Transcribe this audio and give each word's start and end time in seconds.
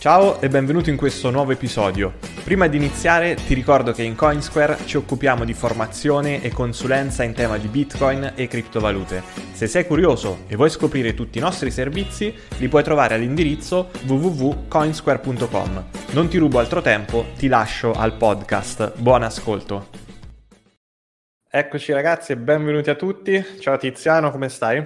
Ciao 0.00 0.40
e 0.40 0.48
benvenuto 0.48 0.88
in 0.88 0.96
questo 0.96 1.28
nuovo 1.28 1.52
episodio. 1.52 2.14
Prima 2.42 2.68
di 2.68 2.78
iniziare 2.78 3.34
ti 3.34 3.52
ricordo 3.52 3.92
che 3.92 4.02
in 4.02 4.16
Coinsquare 4.16 4.78
ci 4.86 4.96
occupiamo 4.96 5.44
di 5.44 5.52
formazione 5.52 6.42
e 6.42 6.48
consulenza 6.52 7.22
in 7.22 7.34
tema 7.34 7.58
di 7.58 7.68
Bitcoin 7.68 8.32
e 8.34 8.48
criptovalute. 8.48 9.22
Se 9.52 9.66
sei 9.66 9.86
curioso 9.86 10.44
e 10.46 10.56
vuoi 10.56 10.70
scoprire 10.70 11.12
tutti 11.12 11.36
i 11.36 11.42
nostri 11.42 11.70
servizi, 11.70 12.34
li 12.56 12.68
puoi 12.68 12.82
trovare 12.82 13.16
all'indirizzo 13.16 13.90
www.coinsquare.com. 14.06 15.84
Non 16.12 16.28
ti 16.28 16.38
rubo 16.38 16.58
altro 16.58 16.80
tempo, 16.80 17.26
ti 17.36 17.46
lascio 17.48 17.92
al 17.92 18.14
podcast. 18.14 18.94
Buon 18.96 19.22
ascolto. 19.22 19.88
Eccoci 21.46 21.92
ragazzi 21.92 22.32
e 22.32 22.38
benvenuti 22.38 22.88
a 22.88 22.94
tutti. 22.94 23.44
Ciao 23.60 23.76
Tiziano, 23.76 24.30
come 24.30 24.48
stai? 24.48 24.82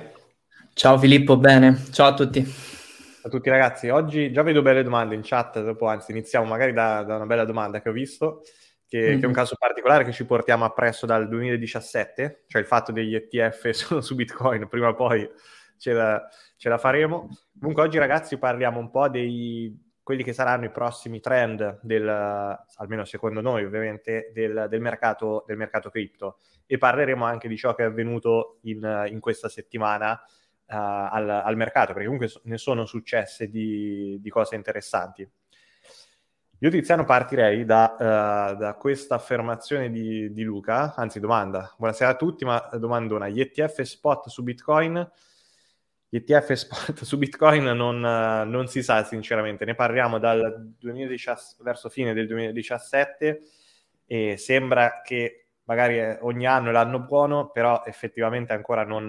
Ciao 0.73 0.99
Filippo, 0.99 1.37
bene. 1.37 1.85
Ciao 1.93 2.09
a 2.09 2.15
tutti 2.15 2.73
a 3.25 3.29
tutti 3.31 3.49
ragazzi. 3.49 3.89
Oggi 3.89 4.31
già 4.33 4.43
vedo 4.43 4.61
belle 4.61 4.83
domande 4.83 5.15
in 5.15 5.23
chat, 5.25 5.63
dopo 5.63 5.87
anzi 5.87 6.11
iniziamo 6.11 6.45
magari 6.45 6.73
da, 6.73 7.03
da 7.03 7.17
una 7.17 7.27
bella 7.27 7.47
domanda 7.47 7.81
che 7.81 7.89
ho 7.89 7.93
visto, 7.93 8.43
che, 8.87 8.99
mm-hmm. 8.99 9.09
che, 9.09 9.23
è 9.23 9.25
un 9.25 9.31
mhm. 9.31 9.33
caso 9.33 9.57
particolare 9.59 10.05
che 10.05 10.13
ci 10.13 10.27
portiamo 10.27 10.67
appresso 10.67 11.07
dal 11.07 11.27
2017, 11.29 12.45
cioè 12.47 12.61
il 12.61 12.67
fatto 12.67 12.93
degli 12.93 13.15
ETF 13.15 13.71
solo 13.73 14.03
su 14.03 14.15
Bitcoin, 14.15 14.69
prima 14.69 14.89
o 14.89 14.95
poi 14.95 15.27
ce 15.79 15.93
la, 15.93 16.23
ce 16.57 16.69
la 16.69 16.77
faremo. 16.77 17.29
Comunque 17.59 17.83
oggi 17.83 17.97
ragazzi 17.97 18.37
parliamo 18.37 18.79
un 18.79 18.91
po' 18.91 19.09
dei 19.09 19.83
quelli 20.05 20.23
che 20.23 20.35
saranno 20.35 20.67
i 20.67 20.71
prossimi 20.71 21.19
trend 21.19 21.81
del, 21.81 22.07
almeno 22.07 23.05
secondo 23.07 23.41
noi 23.41 23.65
ovviamente, 23.65 24.33
del, 24.35 24.67
del, 24.69 24.81
mercato, 24.83 25.45
del 25.47 25.57
mercato 25.57 25.89
cripto 25.89 26.41
e 26.67 26.77
parleremo 26.77 27.25
anche 27.25 27.49
di 27.49 27.57
ciò 27.57 27.75
che 27.75 27.85
è 27.85 27.87
avvenuto 27.87 28.59
in, 28.65 29.07
in 29.09 29.19
questa 29.19 29.49
settimana 29.49 30.21
al, 30.67 31.29
al, 31.29 31.57
mercato, 31.57 31.93
perché 31.93 32.09
comunque 32.09 32.33
ne 32.45 32.59
sono 32.59 32.87
successe 32.87 33.49
di, 33.49 34.19
di 34.21 34.31
cose 34.31 34.55
interessanti. 34.55 35.29
Io 36.59 36.71
Tiziano 36.71 37.05
partirei 37.05 37.65
da, 37.65 37.95
uh, 37.99 38.57
da 38.57 38.75
questa 38.79 39.17
affermazione 39.17 39.91
di, 39.91 40.33
di, 40.33 40.43
Luca, 40.45 40.95
anzi 40.95 41.21
domanda, 41.21 41.75
buonasera 41.77 42.11
a 42.11 42.17
tutti, 42.17 42.45
ma 42.45 42.71
domandona, 42.79 43.29
gli 43.29 43.41
ETF 43.41 43.83
spot 43.83 44.29
su 44.29 44.43
Bitcoin, 44.43 45.11
gli 46.09 46.17
ETF 46.17 46.53
spot 46.53 47.03
su 47.05 47.19
Bitcoin 47.19 47.65
non, 47.65 47.97
uh, 47.97 48.49
non 48.49 48.67
si 48.69 48.83
sa 48.83 49.05
sinceramente, 49.05 49.67
ne 49.67 49.75
parliamo 49.75 50.19
dal 50.19 50.73
2017, 50.79 51.63
verso 51.63 51.91
fine 51.91 52.15
del 52.15 52.27
2017 52.29 53.43
e 54.07 54.37
sembra 54.39 55.03
che 55.03 55.44
magari 55.65 56.01
ogni 56.21 56.47
anno 56.47 56.69
è 56.69 56.73
l'anno 56.73 57.01
buono, 57.01 57.51
però 57.51 57.83
effettivamente 57.85 58.53
ancora 58.53 58.85
non, 58.85 59.09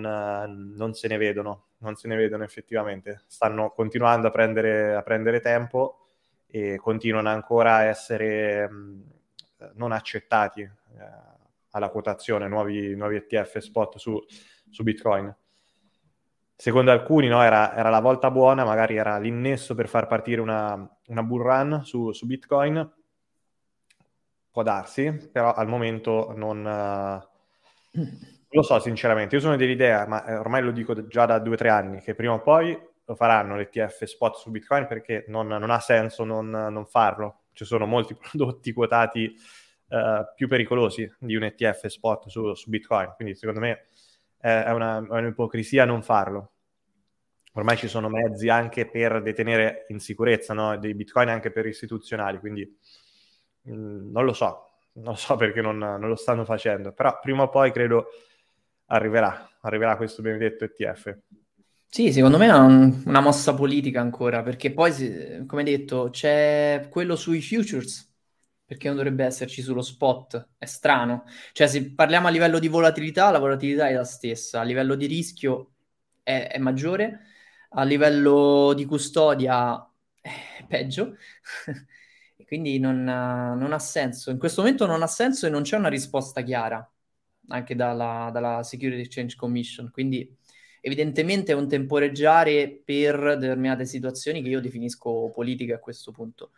non, 0.75 0.93
se 0.93 1.07
ne 1.07 1.17
vedono, 1.17 1.67
non 1.79 1.95
se 1.95 2.07
ne 2.07 2.15
vedono 2.15 2.43
effettivamente. 2.43 3.23
Stanno 3.27 3.71
continuando 3.71 4.27
a 4.27 4.31
prendere, 4.31 4.95
a 4.95 5.01
prendere 5.01 5.39
tempo 5.39 6.07
e 6.47 6.77
continuano 6.77 7.29
ancora 7.29 7.75
a 7.75 7.83
essere 7.83 8.69
non 9.73 9.91
accettati 9.91 10.61
eh, 10.61 10.71
alla 11.71 11.89
quotazione, 11.89 12.47
nuovi, 12.47 12.95
nuovi 12.95 13.17
ETF 13.17 13.57
spot 13.57 13.97
su, 13.97 14.19
su 14.69 14.83
Bitcoin. 14.83 15.33
Secondo 16.57 16.91
alcuni 16.91 17.27
no, 17.27 17.41
era, 17.43 17.75
era, 17.75 17.89
la 17.89 17.99
volta 17.99 18.31
buona, 18.31 18.63
magari 18.63 18.95
era 18.95 19.17
l'innesso 19.17 19.75
per 19.75 19.89
far 19.89 20.07
partire 20.07 20.39
una, 20.39 20.89
una 21.07 21.23
bull 21.23 21.41
run 21.41 21.81
su, 21.83 22.13
su 22.13 22.25
Bitcoin, 22.25 22.93
Può 24.55 24.63
darsi, 24.63 25.11
però 25.33 25.53
al 25.53 25.67
momento 25.67 26.31
non, 26.33 26.59
uh, 26.59 27.99
lo 28.51 28.61
so 28.61 28.79
sinceramente. 28.79 29.35
Io 29.35 29.41
sono 29.41 29.57
dell'idea, 29.57 30.07
ma 30.07 30.25
eh, 30.25 30.37
ormai 30.37 30.61
lo 30.61 30.71
dico 30.71 31.07
già 31.07 31.25
da 31.25 31.39
due 31.39 31.55
o 31.55 31.57
tre 31.57 31.67
anni, 31.67 31.99
che 31.99 32.15
prima 32.15 32.35
o 32.35 32.41
poi 32.41 32.79
lo 33.03 33.15
faranno 33.15 33.57
l'ETF 33.57 34.05
spot 34.05 34.37
su 34.37 34.51
Bitcoin 34.51 34.87
perché 34.87 35.25
non, 35.27 35.47
non 35.47 35.69
ha 35.71 35.81
senso 35.81 36.23
non, 36.23 36.49
non, 36.49 36.85
farlo. 36.85 37.41
Ci 37.51 37.65
sono 37.65 37.85
molti 37.85 38.15
prodotti 38.15 38.71
quotati 38.71 39.35
uh, 39.89 40.33
più 40.33 40.47
pericolosi 40.47 41.13
di 41.19 41.35
un 41.35 41.43
ETF 41.43 41.87
spot 41.87 42.29
su, 42.29 42.53
su 42.53 42.69
Bitcoin, 42.69 43.11
quindi 43.17 43.35
secondo 43.35 43.59
me 43.59 43.87
è, 44.37 44.71
una, 44.71 44.99
è 44.99 45.19
un'ipocrisia 45.19 45.83
non 45.83 46.01
farlo. 46.01 46.51
Ormai 47.55 47.75
ci 47.75 47.89
sono 47.89 48.07
mezzi 48.07 48.47
anche 48.47 48.89
per 48.89 49.21
detenere 49.21 49.83
in 49.89 49.99
sicurezza 49.99 50.53
no, 50.53 50.77
dei 50.77 50.93
Bitcoin 50.93 51.27
anche 51.27 51.51
per 51.51 51.65
istituzionali, 51.65 52.39
quindi 52.39 52.73
non 53.73 54.25
lo 54.25 54.33
so, 54.33 54.69
non 54.93 55.17
so 55.17 55.35
perché 55.35 55.61
non, 55.61 55.77
non, 55.77 56.07
lo 56.07 56.15
stanno 56.15 56.45
facendo, 56.45 56.91
però 56.91 57.19
prima 57.21 57.43
o 57.43 57.49
poi 57.49 57.71
credo 57.71 58.07
arriverà, 58.87 59.49
arriverà 59.61 59.97
questo 59.97 60.21
benedetto 60.21 60.65
ETF. 60.65 61.17
Sì, 61.87 62.11
secondo 62.11 62.37
me 62.37 62.47
è 62.47 62.53
un, 62.53 63.03
una 63.05 63.21
mossa 63.21 63.53
politica 63.53 64.01
ancora, 64.01 64.43
perché 64.43 64.73
poi, 64.73 65.45
come 65.45 65.63
detto, 65.63 66.09
c'è 66.11 66.87
quello 66.89 67.15
sui 67.15 67.41
futures, 67.41 68.13
perché 68.65 68.87
non 68.87 68.97
dovrebbe 68.97 69.23
esserci 69.23 69.61
sullo 69.61 69.81
spot, 69.81 70.49
è 70.57 70.65
strano. 70.65 71.23
Cioè, 71.53 71.67
se 71.67 71.93
parliamo 71.93 72.27
a 72.27 72.31
livello 72.31 72.59
di 72.59 72.67
volatilità, 72.67 73.31
la 73.31 73.39
volatilità 73.39 73.87
è 73.87 73.93
la 73.93 74.03
stessa, 74.03 74.59
a 74.59 74.63
livello 74.63 74.95
di 74.95 75.05
rischio 75.05 75.71
è, 76.23 76.49
è 76.51 76.57
maggiore, 76.57 77.21
a 77.69 77.83
livello 77.83 78.73
di 78.73 78.85
custodia 78.85 79.89
è 80.21 80.65
peggio. 80.67 81.15
quindi 82.45 82.79
non, 82.79 83.03
non, 83.03 83.73
ha 83.73 83.79
senso. 83.79 84.31
In 84.31 84.37
questo 84.37 84.61
momento 84.61 84.85
non 84.85 85.01
ha 85.01 85.07
senso 85.07 85.47
e 85.47 85.49
non 85.49 85.63
c'è 85.63 85.77
una 85.77 85.89
risposta 85.89 86.41
chiara 86.41 86.87
anche 87.49 87.75
dalla, 87.75 88.29
dalla 88.31 88.63
Security 88.63 89.01
Exchange 89.01 89.35
Commission. 89.35 89.91
Quindi 89.91 90.33
evidentemente 90.81 91.51
è 91.51 91.55
un 91.55 91.67
temporeggiare 91.67 92.81
per 92.83 93.37
determinate 93.37 93.85
situazioni 93.85 94.41
che 94.41 94.49
io 94.49 94.61
definisco 94.61 95.29
politiche 95.33 95.73
a 95.73 95.79
questo 95.79 96.11
punto. 96.11 96.51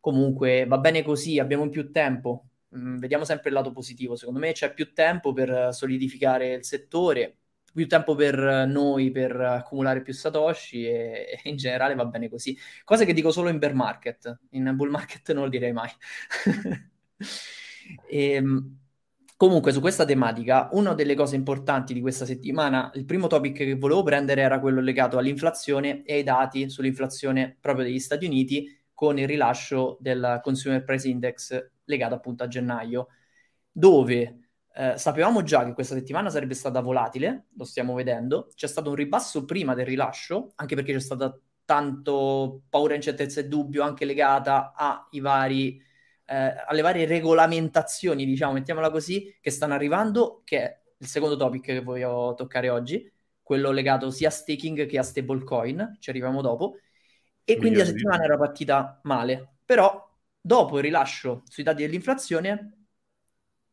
Comunque 0.00 0.66
va 0.66 0.78
bene 0.78 1.02
così, 1.02 1.38
abbiamo 1.38 1.68
più 1.68 1.90
tempo. 1.90 2.46
Mm, 2.76 2.98
vediamo 2.98 3.24
sempre 3.24 3.48
il 3.48 3.54
lato 3.54 3.72
positivo. 3.72 4.16
Secondo 4.16 4.40
me 4.40 4.52
c'è 4.52 4.74
più 4.74 4.92
tempo 4.92 5.32
per 5.32 5.72
solidificare 5.72 6.54
il 6.54 6.64
settore 6.64 7.36
più 7.72 7.86
tempo 7.86 8.14
per 8.14 8.66
noi 8.66 9.10
per 9.10 9.40
accumulare 9.40 10.02
più 10.02 10.12
satoshi 10.12 10.86
e, 10.86 11.40
e, 11.42 11.48
in 11.48 11.56
generale 11.56 11.94
va 11.94 12.04
bene 12.06 12.28
così. 12.28 12.56
Cosa 12.84 13.04
che 13.04 13.12
dico 13.12 13.30
solo 13.30 13.48
in 13.48 13.58
bear 13.58 13.74
market, 13.74 14.38
in 14.50 14.72
bull 14.74 14.90
market 14.90 15.32
non 15.32 15.44
lo 15.44 15.48
direi 15.48 15.72
mai. 15.72 15.90
e, 18.08 18.32
ehm, 18.34 18.78
Comunque, 19.38 19.70
su 19.70 19.78
questa 19.78 20.04
tematica, 20.04 20.68
una 20.72 20.94
delle 20.94 21.14
cose 21.14 21.36
importanti 21.36 21.94
di 21.94 22.00
questa 22.00 22.26
settimana, 22.26 22.90
il 22.94 23.04
primo 23.04 23.28
topic 23.28 23.54
che 23.58 23.76
volevo 23.76 24.02
prendere 24.02 24.40
era 24.42 24.58
quello 24.58 24.80
legato 24.80 25.16
all'inflazione 25.16 26.02
e 26.02 26.14
ai 26.14 26.22
dati 26.24 26.68
sull'inflazione 26.68 27.56
proprio 27.60 27.84
degli 27.84 28.00
Stati 28.00 28.26
Uniti 28.26 28.66
con 28.92 29.16
il 29.16 29.28
rilascio 29.28 29.96
del 30.00 30.40
Consumer 30.42 30.82
Price 30.82 31.06
Index 31.08 31.70
legato 31.84 32.14
appunto 32.16 32.42
a 32.42 32.48
gennaio, 32.48 33.10
dove 33.70 34.47
eh, 34.78 34.96
sapevamo 34.96 35.42
già 35.42 35.64
che 35.64 35.72
questa 35.72 35.96
settimana 35.96 36.30
sarebbe 36.30 36.54
stata 36.54 36.80
volatile, 36.80 37.46
lo 37.56 37.64
stiamo 37.64 37.94
vedendo, 37.94 38.48
c'è 38.54 38.68
stato 38.68 38.90
un 38.90 38.94
ribasso 38.94 39.44
prima 39.44 39.74
del 39.74 39.86
rilascio, 39.86 40.52
anche 40.54 40.76
perché 40.76 40.92
c'è 40.92 41.00
stata 41.00 41.36
tanto 41.64 42.62
paura, 42.68 42.94
incertezza 42.94 43.40
e 43.40 43.48
dubbio 43.48 43.82
anche 43.82 44.04
legata 44.04 44.72
ai 44.72 45.18
vari 45.18 45.82
eh, 46.26 46.54
alle 46.66 46.82
varie 46.82 47.06
regolamentazioni, 47.06 48.24
diciamo, 48.24 48.52
mettiamola 48.52 48.90
così, 48.90 49.36
che 49.40 49.50
stanno 49.50 49.74
arrivando, 49.74 50.42
che 50.44 50.58
è 50.62 50.80
il 50.98 51.06
secondo 51.08 51.34
topic 51.36 51.64
che 51.64 51.82
voglio 51.82 52.34
toccare 52.36 52.68
oggi, 52.68 53.10
quello 53.42 53.72
legato 53.72 54.10
sia 54.10 54.28
a 54.28 54.30
staking 54.30 54.86
che 54.86 54.98
a 54.98 55.02
stablecoin, 55.02 55.96
ci 55.98 56.10
arriviamo 56.10 56.40
dopo, 56.40 56.76
e 57.42 57.56
quindi 57.56 57.78
la 57.78 57.84
settimana 57.84 58.22
era 58.22 58.36
partita 58.36 59.00
male, 59.04 59.56
però 59.64 60.06
dopo 60.40 60.76
il 60.76 60.84
rilascio 60.84 61.42
sui 61.46 61.64
dati 61.64 61.82
dell'inflazione, 61.82 62.77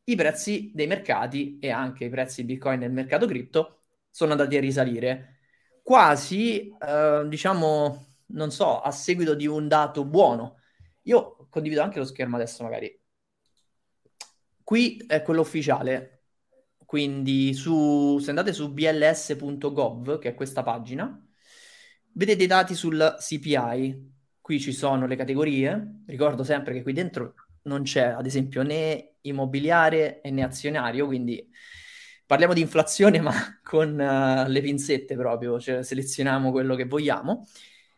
i 0.05 0.15
prezzi 0.15 0.71
dei 0.73 0.87
mercati 0.87 1.57
e 1.59 1.71
anche 1.71 2.05
i 2.05 2.09
prezzi 2.09 2.41
di 2.45 2.53
Bitcoin 2.53 2.79
nel 2.79 2.91
mercato 2.91 3.25
cripto 3.27 3.83
sono 4.09 4.31
andati 4.31 4.55
a 4.57 4.59
risalire, 4.59 5.39
quasi, 5.81 6.69
eh, 6.79 7.25
diciamo, 7.27 8.15
non 8.27 8.51
so, 8.51 8.81
a 8.81 8.91
seguito 8.91 9.35
di 9.35 9.47
un 9.47 9.67
dato 9.67 10.05
buono. 10.05 10.59
Io 11.03 11.47
condivido 11.49 11.81
anche 11.81 11.99
lo 11.99 12.05
schermo 12.05 12.35
adesso 12.37 12.63
magari. 12.63 12.99
Qui 14.63 15.03
è 15.07 15.21
quello 15.21 15.41
ufficiale, 15.41 16.23
quindi 16.85 17.53
su, 17.53 18.17
se 18.19 18.29
andate 18.29 18.53
su 18.53 18.71
bls.gov, 18.73 20.19
che 20.19 20.29
è 20.29 20.33
questa 20.33 20.63
pagina, 20.63 21.23
vedete 22.13 22.43
i 22.43 22.47
dati 22.47 22.73
sul 22.73 23.15
CPI. 23.19 24.13
Qui 24.41 24.59
ci 24.59 24.71
sono 24.73 25.07
le 25.07 25.15
categorie, 25.15 26.03
ricordo 26.07 26.43
sempre 26.43 26.73
che 26.73 26.83
qui 26.83 26.93
dentro 26.93 27.33
non 27.65 27.83
c'è 27.83 28.05
ad 28.07 28.25
esempio 28.25 28.63
né 28.63 29.15
immobiliare 29.21 30.21
né 30.23 30.43
azionario, 30.43 31.05
quindi 31.05 31.47
parliamo 32.25 32.53
di 32.53 32.61
inflazione 32.61 33.19
ma 33.21 33.59
con 33.63 33.91
uh, 33.91 34.49
le 34.49 34.61
pinzette 34.61 35.15
proprio, 35.15 35.59
cioè 35.59 35.83
selezioniamo 35.83 36.51
quello 36.51 36.75
che 36.75 36.85
vogliamo. 36.85 37.47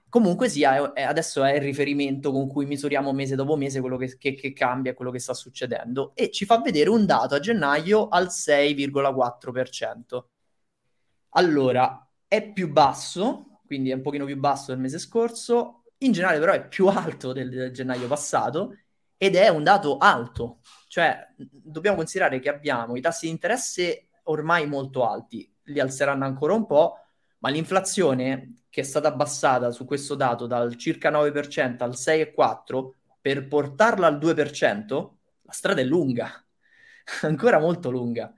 Comunque 0.09 0.47
sia, 0.49 0.93
è, 0.93 1.03
adesso 1.03 1.43
è 1.43 1.55
il 1.55 1.61
riferimento 1.61 2.31
con 2.31 2.47
cui 2.47 2.65
misuriamo 2.65 3.11
mese 3.11 3.35
dopo 3.35 3.57
mese 3.57 3.81
quello 3.81 3.97
che, 3.97 4.17
che, 4.17 4.35
che 4.35 4.53
cambia, 4.53 4.93
quello 4.93 5.11
che 5.11 5.19
sta 5.19 5.33
succedendo 5.33 6.13
e 6.15 6.31
ci 6.31 6.45
fa 6.45 6.59
vedere 6.61 6.89
un 6.89 7.05
dato 7.05 7.35
a 7.35 7.39
gennaio 7.39 8.07
al 8.07 8.27
6,4%. 8.27 10.23
Allora, 11.31 12.09
è 12.27 12.51
più 12.51 12.71
basso, 12.71 13.61
quindi 13.65 13.91
è 13.91 13.93
un 13.93 14.01
pochino 14.01 14.25
più 14.25 14.37
basso 14.37 14.71
del 14.71 14.79
mese 14.79 14.97
scorso, 14.97 15.83
in 15.99 16.11
generale 16.13 16.39
però 16.39 16.53
è 16.53 16.67
più 16.67 16.87
alto 16.87 17.33
del, 17.33 17.49
del 17.49 17.71
gennaio 17.71 18.07
passato 18.07 18.73
ed 19.17 19.35
è 19.35 19.47
un 19.49 19.63
dato 19.63 19.97
alto, 19.97 20.59
cioè 20.87 21.27
dobbiamo 21.35 21.97
considerare 21.97 22.39
che 22.39 22.49
abbiamo 22.49 22.95
i 22.95 23.01
tassi 23.01 23.25
di 23.25 23.31
interesse 23.31 24.09
ormai 24.23 24.67
molto 24.67 25.07
alti, 25.07 25.51
li 25.63 25.79
alzeranno 25.79 26.25
ancora 26.25 26.53
un 26.53 26.65
po', 26.65 26.99
ma 27.39 27.49
l'inflazione 27.49 28.63
che 28.69 28.81
è 28.81 28.83
stata 28.83 29.07
abbassata 29.07 29.71
su 29.71 29.85
questo 29.85 30.15
dato 30.15 30.45
dal 30.45 30.75
circa 30.75 31.09
9% 31.09 31.83
al 31.83 31.91
6,4% 31.91 32.89
per 33.19 33.47
portarla 33.47 34.07
al 34.07 34.17
2%, 34.19 35.09
la 35.41 35.51
strada 35.51 35.81
è 35.81 35.83
lunga, 35.83 36.31
ancora 37.23 37.59
molto 37.59 37.89
lunga. 37.89 38.33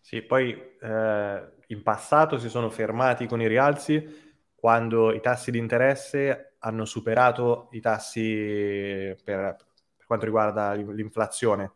Sì, 0.00 0.22
poi 0.22 0.52
eh, 0.52 1.52
in 1.66 1.82
passato 1.82 2.38
si 2.38 2.48
sono 2.48 2.70
fermati 2.70 3.26
con 3.26 3.40
i 3.40 3.48
rialzi 3.48 4.24
quando 4.54 5.12
i 5.12 5.20
tassi 5.20 5.50
di 5.50 5.58
interesse 5.58 6.55
hanno 6.66 6.84
superato 6.84 7.68
i 7.72 7.80
tassi 7.80 9.14
per, 9.22 9.56
per 9.96 10.06
quanto 10.06 10.24
riguarda 10.24 10.72
l'inflazione. 10.72 11.72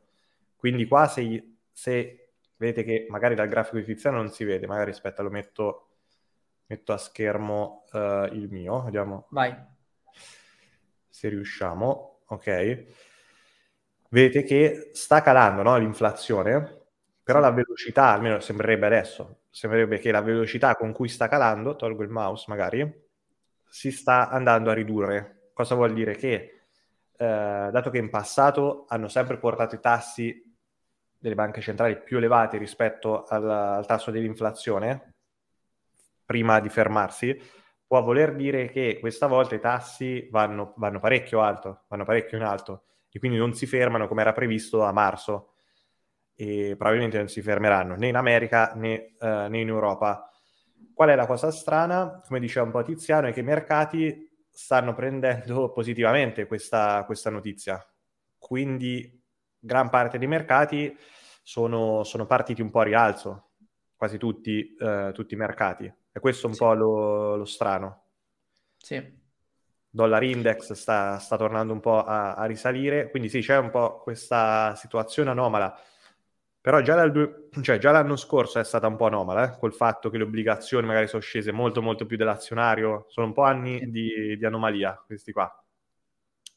Quindi 0.57 0.87
qua 0.87 1.07
se, 1.07 1.57
se 1.73 2.33
vedete 2.57 2.83
che 2.83 3.07
magari 3.09 3.35
dal 3.35 3.49
grafico 3.49 3.79
di 3.79 3.85
Tiziano 3.85 4.17
non 4.17 4.31
si 4.31 4.45
vede, 4.45 4.67
magari 4.67 4.91
aspetta 4.91 5.23
lo 5.23 5.31
metto 5.31 5.87
metto 6.71 6.93
a 6.93 6.99
schermo 6.99 7.85
uh, 7.93 8.33
il 8.33 8.49
mio, 8.49 8.85
vediamo 8.85 9.27
Vai. 9.31 9.55
se 11.09 11.29
riusciamo. 11.29 12.21
Ok. 12.27 12.85
Vedete 14.09 14.45
che 14.45 14.91
sta 14.93 15.21
calando 15.21 15.63
no, 15.63 15.77
l'inflazione, 15.77 16.87
però 17.23 17.41
la 17.41 17.51
velocità, 17.51 18.13
almeno 18.13 18.39
sembrerebbe 18.39 18.87
adesso, 18.87 19.41
sembrerebbe 19.51 19.99
che 19.99 20.13
la 20.13 20.21
velocità 20.21 20.77
con 20.77 20.93
cui 20.93 21.09
sta 21.09 21.29
calando, 21.29 21.75
tolgo 21.75 22.05
il 22.05 22.09
mouse 22.09 22.45
magari, 22.49 23.09
si 23.71 23.91
sta 23.91 24.29
andando 24.29 24.71
a 24.71 24.75
ridurre. 24.75 25.51
Cosa 25.55 25.75
vuol 25.75 25.95
dire? 25.95 26.17
Che 26.17 26.33
eh, 27.17 27.69
dato 27.71 27.91
che 27.91 27.99
in 27.99 28.11
passato 28.11 28.85
hanno 28.89 29.09
sempre 29.09 29.39
portato 29.39 29.77
i 29.77 29.81
tassi 29.81 30.43
delle 31.17 31.35
banche 31.35 31.61
centrali 31.61 32.01
più 32.03 32.17
elevati 32.17 32.57
rispetto 32.59 33.25
al, 33.25 33.49
al 33.49 33.87
tasso 33.87 34.11
dell'inflazione, 34.11 35.15
prima 36.25 36.61
di 36.61 36.69
fermarsi, 36.69 37.39
può 37.87 38.03
voler 38.03 38.35
dire 38.35 38.69
che 38.69 38.99
questa 39.01 39.27
volta 39.27 39.55
i 39.55 39.61
tassi 39.61 40.29
vanno, 40.31 40.75
vanno 40.77 41.01
parecchio 41.01 41.41
alto, 41.43 41.83
vanno 41.89 42.05
parecchio 42.05 42.39
in 42.39 42.45
alto 42.45 42.85
e 43.11 43.19
quindi 43.19 43.37
non 43.37 43.53
si 43.53 43.67
fermano 43.67 44.07
come 44.07 44.21
era 44.23 44.33
previsto 44.33 44.83
a 44.83 44.93
marzo 44.93 45.55
e 46.35 46.75
probabilmente 46.79 47.19
non 47.19 47.29
si 47.29 47.43
fermeranno 47.43 47.97
né 47.97 48.07
in 48.07 48.17
America 48.17 48.73
né, 48.77 49.15
uh, 49.19 49.49
né 49.49 49.59
in 49.59 49.69
Europa. 49.69 50.31
Qual 51.01 51.13
è 51.13 51.15
la 51.15 51.27
cosa 51.27 51.51
strana? 51.51 52.21
Come 52.27 52.41
diceva 52.41 52.67
un 52.67 52.73
po' 52.73 52.83
Tiziano, 52.83 53.29
è 53.29 53.33
che 53.33 53.41
i 53.41 53.43
mercati 53.43 54.31
stanno 54.51 54.93
prendendo 54.93 55.73
positivamente 55.73 56.47
questa, 56.47 57.05
questa 57.07 57.31
notizia. 57.31 57.83
Quindi 58.37 59.19
gran 59.59 59.89
parte 59.89 60.19
dei 60.19 60.27
mercati 60.27 60.95
sono, 61.43 62.05
sono 62.05 62.27
partiti 62.27 62.61
un 62.61 62.69
po' 62.69 62.81
a 62.81 62.83
rialzo, 62.83 63.53
quasi 63.97 64.19
tutti, 64.19 64.77
uh, 64.79 65.11
tutti 65.13 65.33
i 65.33 65.39
mercati. 65.39 65.91
E 66.13 66.21
questo 66.21 66.45
è 66.45 66.49
un 66.51 66.55
sì. 66.55 66.59
po' 66.59 66.75
lo, 66.75 67.37
lo, 67.37 67.45
strano. 67.47 68.03
Sì. 68.77 69.03
Dollar 69.89 70.23
index 70.23 70.73
sta, 70.73 71.19
sta 71.19 71.39
tornando 71.39 71.73
un 71.73 71.81
po' 71.81 72.05
a, 72.05 72.35
a, 72.35 72.45
risalire, 72.45 73.09
quindi 73.09 73.31
sì, 73.31 73.41
c'è 73.41 73.57
un 73.57 73.71
po' 73.71 74.03
questa 74.03 74.75
situazione 74.75 75.31
anomala. 75.31 75.81
Però 76.61 76.81
già, 76.83 76.95
dal, 76.95 77.49
cioè, 77.63 77.79
già 77.79 77.91
l'anno 77.91 78.17
scorso 78.17 78.59
è 78.59 78.65
stata 78.65 78.87
un 78.87 78.97
po' 78.97 79.07
anomala, 79.07 79.53
eh? 79.53 79.59
col 79.59 79.75
fatto 79.75 80.11
che 80.11 80.19
le 80.19 80.25
obbligazioni 80.25 80.87
magari 80.87 81.09
sono 81.09 81.23
scese 81.23 81.53
molto 81.53 81.83
molto 81.83 82.07
più 82.07 82.17
dell'azionario. 82.17 83.07
Sono 83.09 83.27
un 83.27 83.33
po' 83.33 83.43
anni 83.43 83.91
di, 83.91 84.37
di 84.37 84.45
anomalia 84.45 85.03
questi 85.07 85.33
qua. 85.33 85.53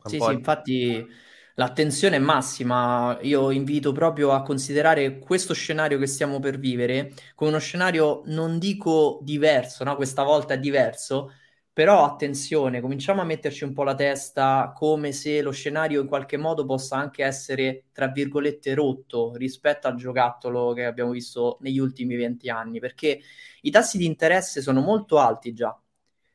Un 0.04 0.10
sì, 0.10 0.20
sì, 0.20 0.28
di... 0.28 0.34
infatti 0.34 1.08
L'attenzione 1.56 2.16
è 2.16 2.20
massima, 2.20 3.20
io 3.22 3.52
invito 3.52 3.92
proprio 3.92 4.32
a 4.32 4.42
considerare 4.42 5.20
questo 5.20 5.54
scenario 5.54 6.00
che 6.00 6.08
stiamo 6.08 6.40
per 6.40 6.58
vivere 6.58 7.14
come 7.36 7.52
uno 7.52 7.60
scenario, 7.60 8.24
non 8.26 8.58
dico 8.58 9.20
diverso, 9.22 9.84
no? 9.84 9.96
questa 9.96 10.24
volta 10.24 10.56
è 10.56 10.60
diverso, 10.60 11.32
però 11.74 12.06
attenzione, 12.06 12.82
cominciamo 12.82 13.22
a 13.22 13.24
metterci 13.24 13.64
un 13.64 13.74
po' 13.74 13.84
la 13.84 13.96
testa 13.96 14.72
come 14.76 15.12
se 15.12 15.42
lo 15.42 15.50
scenario 15.52 16.02
in 16.02 16.08
qualche 16.08 16.38
modo 16.38 16.66
possa 16.66 16.98
anche 16.98 17.24
essere, 17.24 17.86
tra 17.92 18.10
virgolette, 18.10 18.76
rotto 18.76 19.34
rispetto 19.36 19.88
al 19.88 19.96
giocattolo 19.96 20.74
che 20.74 20.86
abbiamo 20.86 21.12
visto 21.12 21.58
negli 21.62 21.80
ultimi 21.80 22.16
20 22.16 22.48
anni, 22.50 22.80
perché 22.80 23.20
i 23.62 23.72
tassi 23.72 23.98
di 23.98 24.06
interesse 24.06 24.62
sono 24.62 24.82
molto 24.82 25.18
alti 25.18 25.54
già, 25.54 25.76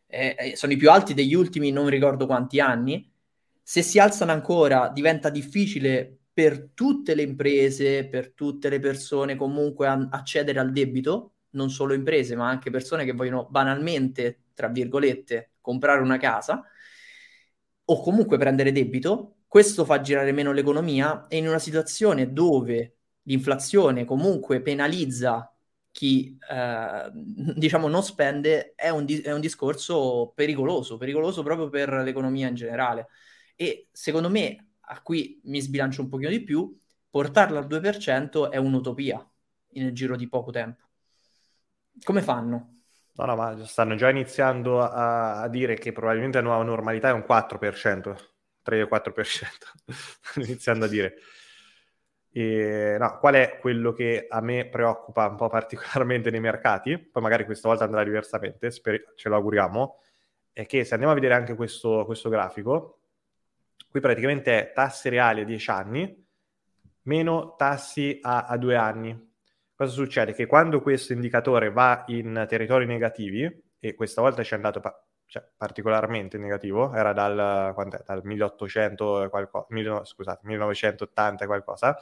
eh, 0.06 0.34
eh 0.38 0.56
sono 0.56 0.72
i 0.72 0.76
più 0.76 0.90
alti 0.90 1.14
degli 1.14 1.34
ultimi 1.34 1.70
non 1.70 1.88
ricordo 1.88 2.26
quanti 2.26 2.58
anni, 2.58 3.08
se 3.62 3.82
si 3.82 3.98
alzano 4.00 4.32
ancora 4.32 4.88
diventa 4.88 5.30
difficile 5.30 6.18
per 6.32 6.70
tutte 6.74 7.14
le 7.14 7.22
imprese, 7.22 8.06
per 8.08 8.32
tutte 8.32 8.68
le 8.68 8.80
persone 8.80 9.36
comunque 9.36 9.86
a- 9.86 10.08
accedere 10.10 10.58
al 10.58 10.72
debito, 10.72 11.34
non 11.50 11.70
solo 11.70 11.94
imprese, 11.94 12.34
ma 12.34 12.48
anche 12.48 12.70
persone 12.70 13.04
che 13.04 13.12
vogliono 13.12 13.46
banalmente, 13.50 14.38
tra 14.58 14.66
virgolette, 14.66 15.52
comprare 15.60 16.00
una 16.02 16.16
casa 16.18 16.64
o 17.84 18.02
comunque 18.02 18.36
prendere 18.38 18.72
debito, 18.72 19.36
questo 19.46 19.84
fa 19.84 20.00
girare 20.00 20.32
meno 20.32 20.52
l'economia 20.52 21.26
e 21.28 21.36
in 21.38 21.46
una 21.48 21.58
situazione 21.60 22.32
dove 22.32 22.96
l'inflazione 23.22 24.04
comunque 24.04 24.60
penalizza 24.60 25.52
chi 25.90 26.36
eh, 26.50 27.10
diciamo 27.12 27.88
non 27.88 28.02
spende 28.02 28.74
è 28.74 28.88
un, 28.90 29.04
di- 29.04 29.20
è 29.20 29.32
un 29.32 29.40
discorso 29.40 30.32
pericoloso, 30.34 30.96
pericoloso 30.96 31.42
proprio 31.42 31.68
per 31.70 31.88
l'economia 32.04 32.48
in 32.48 32.54
generale 32.54 33.08
e 33.56 33.88
secondo 33.92 34.28
me, 34.28 34.72
a 34.90 35.00
qui 35.02 35.40
mi 35.44 35.60
sbilancio 35.60 36.02
un 36.02 36.08
pochino 36.08 36.30
di 36.30 36.42
più, 36.42 36.76
portarla 37.10 37.58
al 37.58 37.66
2% 37.66 38.50
è 38.50 38.56
un'utopia 38.56 39.24
nel 39.70 39.92
giro 39.92 40.16
di 40.16 40.28
poco 40.28 40.50
tempo. 40.50 40.84
Come 42.02 42.22
fanno? 42.22 42.77
No, 43.18 43.24
no, 43.26 43.34
ma 43.34 43.66
stanno 43.66 43.96
già 43.96 44.08
iniziando 44.10 44.80
a, 44.80 45.40
a 45.42 45.48
dire 45.48 45.74
che 45.74 45.90
probabilmente 45.90 46.38
la 46.38 46.44
nuova 46.44 46.62
normalità 46.62 47.08
è 47.08 47.12
un 47.12 47.24
4%, 47.26 48.16
3-4%, 48.62 49.48
stanno 50.22 50.46
iniziando 50.46 50.84
a 50.84 50.88
dire. 50.88 51.14
E, 52.30 52.96
no, 52.98 53.18
qual 53.18 53.34
è 53.34 53.58
quello 53.60 53.92
che 53.92 54.26
a 54.28 54.40
me 54.40 54.68
preoccupa 54.68 55.26
un 55.26 55.34
po' 55.34 55.48
particolarmente 55.48 56.30
nei 56.30 56.38
mercati? 56.40 56.96
Poi 56.96 57.20
magari 57.22 57.44
questa 57.44 57.66
volta 57.68 57.84
andrà 57.84 58.04
diversamente, 58.04 58.70
sper- 58.70 59.14
ce 59.16 59.28
lo 59.28 59.34
auguriamo. 59.34 60.00
È 60.52 60.64
che 60.66 60.84
se 60.84 60.92
andiamo 60.92 61.12
a 61.12 61.16
vedere 61.16 61.34
anche 61.34 61.56
questo, 61.56 62.04
questo 62.04 62.28
grafico, 62.28 63.00
qui 63.90 63.98
praticamente 64.00 64.58
è 64.70 64.72
tassi 64.72 65.08
reali 65.08 65.40
a 65.40 65.44
10 65.44 65.70
anni 65.70 66.26
meno 67.02 67.54
tassi 67.56 68.18
a, 68.22 68.44
a 68.44 68.56
2 68.56 68.76
anni. 68.76 69.27
Cosa 69.78 69.92
succede? 69.92 70.32
Che 70.32 70.46
quando 70.46 70.80
questo 70.80 71.12
indicatore 71.12 71.70
va 71.70 72.02
in 72.08 72.46
territori 72.48 72.84
negativi, 72.84 73.48
e 73.78 73.94
questa 73.94 74.20
volta 74.20 74.42
ci 74.42 74.54
è 74.54 74.56
andato 74.56 74.80
pa- 74.80 75.00
cioè, 75.24 75.48
particolarmente 75.56 76.36
negativo, 76.36 76.92
era 76.92 77.12
dal, 77.12 77.72
dal 78.04 78.20
1800 78.24 79.28
qualcosa, 79.30 79.66
mil, 79.68 80.00
scusate, 80.02 80.40
1980 80.48 81.46
qualcosa, 81.46 81.96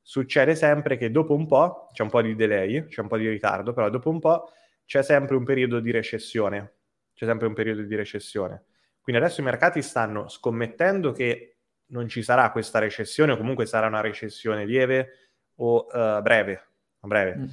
succede 0.00 0.54
sempre 0.54 0.96
che 0.96 1.10
dopo 1.10 1.34
un 1.34 1.46
po', 1.46 1.90
c'è 1.92 2.02
un 2.02 2.08
po' 2.08 2.22
di 2.22 2.34
delay, 2.34 2.86
c'è 2.86 3.02
un 3.02 3.08
po' 3.08 3.18
di 3.18 3.28
ritardo, 3.28 3.74
però 3.74 3.90
dopo 3.90 4.08
un 4.08 4.18
po' 4.18 4.48
c'è 4.86 5.02
sempre 5.02 5.36
un 5.36 5.44
periodo 5.44 5.80
di 5.80 5.90
recessione, 5.90 6.76
c'è 7.12 7.26
sempre 7.26 7.46
un 7.48 7.52
periodo 7.52 7.82
di 7.82 7.94
recessione. 7.96 8.64
Quindi 9.02 9.20
adesso 9.20 9.42
i 9.42 9.44
mercati 9.44 9.82
stanno 9.82 10.26
scommettendo 10.28 11.12
che 11.12 11.58
non 11.88 12.08
ci 12.08 12.22
sarà 12.22 12.50
questa 12.50 12.78
recessione 12.78 13.32
o 13.32 13.36
comunque 13.36 13.66
sarà 13.66 13.88
una 13.88 14.00
recessione 14.00 14.64
lieve 14.64 15.08
o 15.56 15.84
uh, 15.84 16.22
breve, 16.22 16.68
breve. 17.06 17.36
Mm. 17.36 17.46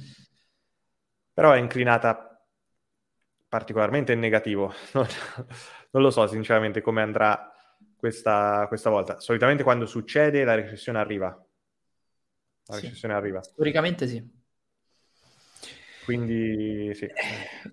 Però 1.32 1.52
è 1.52 1.58
inclinata 1.58 2.32
particolarmente 3.48 4.12
in 4.12 4.20
negativo. 4.20 4.72
Non, 4.92 5.06
non 5.90 6.02
lo 6.04 6.10
so 6.10 6.26
sinceramente 6.26 6.80
come 6.80 7.02
andrà 7.02 7.52
questa, 7.96 8.64
questa, 8.66 8.88
volta. 8.88 9.20
Solitamente 9.20 9.62
quando 9.62 9.84
succede 9.84 10.42
la 10.42 10.54
recessione 10.54 10.98
arriva. 10.98 11.28
La 12.66 12.76
sì. 12.76 12.86
recessione 12.86 13.14
arriva. 13.14 13.42
Storicamente 13.42 14.06
sì. 14.06 14.40
Quindi, 16.04 16.94
sì. 16.94 17.06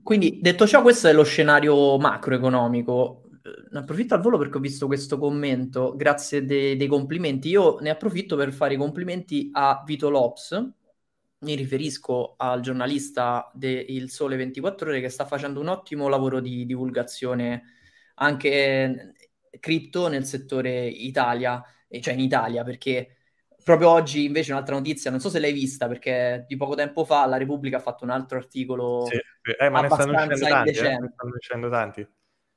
Quindi, 0.04 0.40
detto 0.42 0.68
ciò, 0.68 0.82
questo 0.82 1.08
è 1.08 1.14
lo 1.14 1.24
scenario 1.24 1.98
macroeconomico. 1.98 3.24
Ne 3.72 3.80
approfitto 3.80 4.14
al 4.14 4.22
volo 4.22 4.38
perché 4.38 4.58
ho 4.58 4.62
visto 4.62 4.86
questo 4.86 5.18
commento, 5.18 5.96
grazie 5.96 6.44
de- 6.46 6.76
dei 6.76 6.88
complimenti. 6.88 7.50
Io 7.50 7.80
ne 7.80 7.90
approfitto 7.90 8.36
per 8.36 8.52
fare 8.52 8.76
i 8.76 8.78
complimenti 8.78 9.50
a 9.54 9.82
Vito 9.86 10.10
Lops, 10.10 10.74
mi 11.40 11.56
riferisco 11.56 12.36
al 12.38 12.62
giornalista 12.62 13.50
del 13.54 14.10
Sole 14.10 14.36
24 14.36 14.90
Ore 14.90 15.02
che 15.02 15.10
sta 15.10 15.26
facendo 15.26 15.60
un 15.60 15.68
ottimo 15.68 16.08
lavoro 16.08 16.40
di 16.40 16.66
divulgazione 16.66 17.64
anche 18.16 19.14
cripto 19.60 20.08
nel 20.08 20.26
settore 20.26 20.88
Italia, 20.88 21.64
cioè 22.02 22.14
in 22.14 22.20
Italia, 22.20 22.64
perché 22.64 23.16
proprio 23.64 23.90
oggi 23.90 24.26
invece 24.26 24.52
un'altra 24.52 24.76
notizia, 24.76 25.12
non 25.12 25.20
so 25.20 25.30
se 25.30 25.40
l'hai 25.40 25.54
vista, 25.54 25.88
perché 25.88 26.46
di 26.48 26.58
poco 26.58 26.76
tempo 26.76 27.06
fa 27.06 27.26
la 27.26 27.38
Repubblica 27.38 27.78
ha 27.78 27.82
fatto 27.82 28.04
un 28.04 28.10
altro 28.10 28.38
articolo 28.38 29.06
sì, 29.06 29.20
eh, 29.58 29.70
ma 29.70 29.82
ne 29.82 29.90
stanno 29.90 30.12
uscendo 30.12 30.48
tanti, 30.48 30.70
eh? 30.70 30.98
ne 31.00 31.12
stanno 31.14 31.34
uscendo 31.36 31.70
tanti. 31.70 32.02
Non 32.02 32.12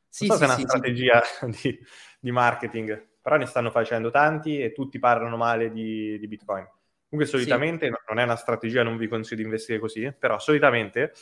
sì, 0.09 0.27
so 0.27 0.33
sì, 0.35 0.39
se 0.39 0.45
è 0.45 0.47
una 0.47 0.57
sì, 0.57 0.63
strategia 0.63 1.23
di, 1.63 1.79
di, 2.21 2.31
marketing, 2.31 3.17
però 3.21 3.37
ne 3.37 3.47
stanno 3.47 3.71
facendo 3.71 4.11
tanti 4.11 4.61
e 4.61 4.73
tutti 4.73 4.99
parlano 4.99 5.37
male 5.37 5.71
di, 5.71 6.19
di 6.19 6.27
Bitcoin. 6.29 6.69
Comunque 7.13 7.27
solitamente 7.27 7.89
sì. 7.89 7.93
non 8.09 8.19
è 8.21 8.23
una 8.23 8.37
strategia, 8.37 8.83
non 8.83 8.97
vi 8.97 9.07
consiglio 9.07 9.41
di 9.41 9.43
investire 9.43 9.79
così, 9.79 10.11
però 10.19 10.39
solitamente 10.39 11.13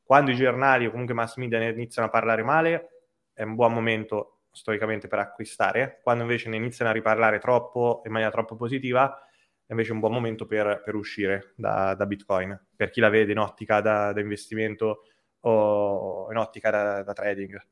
quando 0.00 0.30
i 0.30 0.36
giornali 0.36 0.86
o 0.86 0.92
comunque 0.92 1.14
mass 1.14 1.34
media 1.34 1.58
ne 1.58 1.70
iniziano 1.70 2.06
a 2.06 2.10
parlare 2.12 2.44
male 2.44 2.90
è 3.32 3.42
un 3.42 3.56
buon 3.56 3.72
momento 3.72 4.42
storicamente 4.52 5.08
per 5.08 5.18
acquistare, 5.18 5.98
quando 6.04 6.22
invece 6.22 6.48
ne 6.48 6.54
iniziano 6.54 6.92
a 6.92 6.94
riparlare 6.94 7.40
troppo 7.40 8.02
in 8.04 8.12
maniera 8.12 8.30
troppo 8.30 8.54
positiva 8.54 9.12
è 9.66 9.72
invece 9.72 9.90
un 9.90 9.98
buon 9.98 10.12
momento 10.12 10.46
per, 10.46 10.80
per 10.84 10.94
uscire 10.94 11.54
da, 11.56 11.94
da, 11.96 12.06
Bitcoin, 12.06 12.66
per 12.76 12.90
chi 12.90 13.00
la 13.00 13.08
vede 13.08 13.32
in 13.32 13.38
ottica 13.38 13.80
da, 13.80 14.12
da 14.12 14.20
investimento 14.20 15.06
o 15.40 16.28
in 16.30 16.36
ottica 16.36 16.70
da, 16.70 17.02
da 17.02 17.12
trading. 17.14 17.66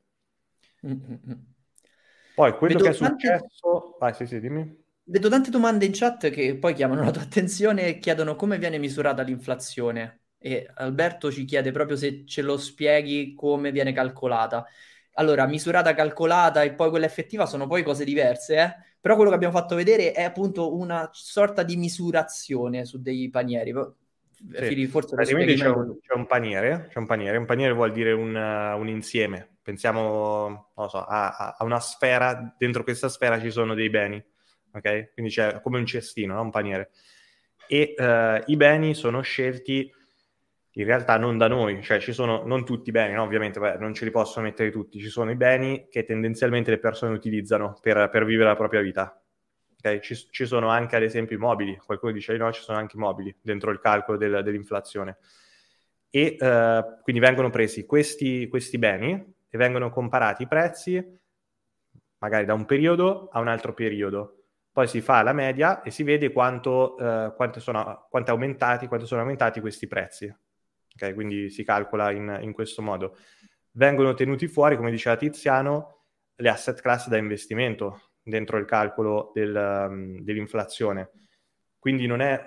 Mm-hmm. 0.87 1.39
Poi 2.35 2.51
quello 2.57 2.73
Vedo 2.73 2.83
che 2.83 2.89
è 2.89 2.93
successo... 2.93 3.79
Tante... 3.79 3.97
Vai, 3.97 4.13
sì, 4.13 4.25
sì, 4.25 4.41
dimmi. 4.41 4.80
Vedo 5.03 5.29
tante 5.29 5.49
domande 5.49 5.85
in 5.85 5.91
chat 5.93 6.29
che 6.29 6.55
poi 6.57 6.73
chiamano 6.73 7.03
la 7.03 7.11
tua 7.11 7.23
attenzione 7.23 7.87
e 7.87 7.97
chiedono 7.97 8.35
come 8.35 8.57
viene 8.57 8.77
misurata 8.77 9.23
l'inflazione. 9.23 10.21
E 10.37 10.69
Alberto 10.75 11.31
ci 11.31 11.43
chiede 11.45 11.71
proprio 11.71 11.97
se 11.97 12.25
ce 12.25 12.41
lo 12.41 12.57
spieghi 12.57 13.33
come 13.33 13.71
viene 13.71 13.93
calcolata. 13.93 14.65
Allora, 15.15 15.45
misurata, 15.45 15.93
calcolata 15.93 16.63
e 16.63 16.73
poi 16.73 16.89
quella 16.89 17.05
effettiva 17.05 17.45
sono 17.45 17.67
poi 17.67 17.83
cose 17.83 18.05
diverse, 18.05 18.55
eh? 18.55 18.75
però 18.99 19.15
quello 19.15 19.29
che 19.29 19.35
abbiamo 19.35 19.53
fatto 19.53 19.75
vedere 19.75 20.13
è 20.13 20.23
appunto 20.23 20.75
una 20.75 21.09
sorta 21.11 21.63
di 21.63 21.75
misurazione 21.75 22.85
su 22.85 23.01
dei 23.01 23.29
panieri. 23.29 23.73
Sì. 24.53 24.87
Forse 24.87 25.15
Praticamente 25.15 25.53
c'è 25.55 25.67
un, 25.67 25.99
c'è 25.99 26.13
un, 26.15 26.25
paniere, 26.25 26.87
c'è 26.89 26.97
un 26.97 27.05
paniere, 27.05 27.37
un 27.37 27.45
paniere 27.45 27.73
vuol 27.73 27.91
dire 27.91 28.11
un, 28.13 28.33
un 28.33 28.87
insieme. 28.87 29.57
Pensiamo 29.61 30.71
so, 30.75 30.97
a, 30.97 31.55
a, 31.57 31.63
una 31.63 31.79
sfera, 31.79 32.55
dentro 32.57 32.83
questa 32.83 33.09
sfera 33.09 33.39
ci 33.39 33.51
sono 33.51 33.75
dei 33.75 33.89
beni 33.89 34.23
ok? 34.73 35.13
Quindi 35.13 35.31
c'è 35.31 35.61
come 35.61 35.77
un 35.77 35.85
cestino, 35.85 36.35
no? 36.35 36.41
un 36.41 36.51
paniere. 36.51 36.91
E 37.67 37.93
uh, 37.97 38.43
i 38.51 38.55
beni 38.55 38.93
sono 38.93 39.21
scelti 39.21 39.91
in 40.75 40.85
realtà 40.85 41.17
non 41.17 41.37
da 41.37 41.47
noi, 41.47 41.81
cioè 41.83 41.99
ci 41.99 42.13
sono 42.13 42.43
non 42.45 42.65
tutti 42.65 42.89
i 42.89 42.91
beni, 42.91 43.13
no? 43.13 43.23
ovviamente 43.23 43.59
beh, 43.59 43.77
non 43.77 43.93
ce 43.93 44.05
li 44.05 44.11
possono 44.11 44.45
mettere 44.45 44.71
tutti, 44.71 44.99
ci 44.99 45.09
sono 45.09 45.31
i 45.31 45.35
beni 45.35 45.87
che 45.89 46.05
tendenzialmente 46.05 46.71
le 46.71 46.79
persone 46.79 47.13
utilizzano 47.13 47.77
per, 47.81 48.09
per 48.09 48.25
vivere 48.25 48.49
la 48.49 48.55
propria 48.55 48.81
vita. 48.81 49.21
Okay? 49.77 49.99
Ci, 50.01 50.15
ci, 50.29 50.45
sono 50.45 50.69
anche 50.69 50.95
ad 50.95 51.03
esempio 51.03 51.35
i 51.35 51.39
mobili, 51.39 51.77
qualcuno 51.77 52.13
dice 52.13 52.37
no, 52.37 52.51
ci 52.53 52.61
sono 52.61 52.77
anche 52.77 52.95
i 52.95 52.99
mobili 52.99 53.35
dentro 53.41 53.71
il 53.71 53.79
calcolo 53.79 54.17
del, 54.17 54.41
dell'inflazione. 54.43 55.17
E 56.09 56.37
uh, 56.39 57.01
quindi 57.03 57.21
vengono 57.21 57.49
presi 57.49 57.85
questi, 57.85 58.47
questi 58.47 58.77
beni 58.77 59.11
e 59.49 59.57
vengono 59.57 59.89
comparati 59.89 60.43
i 60.43 60.47
prezzi 60.47 61.19
magari 62.21 62.45
da 62.45 62.53
un 62.53 62.65
periodo 62.65 63.29
a 63.31 63.39
un 63.39 63.47
altro 63.47 63.73
periodo 63.73 64.40
poi 64.71 64.87
si 64.87 65.01
fa 65.01 65.21
la 65.21 65.33
media 65.33 65.81
e 65.81 65.91
si 65.91 66.03
vede 66.03 66.31
quanto, 66.31 66.97
eh, 66.97 67.33
quanto, 67.35 67.59
sono, 67.59 68.07
quanto, 68.09 68.31
aumentati, 68.31 68.87
quanto 68.87 69.05
sono 69.05 69.21
aumentati 69.21 69.59
questi 69.59 69.87
prezzi. 69.87 70.33
Okay? 70.95 71.13
Quindi 71.13 71.49
si 71.49 71.63
calcola 71.63 72.11
in, 72.11 72.39
in, 72.41 72.53
questo 72.53 72.81
modo. 72.81 73.17
Vengono 73.71 74.13
tenuti 74.13 74.47
fuori, 74.47 74.77
come 74.77 74.91
diceva 74.91 75.17
Tiziano, 75.17 76.03
le 76.35 76.49
asset 76.49 76.79
class 76.79 77.07
da 77.09 77.17
investimento 77.17 78.11
dentro 78.23 78.57
il 78.57 78.65
calcolo 78.65 79.31
del, 79.33 79.55
um, 79.89 80.21
dell'inflazione. 80.21 81.09
Quindi 81.77 82.05
non 82.05 82.21
è, 82.21 82.41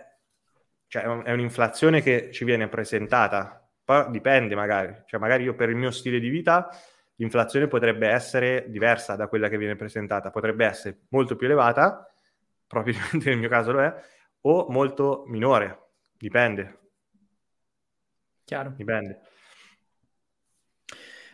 cioè 0.86 1.02
è 1.02 1.32
un'inflazione 1.32 2.00
che 2.00 2.30
ci 2.32 2.44
viene 2.44 2.68
presentata, 2.68 3.68
poi 3.84 4.10
dipende 4.10 4.54
magari, 4.54 4.94
cioè 5.06 5.20
magari 5.20 5.44
io 5.44 5.54
per 5.54 5.68
il 5.68 5.76
mio 5.76 5.90
stile 5.90 6.20
di 6.20 6.28
vita 6.28 6.70
l'inflazione 7.16 7.68
potrebbe 7.68 8.08
essere 8.08 8.66
diversa 8.68 9.14
da 9.14 9.28
quella 9.28 9.48
che 9.48 9.58
viene 9.58 9.76
presentata, 9.76 10.30
potrebbe 10.30 10.64
essere 10.64 11.00
molto 11.10 11.36
più 11.36 11.46
elevata 11.46 12.08
probabilmente 12.66 13.28
nel 13.30 13.38
mio 13.38 13.48
caso 13.48 13.72
lo 13.72 13.82
è, 13.82 13.94
o 14.42 14.66
molto 14.68 15.24
minore, 15.26 15.90
dipende. 16.16 16.80
Chiaro. 18.44 18.74
Dipende. 18.76 19.20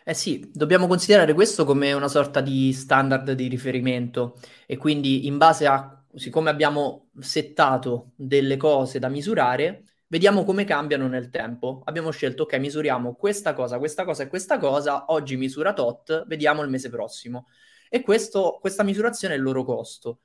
Eh 0.03 0.13
sì, 0.15 0.49
dobbiamo 0.51 0.87
considerare 0.87 1.33
questo 1.33 1.63
come 1.63 1.93
una 1.93 2.07
sorta 2.07 2.41
di 2.41 2.73
standard 2.73 3.31
di 3.33 3.47
riferimento 3.47 4.39
e 4.65 4.75
quindi 4.77 5.27
in 5.27 5.37
base 5.37 5.67
a, 5.67 6.03
siccome 6.15 6.49
abbiamo 6.49 7.09
settato 7.19 8.13
delle 8.15 8.57
cose 8.57 8.97
da 8.97 9.09
misurare, 9.09 9.83
vediamo 10.07 10.43
come 10.43 10.63
cambiano 10.63 11.07
nel 11.07 11.29
tempo. 11.29 11.81
Abbiamo 11.85 12.09
scelto, 12.09 12.43
ok, 12.43 12.57
misuriamo 12.57 13.13
questa 13.13 13.53
cosa, 13.53 13.77
questa 13.77 14.03
cosa 14.03 14.23
e 14.23 14.27
questa 14.27 14.57
cosa, 14.57 15.05
oggi 15.09 15.37
misura 15.37 15.73
tot, 15.73 16.25
vediamo 16.25 16.63
il 16.63 16.69
mese 16.69 16.89
prossimo. 16.89 17.47
E 17.87 18.01
questo, 18.01 18.57
questa 18.59 18.83
misurazione 18.83 19.35
è 19.35 19.37
il 19.37 19.43
loro 19.43 19.63
costo. 19.63 20.21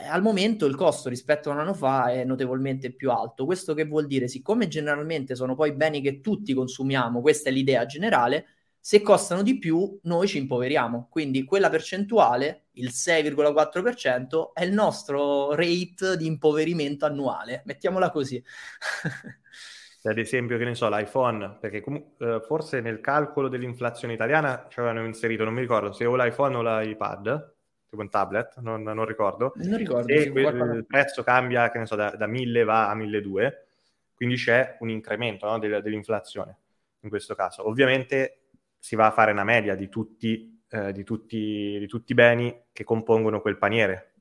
Eh, 0.00 0.06
al 0.06 0.22
momento 0.22 0.66
il 0.66 0.74
costo 0.76 1.08
rispetto 1.08 1.50
a 1.50 1.52
un 1.54 1.60
anno 1.60 1.74
fa 1.74 2.10
è 2.12 2.24
notevolmente 2.24 2.92
più 2.92 3.10
alto. 3.10 3.44
Questo 3.44 3.74
che 3.74 3.84
vuol 3.84 4.06
dire, 4.06 4.28
siccome 4.28 4.68
generalmente 4.68 5.34
sono 5.34 5.54
poi 5.54 5.72
beni 5.72 6.00
che 6.00 6.20
tutti 6.20 6.54
consumiamo, 6.54 7.20
questa 7.20 7.50
è 7.50 7.52
l'idea 7.52 7.84
generale, 7.86 8.46
se 8.78 9.02
costano 9.02 9.42
di 9.42 9.58
più 9.58 9.98
noi 10.04 10.26
ci 10.26 10.38
impoveriamo. 10.38 11.08
Quindi 11.10 11.44
quella 11.44 11.68
percentuale, 11.68 12.68
il 12.72 12.90
6,4%, 12.90 14.52
è 14.54 14.64
il 14.64 14.72
nostro 14.72 15.54
rate 15.54 16.16
di 16.16 16.26
impoverimento 16.26 17.04
annuale. 17.04 17.62
Mettiamola 17.66 18.10
così. 18.10 18.42
Ad 20.02 20.16
esempio, 20.16 20.56
che 20.56 20.64
ne 20.64 20.74
so, 20.74 20.88
l'iPhone, 20.88 21.58
perché 21.60 21.82
com- 21.82 22.02
eh, 22.18 22.40
forse 22.46 22.80
nel 22.80 23.00
calcolo 23.00 23.48
dell'inflazione 23.48 24.14
italiana 24.14 24.66
ci 24.70 24.80
avevano 24.80 25.04
inserito, 25.04 25.44
non 25.44 25.52
mi 25.52 25.60
ricordo 25.60 25.92
se 25.92 26.06
o 26.06 26.16
l'iPhone 26.16 26.56
o 26.56 26.62
l'iPad, 26.62 27.54
tipo 27.90 28.02
un 28.02 28.08
tablet, 28.08 28.58
non, 28.60 28.82
non 28.82 29.04
ricordo. 29.04 29.52
Non 29.56 29.76
ricordo. 29.76 30.12
E 30.12 30.30
que- 30.30 30.42
il 30.42 30.86
prezzo 30.86 31.22
cambia, 31.24 31.70
che 31.70 31.78
ne 31.78 31.86
so, 31.86 31.96
da, 31.96 32.10
da 32.10 32.26
1000 32.26 32.62
va 32.62 32.88
a 32.88 32.94
1200, 32.94 33.66
quindi 34.14 34.36
c'è 34.36 34.76
un 34.80 34.90
incremento 34.90 35.46
no, 35.46 35.58
del, 35.58 35.82
dell'inflazione 35.82 36.56
in 37.00 37.08
questo 37.08 37.34
caso. 37.34 37.66
Ovviamente 37.68 38.42
si 38.78 38.94
va 38.94 39.06
a 39.06 39.10
fare 39.10 39.32
una 39.32 39.44
media 39.44 39.74
di 39.74 39.88
tutti, 39.88 40.62
eh, 40.68 40.92
di 40.92 41.02
tutti, 41.02 41.76
di 41.78 41.86
tutti 41.88 42.12
i 42.12 42.14
beni 42.14 42.66
che 42.72 42.84
compongono 42.84 43.40
quel 43.40 43.58
paniere. 43.58 44.12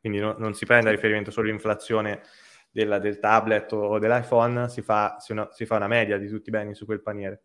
quindi 0.00 0.18
no, 0.18 0.34
non 0.38 0.54
si 0.54 0.66
prende 0.66 0.88
a 0.88 0.92
riferimento 0.92 1.30
solo 1.30 1.48
l'inflazione 1.48 2.20
della, 2.70 2.98
del 2.98 3.18
tablet 3.18 3.72
o 3.72 3.98
dell'iPhone, 3.98 4.68
si 4.68 4.82
fa, 4.82 5.16
si, 5.18 5.32
una, 5.32 5.48
si 5.50 5.64
fa 5.64 5.76
una 5.76 5.88
media 5.88 6.18
di 6.18 6.28
tutti 6.28 6.50
i 6.50 6.52
beni 6.52 6.74
su 6.74 6.84
quel 6.84 7.00
paniere. 7.00 7.42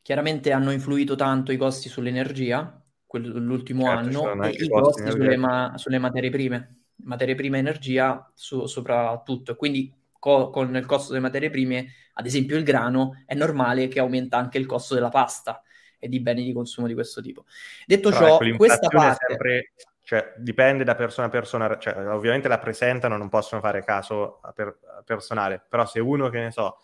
Chiaramente 0.00 0.52
hanno 0.52 0.70
influito 0.70 1.16
tanto 1.16 1.50
i 1.50 1.56
costi 1.56 1.88
sull'energia, 1.88 2.80
l'ultimo 3.12 3.86
certo, 3.86 4.30
anno, 4.30 4.44
e 4.44 4.50
i 4.50 4.68
costi, 4.68 5.10
sulle, 5.10 5.36
ma- 5.36 5.72
sulle, 5.76 5.98
materie 5.98 6.30
prime, 6.30 6.84
materie 6.96 7.34
prime 7.34 7.56
e 7.56 7.60
energia 7.60 8.30
su- 8.34 8.66
soprattutto. 8.66 9.56
Quindi 9.56 9.92
co- 10.18 10.50
con 10.50 10.74
il 10.74 10.86
costo 10.86 11.12
delle 11.12 11.22
materie 11.22 11.50
prime, 11.50 11.86
ad 12.14 12.26
esempio 12.26 12.56
il 12.56 12.64
grano, 12.64 13.22
è 13.26 13.34
normale 13.34 13.88
che 13.88 14.00
aumenta 14.00 14.36
anche 14.36 14.58
il 14.58 14.66
costo 14.66 14.94
della 14.94 15.08
pasta 15.08 15.62
e 15.98 16.08
di 16.08 16.20
beni 16.20 16.44
di 16.44 16.52
consumo 16.52 16.86
di 16.86 16.94
questo 16.94 17.20
tipo. 17.20 17.44
Detto 17.86 18.10
Però 18.10 18.38
ciò, 18.38 18.40
ecco, 18.40 18.56
questa 18.56 18.88
parte... 18.88 19.24
Sempre, 19.28 19.72
cioè, 20.02 20.34
dipende 20.36 20.84
da 20.84 20.94
persona 20.94 21.26
a 21.26 21.30
persona, 21.30 21.78
cioè, 21.78 21.96
ovviamente 22.08 22.46
la 22.46 22.58
presentano, 22.58 23.16
non 23.16 23.28
possono 23.28 23.60
fare 23.60 23.82
caso 23.82 24.40
per, 24.54 24.78
personale, 25.04 25.64
però 25.68 25.84
se 25.84 25.98
uno, 25.98 26.28
che 26.28 26.38
ne 26.38 26.50
so, 26.52 26.78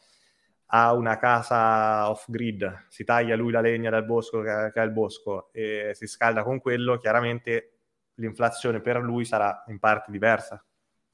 ha 0.75 0.93
una 0.95 1.19
casa 1.19 2.09
off-grid, 2.09 2.87
si 2.89 3.05
taglia 3.05 3.37
lui 3.37 3.53
la 3.53 3.61
legna 3.61 3.91
dal 3.91 4.07
bosco 4.07 4.41
che, 4.41 4.71
che 4.73 4.81
ha 4.81 4.83
il 4.83 4.91
bosco 4.91 5.51
e 5.53 5.91
si 5.95 6.07
scalda 6.07 6.43
con 6.43 6.61
quello, 6.61 6.97
chiaramente 6.97 7.73
l'inflazione 8.15 8.81
per 8.81 8.97
lui 8.99 9.25
sarà 9.25 9.65
in 9.69 9.79
parte 9.79 10.11
diversa, 10.11 10.65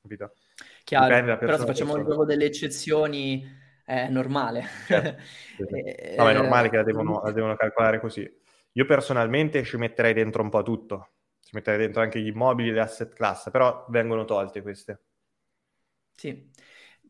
capito? 0.01 0.33
Chiaro, 0.85 1.37
però 1.39 1.57
se 1.59 1.67
facciamo 1.67 1.97
il 1.97 2.05
gioco 2.05 2.25
delle 2.25 2.45
eccezioni 2.45 3.45
è 3.85 4.09
normale. 4.09 4.65
Certo, 4.87 5.23
No, 6.17 6.29
è 6.29 6.35
normale 6.35 6.71
che 6.71 6.77
la 6.77 6.83
devono, 6.85 7.21
la 7.23 7.33
devono 7.33 7.57
calcolare 7.57 8.01
così. 8.01 8.29
Io 8.73 8.85
personalmente 8.87 9.65
ci 9.65 9.77
metterei 9.77 10.13
dentro 10.13 10.43
un 10.43 10.51
po' 10.51 10.63
tutto, 10.63 11.11
ci 11.41 11.51
metterei 11.55 11.81
dentro 11.81 12.01
anche 12.03 12.21
gli 12.21 12.29
immobili, 12.29 12.71
le 12.71 12.81
asset 12.81 13.13
class, 13.13 13.51
però 13.51 13.87
vengono 13.89 14.25
tolte 14.25 14.63
queste. 14.63 15.01
Sì, 16.17 16.51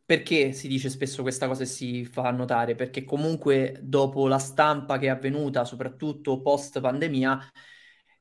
perché 0.08 0.52
si 0.52 0.68
dice 0.68 0.88
spesso 0.88 1.20
questa 1.20 1.46
cosa 1.46 1.64
e 1.64 1.66
si 1.66 2.06
fa 2.06 2.30
notare? 2.30 2.74
Perché 2.74 3.04
comunque 3.04 3.78
dopo 3.82 4.26
la 4.26 4.38
stampa 4.38 4.96
che 4.96 5.04
è 5.04 5.08
avvenuta, 5.10 5.66
soprattutto 5.66 6.40
post 6.40 6.80
pandemia, 6.80 7.38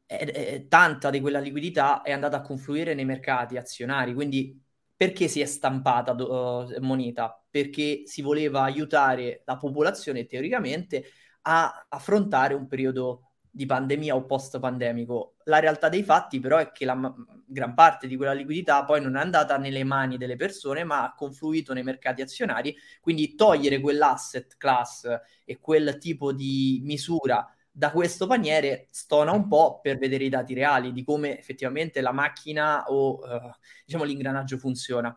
eh, 0.06 0.32
eh, 0.36 0.68
tanta 0.68 1.10
di 1.10 1.22
quella 1.22 1.40
liquidità 1.40 2.02
è 2.02 2.12
andata 2.12 2.38
a 2.38 2.42
confluire 2.42 2.94
nei 2.94 3.06
mercati 3.06 3.56
azionari. 3.56 4.14
Quindi 4.14 4.62
perché 4.98 5.30
si 5.30 5.40
è 5.40 5.46
stampata 5.46 6.12
uh, 6.12 6.76
moneta? 6.82 7.42
Perché 7.50 8.02
si 8.06 8.22
voleva 8.22 8.64
aiutare 8.64 9.44
la 9.46 9.56
popolazione 9.56 10.26
teoricamente 10.26 11.06
a 11.44 11.86
affrontare 11.88 12.54
un 12.54 12.68
periodo 12.68 13.27
di 13.58 13.66
pandemia 13.66 14.16
o 14.16 14.24
post 14.24 14.60
pandemico. 14.60 15.38
La 15.46 15.58
realtà 15.58 15.90
dei 15.90 16.04
fatti 16.04 16.40
però 16.40 16.60
è 16.60 16.72
che 16.72 16.86
la 16.86 16.94
ma- 16.94 17.14
gran 17.44 17.74
parte 17.74 18.06
di 18.06 18.16
quella 18.16 18.34
liquidità 18.34 18.86
poi 18.86 19.02
non 19.02 19.18
è 19.18 19.20
andata 19.20 19.58
nelle 19.58 19.84
mani 19.84 20.18
delle 20.18 20.36
persone 20.36 20.84
ma 20.84 21.04
ha 21.04 21.16
confluito 21.16 21.74
nei 21.74 21.82
mercati 21.82 22.22
azionari, 22.22 22.76
quindi 23.02 23.34
togliere 23.34 23.80
quell'asset 23.80 24.58
class 24.58 25.10
e 25.44 25.60
quel 25.60 25.98
tipo 25.98 26.32
di 26.34 26.82
misura 26.84 27.52
da 27.72 27.90
questo 27.92 28.28
paniere 28.28 28.86
stona 28.92 29.32
un 29.32 29.48
po' 29.48 29.80
per 29.82 29.98
vedere 29.98 30.26
i 30.26 30.30
dati 30.30 30.54
reali 30.54 30.92
di 30.92 31.04
come 31.04 31.40
effettivamente 31.40 32.00
la 32.02 32.12
macchina 32.12 32.84
o 32.86 33.14
uh, 33.14 33.52
diciamo 33.86 34.04
l'ingranaggio 34.04 34.60
funziona. 34.60 35.16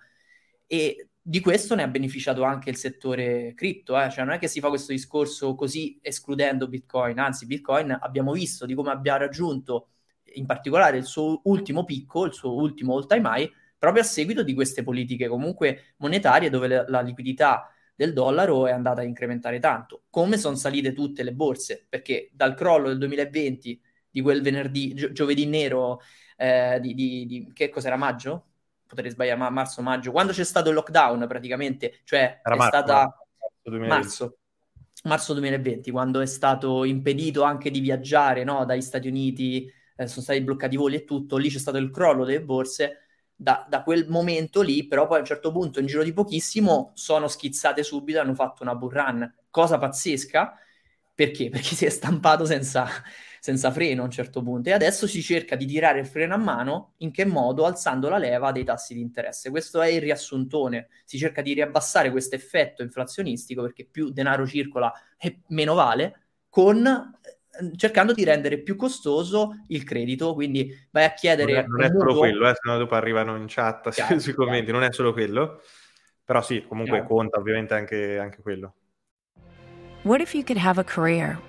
E 0.67 1.10
di 1.31 1.39
questo 1.39 1.77
ne 1.77 1.85
ha 1.85 1.89
beneficiato 1.89 2.43
anche 2.43 2.71
il 2.71 2.77
settore 2.77 3.55
cripto, 3.55 3.97
eh? 4.01 4.11
cioè 4.11 4.25
non 4.25 4.35
è 4.35 4.39
che 4.41 4.49
si 4.49 4.59
fa 4.59 4.69
questo 4.69 4.91
discorso 4.91 5.55
così 5.55 5.97
escludendo 6.03 6.67
Bitcoin, 6.67 7.21
anzi 7.21 7.47
Bitcoin 7.47 7.97
abbiamo 8.01 8.33
visto 8.33 8.67
di 8.67 8.75
come 8.75 8.91
abbia 8.91 9.17
raggiunto 9.17 9.91
in 10.35 10.45
particolare 10.45 10.97
il 10.97 11.05
suo 11.05 11.41
ultimo 11.45 11.85
picco, 11.85 12.25
il 12.25 12.33
suo 12.33 12.55
ultimo 12.55 12.97
all 12.97 13.07
time 13.07 13.29
high, 13.33 13.53
proprio 13.79 14.03
a 14.03 14.07
seguito 14.07 14.43
di 14.43 14.55
queste 14.55 14.83
politiche 14.83 15.29
comunque 15.29 15.95
monetarie 15.99 16.51
dove 16.51 16.85
la, 16.89 17.01
liquidità 17.01 17.73
del 17.95 18.13
dollaro 18.13 18.67
è 18.67 18.73
andata 18.73 19.03
a 19.03 19.05
incrementare 19.05 19.61
tanto, 19.61 20.07
come 20.11 20.37
sono 20.37 20.57
salite 20.57 20.93
tutte 20.93 21.23
le 21.23 21.33
borse, 21.33 21.87
perché 21.89 22.31
dal 22.33 22.55
crollo 22.55 22.89
del 22.89 22.99
2020 22.99 23.81
di 24.11 24.21
quel 24.21 24.43
venerdì, 24.43 24.95
gio- 24.95 25.13
giovedì 25.13 25.47
nero, 25.47 26.01
eh, 26.37 26.81
di, 26.81 26.93
di, 26.95 27.27
di, 27.27 27.53
che 27.55 27.69
cos'era 27.69 27.97
maggio? 27.97 28.47
Potrei 28.91 29.11
sbagliare, 29.13 29.39
ma 29.39 29.51
marzo-maggio, 29.51 30.11
quando 30.11 30.33
c'è 30.33 30.45
stato 30.45 30.69
il 30.69 30.75
lockdown 30.75 31.27
praticamente, 31.29 32.01
cioè 32.03 32.41
Era 32.43 32.55
è 32.55 32.59
marzo, 32.59 32.77
stata 32.77 33.27
marzo, 33.63 33.87
marzo, 33.87 34.39
marzo, 35.05 35.33
2020, 35.35 35.91
quando 35.93 36.21
è 36.21 36.27
stato 36.27 36.83
impedito 36.85 37.45
anche 37.45 37.71
di 37.71 37.79
viaggiare 37.79 38.43
no, 38.43 38.65
dagli 38.65 38.81
Stati 38.81 39.07
Uniti, 39.07 39.73
eh, 39.97 40.07
sono 40.09 40.23
stati 40.23 40.41
bloccati 40.41 40.75
i 40.75 40.79
voli 40.79 40.97
e 40.97 41.05
tutto, 41.05 41.37
lì 41.37 41.49
c'è 41.49 41.59
stato 41.59 41.79
il 41.79 41.91
crollo 41.91 42.25
delle 42.25 42.43
borse, 42.43 42.99
da, 43.37 43.65
da, 43.69 43.83
quel 43.85 44.09
momento 44.09 44.61
lì, 44.61 44.87
però 44.87 45.07
poi 45.07 45.19
a 45.19 45.21
un 45.21 45.27
certo 45.27 45.53
punto, 45.53 45.79
in 45.79 45.87
giro 45.87 46.03
di 46.03 46.13
pochissimo, 46.13 46.91
sono 46.95 47.29
schizzate 47.29 47.83
subito 47.85 48.21
hanno 48.21 48.35
fatto 48.35 48.63
una 48.65 48.75
bull 48.75 48.91
run, 48.91 49.35
cosa 49.51 49.79
pazzesca, 49.79 50.59
perché? 51.15 51.49
Perché 51.51 51.75
si 51.75 51.87
è 51.87 51.91
stampato 51.91 52.45
senza, 52.45 52.87
senza 53.41 53.71
freno 53.71 54.03
a 54.03 54.05
un 54.05 54.11
certo 54.11 54.43
punto 54.43 54.69
e 54.69 54.73
adesso 54.73 55.07
si 55.07 55.23
cerca 55.23 55.57
di 55.57 55.65
tirare 55.65 55.99
il 55.99 56.07
freno 56.07 56.35
a 56.35 56.37
mano 56.37 56.93
in 56.99 57.11
che 57.11 57.25
modo? 57.25 57.65
Alzando 57.65 58.11
la 58.11 58.19
leva 58.19 58.53
dei 58.53 58.65
tassi 58.65 58.93
di 58.93 59.01
interesse. 59.01 59.49
Questo 59.51 59.81
è 59.81 59.89
il 59.89 60.03
riassuntone, 60.03 60.89
si 61.05 61.17
cerca 61.17 61.41
di 61.41 61.55
riabbassare 61.55 62.11
questo 62.11 62.37
effetto 62.37 62.83
inflazionistico 62.83 63.63
perché 63.63 63.87
più 63.91 64.11
denaro 64.11 64.47
circola 64.47 64.93
e 65.19 65.41
meno 65.49 65.75
vale, 65.75 66.27
con 66.51 66.87
eh, 66.87 67.77
cercando 67.77 68.13
di 68.13 68.25
rendere 68.25 68.59
più 68.59 68.77
costoso 68.77 69.65
il 69.69 69.85
credito, 69.85 70.35
quindi 70.35 70.71
vai 70.91 71.05
a 71.05 71.15
chiedere... 71.15 71.65
Non 71.67 71.81
è, 71.81 71.89
non 71.89 71.97
è 71.97 71.99
solo 71.99 72.19
quello, 72.19 72.47
eh, 72.47 72.53
se 72.53 72.61
no 72.71 72.77
dopo 72.77 72.95
arrivano 72.95 73.37
in 73.37 73.47
chat 73.49 73.89
chiaro, 73.91 74.19
sui 74.19 74.35
commenti, 74.35 74.67
chiaro. 74.67 74.81
non 74.81 74.89
è 74.89 74.93
solo 74.93 75.15
quello, 75.15 75.63
però 76.23 76.43
sì, 76.43 76.63
comunque 76.69 76.99
chiaro. 76.99 77.15
conta 77.15 77.39
ovviamente 77.39 77.73
anche, 77.73 78.19
anche 78.19 78.43
quello. 78.43 78.75
What 80.03 80.21
if 80.21 80.35
you 80.35 80.45
could 80.45 80.63
have 80.63 80.79
a 80.79 80.85
career 80.85 81.49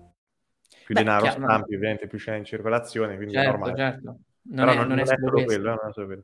più 0.91 0.93
Beh, 0.93 1.03
denaro 1.03 1.23
chiaro, 1.23 1.43
stampi, 1.43 1.75
ovviamente 1.75 2.07
più 2.07 2.17
c'è 2.17 2.35
in 2.35 2.43
circolazione, 2.43 3.15
quindi 3.15 3.33
certo, 3.33 3.47
è 3.47 3.51
normale. 3.51 3.75
Certo. 3.77 4.19
Non 4.43 4.65
Però 4.65 4.71
è, 4.71 4.75
non, 4.75 4.87
non, 4.87 4.99
è, 4.99 5.05
solo 5.05 5.43
quello, 5.43 5.69
non 5.69 5.89
è 5.89 5.93
solo 5.93 6.05
quello. 6.05 6.23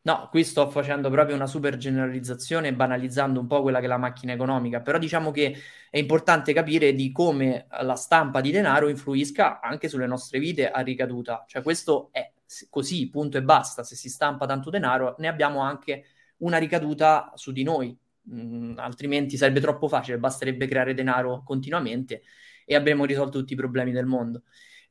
No, 0.00 0.28
qui 0.30 0.42
sto 0.42 0.70
facendo 0.70 1.10
proprio 1.10 1.36
una 1.36 1.46
super 1.46 1.76
generalizzazione, 1.76 2.72
banalizzando 2.72 3.38
un 3.40 3.46
po' 3.46 3.62
quella 3.62 3.78
che 3.78 3.84
è 3.84 3.88
la 3.88 3.98
macchina 3.98 4.32
economica, 4.32 4.80
però 4.80 4.96
diciamo 4.96 5.30
che 5.30 5.54
è 5.90 5.98
importante 5.98 6.52
capire 6.52 6.94
di 6.94 7.12
come 7.12 7.66
la 7.82 7.94
stampa 7.94 8.40
di 8.40 8.50
denaro 8.50 8.88
influisca 8.88 9.60
anche 9.60 9.88
sulle 9.88 10.06
nostre 10.06 10.38
vite 10.38 10.70
a 10.70 10.80
ricaduta. 10.80 11.44
Cioè 11.46 11.62
questo 11.62 12.08
è 12.10 12.32
così, 12.70 13.08
punto 13.10 13.36
e 13.36 13.42
basta. 13.42 13.82
Se 13.84 13.94
si 13.96 14.08
stampa 14.08 14.46
tanto 14.46 14.70
denaro, 14.70 15.14
ne 15.18 15.28
abbiamo 15.28 15.60
anche 15.60 16.04
una 16.38 16.56
ricaduta 16.56 17.32
su 17.34 17.52
di 17.52 17.62
noi, 17.62 17.96
mm, 18.32 18.78
altrimenti 18.78 19.36
sarebbe 19.36 19.60
troppo 19.60 19.88
facile, 19.88 20.18
basterebbe 20.18 20.66
creare 20.66 20.94
denaro 20.94 21.42
continuamente 21.44 22.22
e 22.68 22.74
avremo 22.74 23.06
risolto 23.06 23.38
tutti 23.38 23.54
i 23.54 23.56
problemi 23.56 23.92
del 23.92 24.04
mondo. 24.04 24.42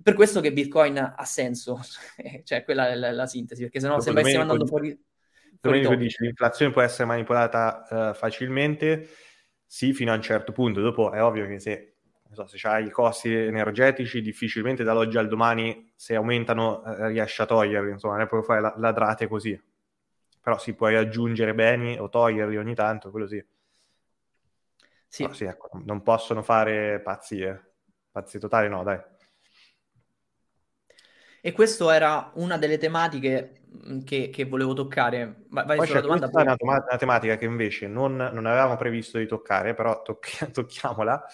Per 0.02 0.16
questo 0.16 0.42
che 0.42 0.52
Bitcoin 0.52 0.98
ha 0.98 1.26
senso, 1.26 1.80
cioè 2.44 2.64
quella 2.64 2.90
è 2.90 2.96
la, 2.96 3.12
la 3.12 3.28
sintesi, 3.28 3.62
perché 3.62 3.80
sennò 3.80 4.00
se 4.00 4.10
stiamo 4.10 4.42
andando 4.42 4.66
fuori... 4.66 5.00
fuori 5.62 5.82
tu 5.84 5.94
dici 5.94 6.24
l'inflazione 6.24 6.72
può 6.72 6.82
essere 6.82 7.06
manipolata 7.06 7.86
uh, 7.90 8.14
facilmente, 8.16 9.08
sì, 9.64 9.94
fino 9.94 10.12
a 10.12 10.16
un 10.16 10.24
certo 10.24 10.52
punto. 10.54 10.82
Dopo 10.82 11.12
è 11.12 11.22
ovvio 11.22 11.46
che 11.46 11.60
se, 11.60 11.98
so, 12.32 12.48
se 12.48 12.68
hai 12.68 12.88
i 12.88 12.90
costi 12.90 13.32
energetici, 13.32 14.22
difficilmente 14.22 14.84
dall'oggi 14.84 15.20
al 15.20 15.28
domani, 15.28 15.92
se 15.96 16.16
aumentano, 16.16 16.82
uh, 16.84 17.06
riesci 17.06 17.44
a 17.44 17.46
toglierli, 17.46 17.92
insomma, 17.92 18.18
ne 18.18 18.26
puoi 18.26 18.42
fare 18.42 18.62
la- 18.62 18.74
ladrate 18.76 19.28
così. 19.28 19.60
Però 20.42 20.58
si 20.58 20.74
puoi 20.74 20.96
aggiungere 20.96 21.54
beni 21.54 22.00
o 22.00 22.10
toglierli 22.10 22.58
ogni 22.58 22.74
tanto, 22.74 23.12
quello 23.12 23.28
sì. 23.28 23.44
Sì. 25.08 25.24
No, 25.24 25.34
sì 25.34 25.46
ecco, 25.46 25.70
non 25.86 26.02
possono 26.02 26.42
fare 26.42 27.00
pazzie. 27.02 27.67
Pazzi 28.18 28.40
totali 28.40 28.68
no, 28.68 28.82
dai. 28.82 29.00
E 31.40 31.52
questa 31.52 31.96
era 31.96 32.32
una 32.34 32.58
delle 32.58 32.80
tematiche 32.80 33.62
mm, 33.88 34.00
che, 34.00 34.32
che 34.32 34.46
volevo 34.46 34.74
toccare. 34.74 35.44
Vai, 35.50 35.78
Poi 35.78 35.88
c'è 35.88 36.02
domanda, 36.02 36.28
poi... 36.28 36.42
una, 36.42 36.56
una, 36.60 36.98
tematica 36.98 37.36
che 37.36 37.46
invece 37.46 37.86
non, 37.86 38.16
non, 38.16 38.48
avevamo 38.48 38.76
previsto 38.76 39.20
di 39.20 39.28
toccare, 39.28 39.76
però 39.76 40.02
tocchi- 40.02 40.50
tocchiamola. 40.52 41.26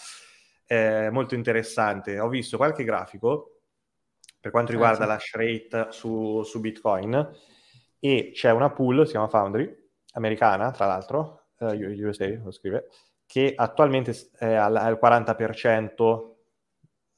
È 0.65 1.09
molto 1.09 1.35
interessante. 1.35 2.19
Ho 2.19 2.27
visto 2.27 2.57
qualche 2.57 2.83
grafico 2.83 3.61
per 4.41 4.51
quanto 4.51 4.71
ah, 4.71 4.73
riguarda 4.73 5.05
ah, 5.05 5.19
sì. 5.19 5.37
la 5.37 5.41
rate 5.41 5.91
su, 5.93 6.43
su 6.43 6.59
Bitcoin 6.59 7.31
e 7.97 8.31
c'è 8.33 8.51
una 8.51 8.71
pool, 8.71 9.05
si 9.05 9.11
chiama 9.11 9.29
Foundry, 9.29 9.73
americana, 10.15 10.71
tra 10.71 10.85
l'altro, 10.85 11.45
uh, 11.59 11.73
USA 11.73 12.27
lo 12.43 12.51
scrive, 12.51 12.89
che 13.25 13.53
attualmente 13.55 14.13
è 14.37 14.53
al, 14.53 14.75
al 14.75 14.99
40%, 15.01 16.32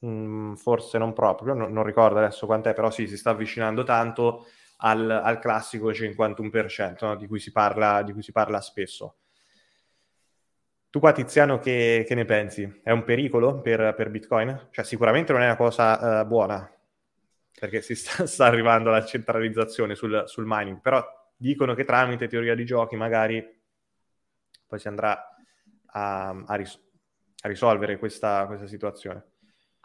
mm, 0.04 0.54
forse 0.54 0.98
non 0.98 1.12
proprio, 1.12 1.54
non, 1.54 1.72
non, 1.72 1.84
ricordo 1.84 2.18
adesso 2.18 2.46
quant'è, 2.46 2.74
però 2.74 2.90
sì, 2.90 3.06
si 3.06 3.16
sta 3.16 3.30
avvicinando 3.30 3.84
tanto 3.84 4.46
al, 4.78 5.08
al 5.10 5.38
classico 5.38 5.90
51%, 5.90 6.96
no? 7.06 7.16
di, 7.16 7.26
cui 7.26 7.38
si 7.38 7.52
parla, 7.52 8.02
di 8.02 8.12
cui 8.12 8.22
si 8.22 8.32
parla 8.32 8.60
spesso. 8.60 9.16
Tu 10.90 11.00
qua 11.00 11.12
Tiziano 11.12 11.58
che, 11.58 12.04
che, 12.06 12.14
ne 12.14 12.24
pensi? 12.24 12.80
È 12.82 12.90
un 12.90 13.04
pericolo 13.04 13.60
per, 13.60 13.94
per, 13.94 14.10
Bitcoin? 14.10 14.68
Cioè 14.70 14.84
sicuramente 14.84 15.32
non 15.32 15.42
è 15.42 15.44
una 15.46 15.56
cosa 15.56 16.22
uh, 16.22 16.26
buona, 16.26 16.70
perché 17.58 17.82
si 17.82 17.94
sta, 17.94 18.24
sta, 18.26 18.46
arrivando 18.46 18.88
alla 18.88 19.04
centralizzazione 19.04 19.94
sul, 19.94 20.22
sul, 20.26 20.44
mining, 20.46 20.80
però 20.80 21.04
dicono 21.36 21.74
che 21.74 21.84
tramite 21.84 22.28
teoria 22.28 22.54
di 22.54 22.64
giochi 22.64 22.96
magari 22.96 23.44
poi 24.66 24.78
si 24.78 24.88
andrà 24.88 25.34
a, 25.86 26.28
a, 26.28 26.54
ris- 26.54 26.80
a 27.42 27.48
risolvere 27.48 27.98
questa, 27.98 28.46
questa 28.46 28.66
situazione. 28.66 29.24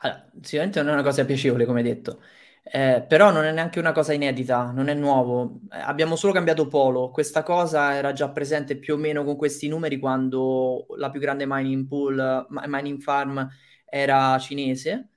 Allora, 0.03 0.29
sicuramente 0.41 0.79
non 0.81 0.89
è 0.89 0.93
una 0.93 1.03
cosa 1.03 1.25
piacevole, 1.25 1.65
come 1.65 1.83
detto. 1.83 2.21
Eh, 2.63 3.03
però 3.07 3.31
non 3.31 3.43
è 3.45 3.51
neanche 3.51 3.79
una 3.79 3.91
cosa 3.91 4.13
inedita, 4.13 4.71
non 4.71 4.87
è 4.87 4.93
nuovo. 4.95 5.59
Eh, 5.71 5.77
abbiamo 5.79 6.15
solo 6.15 6.33
cambiato 6.33 6.67
polo. 6.67 7.11
Questa 7.11 7.43
cosa 7.43 7.93
era 7.95 8.11
già 8.13 8.29
presente 8.29 8.77
più 8.77 8.95
o 8.95 8.97
meno 8.97 9.23
con 9.23 9.35
questi 9.35 9.67
numeri 9.67 9.99
quando 9.99 10.85
la 10.97 11.09
più 11.11 11.19
grande 11.19 11.45
mining 11.47 11.87
pool, 11.87 12.45
mining 12.49 12.99
farm 13.01 13.47
era 13.85 14.37
cinese 14.39 15.09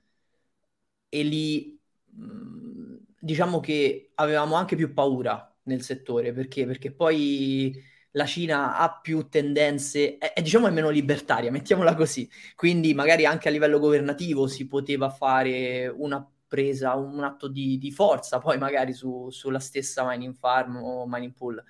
e 1.09 1.23
lì 1.23 1.79
mm, 2.15 2.95
diciamo 3.19 3.59
che 3.59 4.11
avevamo 4.15 4.55
anche 4.55 4.75
più 4.75 4.93
paura 4.93 5.49
nel 5.63 5.81
settore 5.81 6.33
perché, 6.33 6.65
perché 6.65 6.91
poi 6.91 7.73
la 8.15 8.25
Cina 8.25 8.77
ha 8.77 8.99
più 8.99 9.27
tendenze, 9.29 10.17
è, 10.17 10.33
è, 10.33 10.41
diciamo 10.41 10.67
è 10.67 10.71
meno 10.71 10.89
libertaria, 10.89 11.51
mettiamola 11.51 11.95
così. 11.95 12.29
Quindi 12.55 12.93
magari 12.93 13.25
anche 13.25 13.49
a 13.49 13.51
livello 13.51 13.79
governativo 13.79 14.47
si 14.47 14.67
poteva 14.67 15.09
fare 15.09 15.87
una 15.87 16.25
presa, 16.47 16.95
un 16.95 17.23
atto 17.23 17.47
di, 17.47 17.77
di 17.77 17.91
forza, 17.91 18.39
poi 18.39 18.57
magari 18.57 18.93
su, 18.93 19.29
sulla 19.29 19.59
stessa 19.59 20.05
mining 20.07 20.35
farm 20.35 20.77
o 20.77 21.05
mining 21.07 21.33
pool, 21.33 21.61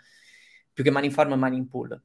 più 0.72 0.84
che 0.84 0.92
mining 0.92 1.12
farm 1.12 1.34
mining 1.36 1.68
pool. 1.68 2.00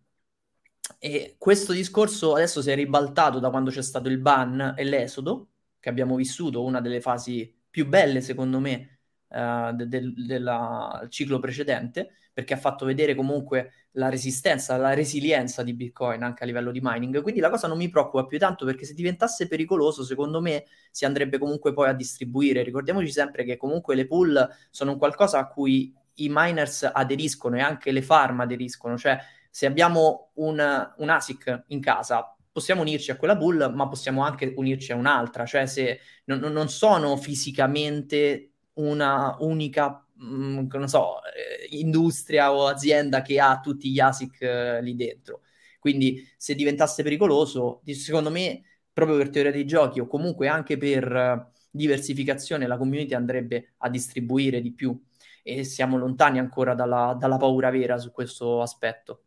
E 0.99 1.37
questo 1.39 1.73
discorso 1.73 2.35
adesso 2.35 2.63
si 2.63 2.71
è 2.71 2.75
ribaltato 2.75 3.39
da 3.39 3.51
quando 3.51 3.71
c'è 3.71 3.83
stato 3.83 4.09
il 4.09 4.19
ban 4.19 4.75
e 4.77 4.85
l'esodo, 4.85 5.49
che 5.79 5.89
abbiamo 5.89 6.17
vissuto, 6.17 6.65
una 6.65 6.81
delle 6.81 7.01
fasi 7.01 7.55
più 7.71 7.87
belle 7.87 8.21
secondo 8.21 8.59
me 8.59 9.01
uh, 9.29 9.73
de- 9.73 9.87
de- 9.89 10.13
del 10.15 11.07
ciclo 11.09 11.39
precedente, 11.39 12.30
perché 12.41 12.55
ha 12.55 12.57
fatto 12.57 12.87
vedere 12.87 13.15
comunque 13.15 13.73
la 13.93 14.09
resistenza, 14.09 14.79
la 14.79 14.95
resilienza 14.95 15.63
di 15.63 15.75
Bitcoin 15.75 16.23
anche 16.23 16.43
a 16.43 16.47
livello 16.47 16.71
di 16.71 16.81
mining. 16.83 17.21
Quindi 17.21 17.39
la 17.41 17.51
cosa 17.51 17.69
non 17.69 17.77
mi 17.77 17.91
preoccupa 17.91 18.25
più 18.25 18.39
tanto 18.39 18.65
perché 18.65 18.87
se 18.87 18.95
diventasse 18.95 19.47
pericoloso, 19.47 20.05
secondo 20.05 20.41
me 20.41 20.65
si 20.91 21.05
andrebbe 21.05 21.37
comunque 21.37 21.75
poi 21.75 21.91
a 21.91 21.93
distribuire. 21.93 22.63
Ricordiamoci 22.63 23.11
sempre 23.11 23.45
che 23.45 23.59
comunque 23.59 23.95
le 23.95 24.07
pool 24.07 24.49
sono 24.71 24.93
un 24.93 24.99
qualcosa 24.99 25.39
a 25.39 25.49
cui 25.49 25.95
i 26.15 26.29
miners 26.31 26.91
aderiscono 26.91 27.57
e 27.57 27.61
anche 27.61 27.93
le 27.93 28.03
farm 28.03 28.41
aderiscono, 28.41 28.97
cioè 28.97 29.19
se 29.51 29.67
abbiamo 29.67 30.31
un, 30.35 30.93
un 30.97 31.09
ASIC 31.09 31.65
in 31.69 31.81
casa 31.81 32.35
possiamo 32.53 32.81
unirci 32.81 33.11
a 33.11 33.17
quella 33.17 33.37
pool, 33.37 33.71
ma 33.75 33.89
possiamo 33.89 34.25
anche 34.25 34.53
unirci 34.57 34.93
a 34.93 34.97
un'altra, 34.97 35.45
cioè 35.45 35.67
se 35.67 36.01
non, 36.25 36.39
non 36.39 36.69
sono 36.69 37.17
fisicamente 37.17 38.51
una 38.75 39.37
unica 39.41 40.05
mh, 40.21 40.61
mm, 40.61 40.67
non 40.73 40.89
so, 40.89 41.23
eh, 41.25 41.67
industria 41.71 42.53
o 42.53 42.67
azienda 42.67 43.23
che 43.23 43.41
ha 43.41 43.61
tutti 43.61 43.91
gli 43.91 44.01
ASIC 44.01 44.43
eh, 44.43 44.83
lì 44.83 44.95
dentro. 44.95 45.43
Quindi 45.79 46.29
se 46.37 46.55
diventasse 46.55 47.03
pericoloso, 47.03 47.81
secondo 47.87 48.31
me, 48.31 48.63
proprio 48.93 49.17
per 49.17 49.31
teoria 49.31 49.51
dei 49.51 49.65
giochi 49.67 49.99
o 50.01 50.07
comunque 50.07 50.47
anche 50.47 50.77
per 50.77 51.11
uh, 51.11 51.59
diversificazione, 51.71 52.67
la 52.67 52.77
community 52.77 53.15
andrebbe 53.15 53.75
a 53.79 53.89
distribuire 53.89 54.61
di 54.61 54.73
più 54.73 54.99
e 55.43 55.65
siamo 55.65 55.97
lontani 55.97 56.39
ancora 56.39 56.75
dalla, 56.75 57.17
dalla 57.19 57.39
paura 57.39 57.71
vera 57.71 57.97
su 57.97 58.13
questo 58.13 58.61
aspetto. 58.61 59.23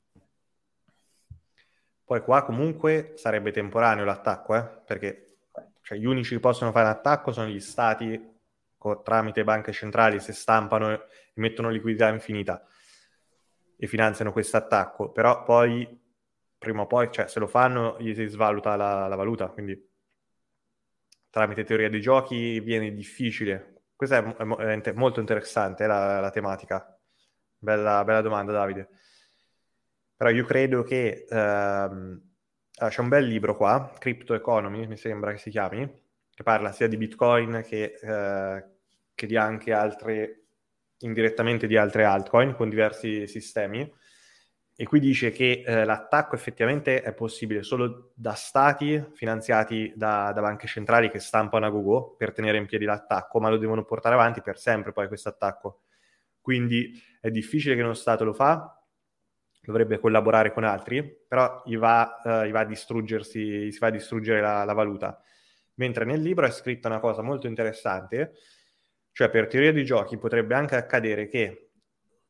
Poi 2.05 2.21
qua 2.21 2.43
comunque 2.43 3.13
sarebbe 3.15 3.51
temporaneo 3.51 4.05
l'attacco, 4.05 4.55
eh? 4.55 4.69
perché 4.85 5.37
cioè, 5.81 5.97
gli 5.97 6.05
unici 6.05 6.35
che 6.35 6.39
possono 6.39 6.71
fare 6.71 6.85
un 6.85 6.91
attacco 6.91 7.31
sono 7.31 7.47
gli 7.47 7.59
stati 7.59 8.32
co- 8.83 9.01
tramite 9.01 9.45
banche 9.45 9.71
centrali 9.71 10.19
se 10.19 10.33
stampano 10.33 10.91
e 10.91 10.99
mettono 11.35 11.69
liquidità 11.69 12.09
infinita 12.09 12.61
e 13.77 13.87
finanziano 13.87 14.33
questo 14.33 14.57
attacco, 14.57 15.11
però 15.11 15.43
poi 15.43 16.01
prima 16.57 16.81
o 16.81 16.87
poi, 16.87 17.09
cioè 17.11 17.27
se 17.27 17.39
lo 17.39 17.47
fanno, 17.47 17.95
gli 17.99 18.13
si 18.13 18.27
svaluta 18.27 18.75
la, 18.75 19.07
la 19.07 19.15
valuta, 19.15 19.47
quindi 19.47 19.89
tramite 21.29 21.63
teoria 21.63 21.89
dei 21.89 22.01
giochi 22.01 22.59
viene 22.59 22.93
difficile. 22.93 23.83
Questa 23.95 24.17
è, 24.17 24.35
è, 24.35 24.81
è 24.81 24.91
molto 24.93 25.19
interessante, 25.21 25.87
la, 25.87 26.19
la 26.19 26.29
tematica. 26.29 26.99
Bella, 27.57 28.03
bella, 28.03 28.21
domanda, 28.21 28.51
Davide. 28.51 28.89
Però 30.17 30.29
io 30.29 30.45
credo 30.45 30.83
che 30.83 31.25
ehm, 31.29 32.21
c'è 32.89 33.01
un 33.01 33.09
bel 33.09 33.25
libro 33.25 33.55
qua, 33.55 33.93
Crypto 33.97 34.33
Economy, 34.33 34.87
mi 34.87 34.97
sembra 34.97 35.31
che 35.31 35.37
si 35.37 35.49
chiami, 35.49 35.89
che 36.33 36.43
parla 36.43 36.71
sia 36.71 36.87
di 36.87 36.97
Bitcoin 36.97 37.63
che, 37.65 37.97
eh, 38.01 38.72
che 39.13 39.27
di 39.27 39.37
anche 39.37 39.73
altre, 39.73 40.45
indirettamente 40.99 41.67
di 41.67 41.77
altre 41.77 42.03
altcoin 42.03 42.55
con 42.55 42.69
diversi 42.69 43.27
sistemi. 43.27 43.91
E 44.75 44.85
qui 44.85 44.99
dice 44.99 45.29
che 45.29 45.63
eh, 45.65 45.85
l'attacco 45.85 46.33
effettivamente 46.33 47.03
è 47.03 47.13
possibile 47.13 47.61
solo 47.61 48.11
da 48.15 48.33
stati 48.33 49.03
finanziati 49.13 49.93
da, 49.95 50.31
da, 50.33 50.41
banche 50.41 50.65
centrali 50.65 51.11
che 51.11 51.19
stampano 51.19 51.67
a 51.67 51.69
Google 51.69 52.15
per 52.17 52.33
tenere 52.33 52.57
in 52.57 52.65
piedi 52.65 52.85
l'attacco, 52.85 53.39
ma 53.39 53.49
lo 53.49 53.57
devono 53.57 53.85
portare 53.85 54.15
avanti 54.15 54.41
per 54.41 54.57
sempre 54.57 54.91
poi 54.91 55.07
questo 55.07 55.29
attacco. 55.29 55.81
Quindi 56.41 56.91
è 57.21 57.29
difficile 57.29 57.75
che 57.75 57.81
uno 57.83 57.93
Stato 57.93 58.23
lo 58.23 58.33
fa, 58.33 58.83
dovrebbe 59.61 59.99
collaborare 59.99 60.51
con 60.51 60.63
altri, 60.63 61.03
però 61.27 61.61
gli 61.65 61.77
va, 61.77 62.19
uh, 62.23 62.43
gli 62.43 62.51
va 62.51 62.61
a 62.61 62.65
distruggersi, 62.65 63.71
si 63.71 63.79
va 63.79 63.87
a 63.87 63.91
distruggere 63.91 64.41
la, 64.41 64.63
la 64.65 64.73
valuta. 64.73 65.21
Mentre 65.75 66.03
nel 66.03 66.21
libro 66.21 66.45
è 66.45 66.51
scritta 66.51 66.87
una 66.87 66.99
cosa 66.99 67.21
molto 67.21 67.47
interessante, 67.47 68.33
cioè, 69.13 69.29
per 69.29 69.47
teoria 69.47 69.71
di 69.71 69.85
giochi 69.85 70.17
potrebbe 70.17 70.55
anche 70.55 70.75
accadere 70.75 71.27
che 71.27 71.69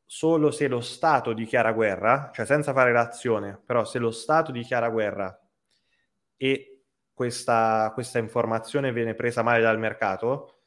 solo 0.04 0.50
se 0.50 0.68
lo 0.68 0.80
Stato 0.80 1.32
dichiara 1.32 1.72
guerra, 1.72 2.30
cioè 2.32 2.44
senza 2.44 2.74
fare 2.74 2.92
l'azione, 2.92 3.60
però 3.64 3.84
se 3.84 3.98
lo 3.98 4.10
Stato 4.10 4.52
dichiara 4.52 4.90
guerra 4.90 5.36
e 6.36 6.82
questa, 7.12 7.90
questa 7.94 8.18
informazione 8.18 8.92
viene 8.92 9.14
presa 9.14 9.42
male 9.42 9.62
dal 9.62 9.78
mercato, 9.78 10.64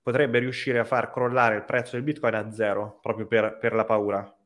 potrebbe 0.00 0.38
riuscire 0.38 0.78
a 0.78 0.84
far 0.84 1.10
crollare 1.10 1.56
il 1.56 1.64
prezzo 1.64 1.96
del 1.96 2.02
Bitcoin 2.02 2.34
a 2.34 2.50
zero, 2.50 2.98
proprio 3.02 3.26
per, 3.26 3.58
per 3.58 3.74
la 3.74 3.84
paura, 3.84 4.36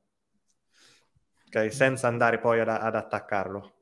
okay? 1.46 1.70
senza 1.70 2.08
andare 2.08 2.40
poi 2.40 2.58
ad, 2.58 2.68
ad 2.68 2.94
attaccarlo. 2.96 3.75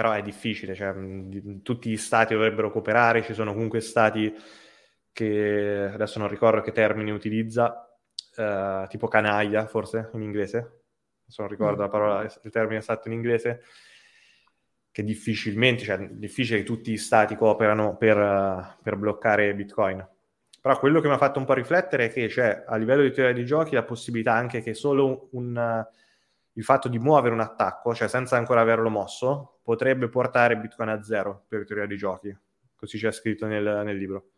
Però 0.00 0.12
è 0.12 0.22
difficile, 0.22 0.74
cioè, 0.74 0.94
tutti 1.62 1.90
gli 1.90 1.98
stati 1.98 2.32
dovrebbero 2.32 2.70
cooperare, 2.70 3.22
ci 3.22 3.34
sono 3.34 3.52
comunque 3.52 3.80
stati 3.80 4.34
che 5.12 5.90
adesso 5.92 6.18
non 6.18 6.28
ricordo 6.28 6.62
che 6.62 6.72
termine 6.72 7.10
utilizza, 7.10 7.86
uh, 8.36 8.86
tipo 8.86 9.08
canaglia 9.08 9.66
forse 9.66 10.08
in 10.14 10.22
inglese, 10.22 10.56
adesso 11.20 11.42
non 11.42 11.50
ricordo 11.50 11.76
mm. 11.76 11.84
la 11.84 11.88
parola, 11.88 12.22
il 12.22 12.50
termine 12.50 12.78
esatto 12.78 13.08
in 13.08 13.12
inglese, 13.14 13.62
che 14.90 15.04
difficilmente, 15.04 15.84
cioè 15.84 15.98
difficile 15.98 16.60
che 16.60 16.64
tutti 16.64 16.92
gli 16.92 16.96
stati 16.96 17.36
cooperano 17.36 17.98
per, 17.98 18.16
uh, 18.16 18.82
per 18.82 18.96
bloccare 18.96 19.54
Bitcoin. 19.54 20.08
Però 20.62 20.78
quello 20.78 21.02
che 21.02 21.08
mi 21.08 21.12
ha 21.12 21.18
fatto 21.18 21.38
un 21.38 21.44
po' 21.44 21.52
riflettere 21.52 22.06
è 22.06 22.10
che 22.10 22.26
c'è 22.28 22.64
a 22.66 22.76
livello 22.76 23.02
di 23.02 23.12
teoria 23.12 23.34
di 23.34 23.44
giochi 23.44 23.74
la 23.74 23.84
possibilità 23.84 24.32
anche 24.32 24.62
che 24.62 24.72
solo 24.72 25.28
un, 25.32 25.84
il 26.54 26.64
fatto 26.64 26.88
di 26.88 26.98
muovere 26.98 27.34
un 27.34 27.40
attacco, 27.40 27.94
cioè 27.94 28.08
senza 28.08 28.36
ancora 28.36 28.60
averlo 28.60 28.90
mosso, 28.90 29.59
potrebbe 29.70 30.08
portare 30.08 30.58
Bitcoin 30.58 30.88
a 30.88 31.00
zero 31.00 31.44
per 31.46 31.64
teoria 31.64 31.86
di 31.86 31.96
giochi. 31.96 32.36
Così 32.74 32.98
c'è 32.98 33.12
scritto 33.12 33.46
nel, 33.46 33.82
nel 33.84 33.96
libro. 33.96 34.30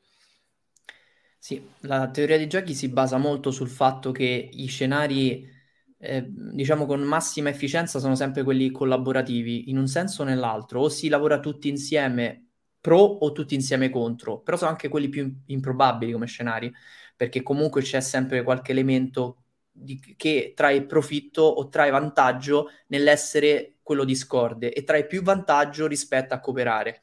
Sì, 1.39 1.67
la 1.81 2.11
teoria 2.11 2.37
dei 2.37 2.49
giochi 2.49 2.75
si 2.75 2.91
basa 2.91 3.17
molto 3.17 3.51
sul 3.51 3.71
fatto 3.71 4.13
che 4.13 4.51
gli 4.53 4.69
scenari, 4.69 5.49
eh, 5.97 6.27
diciamo 6.29 6.85
con 6.85 7.01
massima 7.01 7.49
efficienza, 7.49 7.99
sono 7.99 8.15
sempre 8.15 8.43
quelli 8.43 8.71
collaborativi, 8.71 9.71
in 9.71 9.79
un 9.79 9.87
senso 9.87 10.21
o 10.21 10.27
nell'altro, 10.27 10.81
o 10.81 10.89
si 10.91 11.09
lavora 11.09 11.41
tutti 11.41 11.71
insieme 11.71 12.49
pro 12.79 12.99
o 12.99 13.33
tutti 13.33 13.55
insieme 13.55 13.89
contro, 13.89 14.41
però 14.41 14.59
sono 14.59 14.71
anche 14.71 14.89
quelli 14.89 15.09
più 15.09 15.35
improbabili 15.47 16.13
come 16.13 16.27
scenari, 16.27 16.71
perché 17.17 17.43
comunque 17.43 17.81
c'è 17.81 18.01
sempre 18.01 18.43
qualche 18.43 18.73
elemento 18.73 19.45
di, 19.71 19.99
che 20.17 20.53
trae 20.55 20.85
profitto 20.85 21.41
o 21.43 21.69
trae 21.69 21.91
vantaggio 21.91 22.69
nell'essere 22.89 23.72
quello 23.83 24.05
discorde 24.05 24.73
e 24.73 24.85
trae 24.85 25.07
più 25.07 25.23
vantaggio 25.23 25.87
rispetto 25.87 26.35
a 26.35 26.41
cooperare. 26.41 27.03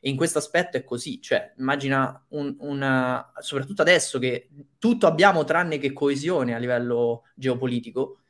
E 0.00 0.08
in 0.08 0.16
questo 0.16 0.38
aspetto 0.38 0.76
è 0.76 0.84
così, 0.84 1.20
cioè 1.20 1.52
immagina 1.58 2.24
un, 2.30 2.56
una, 2.60 3.32
soprattutto 3.40 3.82
adesso 3.82 4.18
che 4.18 4.48
tutto 4.78 5.06
abbiamo 5.06 5.44
tranne 5.44 5.78
che 5.78 5.92
coesione 5.92 6.54
a 6.54 6.58
livello 6.58 7.24
geopolitico, 7.34 8.20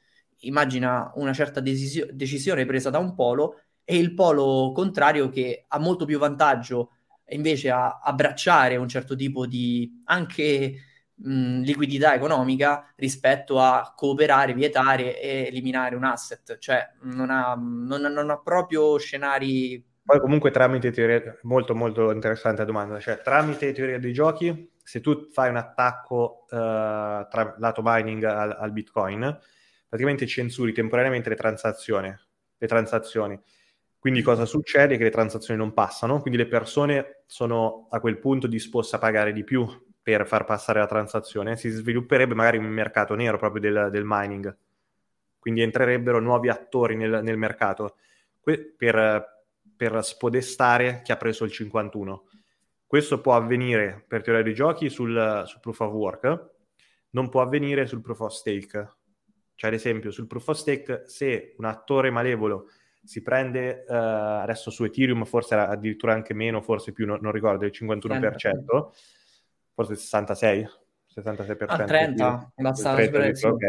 immagina 0.40 1.12
una 1.14 1.32
certa 1.32 1.60
desisio- 1.60 2.08
decisione 2.10 2.66
presa 2.66 2.90
da 2.90 2.98
un 2.98 3.14
polo 3.14 3.60
e 3.84 3.96
il 3.96 4.14
polo 4.14 4.72
contrario 4.72 5.28
che 5.28 5.64
ha 5.68 5.78
molto 5.78 6.04
più 6.04 6.18
vantaggio 6.18 6.92
invece 7.30 7.70
a 7.70 8.00
abbracciare 8.02 8.76
un 8.76 8.88
certo 8.88 9.14
tipo 9.14 9.46
di 9.46 10.02
anche 10.06 10.74
mh, 11.22 11.62
liquidità 11.62 12.14
economica 12.14 12.92
rispetto 12.96 13.60
a 13.60 13.92
cooperare, 13.96 14.54
vietare 14.54 15.20
e 15.20 15.46
eliminare 15.46 15.94
un 15.94 16.04
asset, 16.04 16.58
cioè 16.58 16.88
non 17.02 17.30
ha, 17.30 17.54
non, 17.54 18.00
non 18.00 18.30
ha 18.30 18.38
proprio 18.38 18.98
scenari 18.98 19.84
poi 20.10 20.18
comunque 20.18 20.50
tramite 20.50 20.90
teoria, 20.90 21.38
molto 21.42 21.72
molto 21.72 22.10
interessante 22.10 22.62
la 22.62 22.66
domanda, 22.66 22.98
cioè 22.98 23.20
tramite 23.20 23.70
teoria 23.70 24.00
dei 24.00 24.12
giochi, 24.12 24.72
se 24.82 25.00
tu 25.00 25.28
fai 25.30 25.50
un 25.50 25.56
attacco 25.56 26.46
uh, 26.50 26.56
tra 27.28 27.54
lato 27.58 27.80
mining 27.84 28.24
al, 28.24 28.56
al, 28.58 28.72
Bitcoin, 28.72 29.38
praticamente 29.86 30.26
censuri 30.26 30.72
temporaneamente 30.72 31.28
le 31.28 31.36
transazioni, 31.36 32.12
le 32.58 32.66
transazioni. 32.66 33.40
Quindi 34.00 34.22
cosa 34.22 34.46
succede? 34.46 34.96
Che 34.96 35.04
le 35.04 35.10
transazioni 35.10 35.60
non 35.60 35.72
passano, 35.72 36.20
quindi 36.20 36.38
le 36.38 36.48
persone 36.48 37.22
sono 37.26 37.86
a 37.90 38.00
quel 38.00 38.18
punto 38.18 38.48
disposte 38.48 38.96
a 38.96 38.98
pagare 38.98 39.32
di 39.32 39.44
più 39.44 39.64
per 40.02 40.26
far 40.26 40.44
passare 40.44 40.80
la 40.80 40.86
transazione, 40.86 41.56
si 41.56 41.68
svilupperebbe 41.68 42.34
magari 42.34 42.58
un 42.58 42.66
mercato 42.66 43.14
nero 43.14 43.38
proprio 43.38 43.60
del, 43.60 43.88
del 43.90 44.04
mining, 44.04 44.56
quindi 45.38 45.62
entrerebbero 45.62 46.20
nuovi 46.20 46.48
attori 46.48 46.96
nel, 46.96 47.20
nel 47.22 47.36
mercato 47.36 47.96
que- 48.40 48.74
per 48.76 49.38
per 49.80 50.04
spodestare 50.04 51.00
chi 51.02 51.10
ha 51.10 51.16
preso 51.16 51.44
il 51.44 51.50
51. 51.50 52.26
Questo 52.86 53.22
può 53.22 53.34
avvenire 53.34 54.04
per 54.06 54.20
teoria 54.20 54.42
dei 54.42 54.52
giochi 54.52 54.90
sul, 54.90 55.44
sul 55.46 55.60
proof 55.60 55.80
of 55.80 55.92
work, 55.92 56.50
non 57.12 57.30
può 57.30 57.40
avvenire 57.40 57.86
sul 57.86 58.02
proof 58.02 58.20
of 58.20 58.30
stake. 58.30 58.96
Cioè, 59.54 59.70
ad 59.70 59.74
esempio, 59.74 60.10
sul 60.10 60.26
proof 60.26 60.48
of 60.48 60.58
stake, 60.58 61.04
se 61.06 61.54
un 61.56 61.64
attore 61.64 62.10
malevolo 62.10 62.68
si 63.02 63.22
prende 63.22 63.86
uh, 63.88 63.94
adesso 63.94 64.68
su 64.68 64.84
Ethereum, 64.84 65.24
forse 65.24 65.54
addirittura 65.54 66.12
anche 66.12 66.34
meno, 66.34 66.60
forse 66.60 66.92
più, 66.92 67.06
no, 67.06 67.16
non 67.18 67.32
ricordo, 67.32 67.64
il 67.64 67.72
51%, 67.74 68.00
30. 68.36 68.90
Forse 69.84 69.92
il 69.92 69.98
66, 69.98 70.68
66%. 71.16 71.64
A 71.66 71.84
30, 71.84 72.52
basta 72.56 72.94
30, 72.94 73.48
ok 73.48 73.64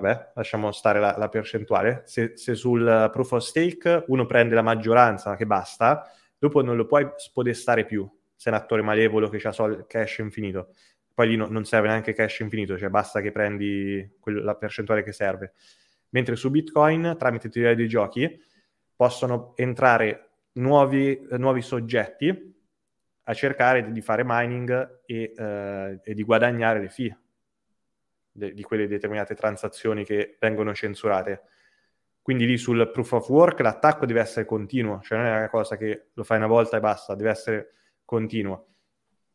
vabbè, 0.00 0.32
lasciamo 0.34 0.72
stare 0.72 1.00
la, 1.00 1.16
la 1.16 1.28
percentuale, 1.28 2.02
se, 2.04 2.36
se, 2.36 2.54
sul 2.54 3.08
proof 3.10 3.32
of 3.32 3.42
stake 3.42 4.04
uno 4.08 4.26
prende 4.26 4.54
la 4.54 4.62
maggioranza 4.62 5.36
che 5.36 5.46
basta, 5.46 6.10
dopo 6.36 6.62
non 6.62 6.76
lo 6.76 6.84
puoi 6.84 7.08
spodestare 7.16 7.86
più, 7.86 8.08
se 8.34 8.50
è 8.50 8.52
un 8.52 8.60
attore 8.60 8.82
malevolo 8.82 9.30
che 9.30 9.38
ha 9.48 9.52
sol- 9.52 9.86
cash 9.86 10.18
infinito. 10.18 10.74
Poi 11.14 11.28
lì 11.28 11.36
no, 11.36 11.46
non 11.48 11.64
serve 11.64 11.88
neanche 11.88 12.12
cash 12.12 12.40
infinito, 12.40 12.76
cioè 12.76 12.90
basta 12.90 13.22
che 13.22 13.32
prendi 13.32 14.16
quel, 14.20 14.44
la 14.44 14.54
percentuale 14.54 15.02
che 15.02 15.12
serve. 15.12 15.54
Mentre 16.10 16.36
su 16.36 16.50
Bitcoin, 16.50 17.16
tramite 17.18 17.48
teoria 17.48 17.74
dei 17.74 17.88
giochi, 17.88 18.38
possono 18.94 19.54
entrare 19.56 20.28
nuovi, 20.52 21.26
nuovi 21.30 21.62
soggetti 21.62 22.54
a 23.28 23.34
cercare 23.34 23.90
di 23.90 24.00
fare 24.00 24.22
mining 24.24 25.00
e, 25.04 25.32
eh, 25.36 26.00
e 26.02 26.14
di 26.14 26.22
guadagnare 26.22 26.80
le 26.80 26.88
fee 26.88 27.18
de- 28.36 28.52
di 28.52 28.62
quelle 28.62 28.86
determinate 28.86 29.34
transazioni 29.34 30.04
che 30.04 30.36
vengono 30.38 30.74
censurate. 30.74 31.42
Quindi 32.22 32.46
lì 32.46 32.56
sul 32.56 32.90
proof 32.92 33.12
of 33.12 33.28
work 33.28 33.60
l'attacco 33.60 34.06
deve 34.06 34.20
essere 34.20 34.44
continuo, 34.44 35.00
cioè 35.00 35.18
non 35.18 35.26
è 35.26 35.36
una 35.36 35.48
cosa 35.48 35.76
che 35.76 36.08
lo 36.12 36.24
fai 36.24 36.36
una 36.38 36.46
volta 36.46 36.76
e 36.76 36.80
basta, 36.80 37.14
deve 37.14 37.30
essere 37.30 37.72
continuo. 38.04 38.68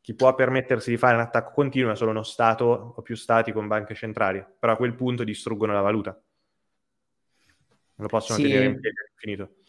Chi 0.02 0.14
può 0.16 0.34
permettersi 0.36 0.90
di 0.90 0.98
fare 0.98 1.16
un 1.16 1.22
attacco 1.22 1.52
continuo 1.52 1.92
è 1.92 1.96
solo 1.96 2.12
uno 2.12 2.24
Stato 2.24 2.66
o 2.66 3.02
più 3.02 3.16
Stati 3.16 3.52
con 3.52 3.68
banche 3.68 3.94
centrali, 3.94 4.44
però 4.60 4.74
a 4.74 4.78
quel 4.78 4.96
punto 4.96 5.24
distruggono 5.24 5.74
la 5.74 5.82
valuta. 5.82 6.12
Non 6.12 8.08
lo 8.08 8.08
possono 8.08 8.40
sì. 8.40 8.46
tenere 8.46 8.66
in 8.66 8.80
piedi 8.80 8.96
all'infinito. 8.98 9.61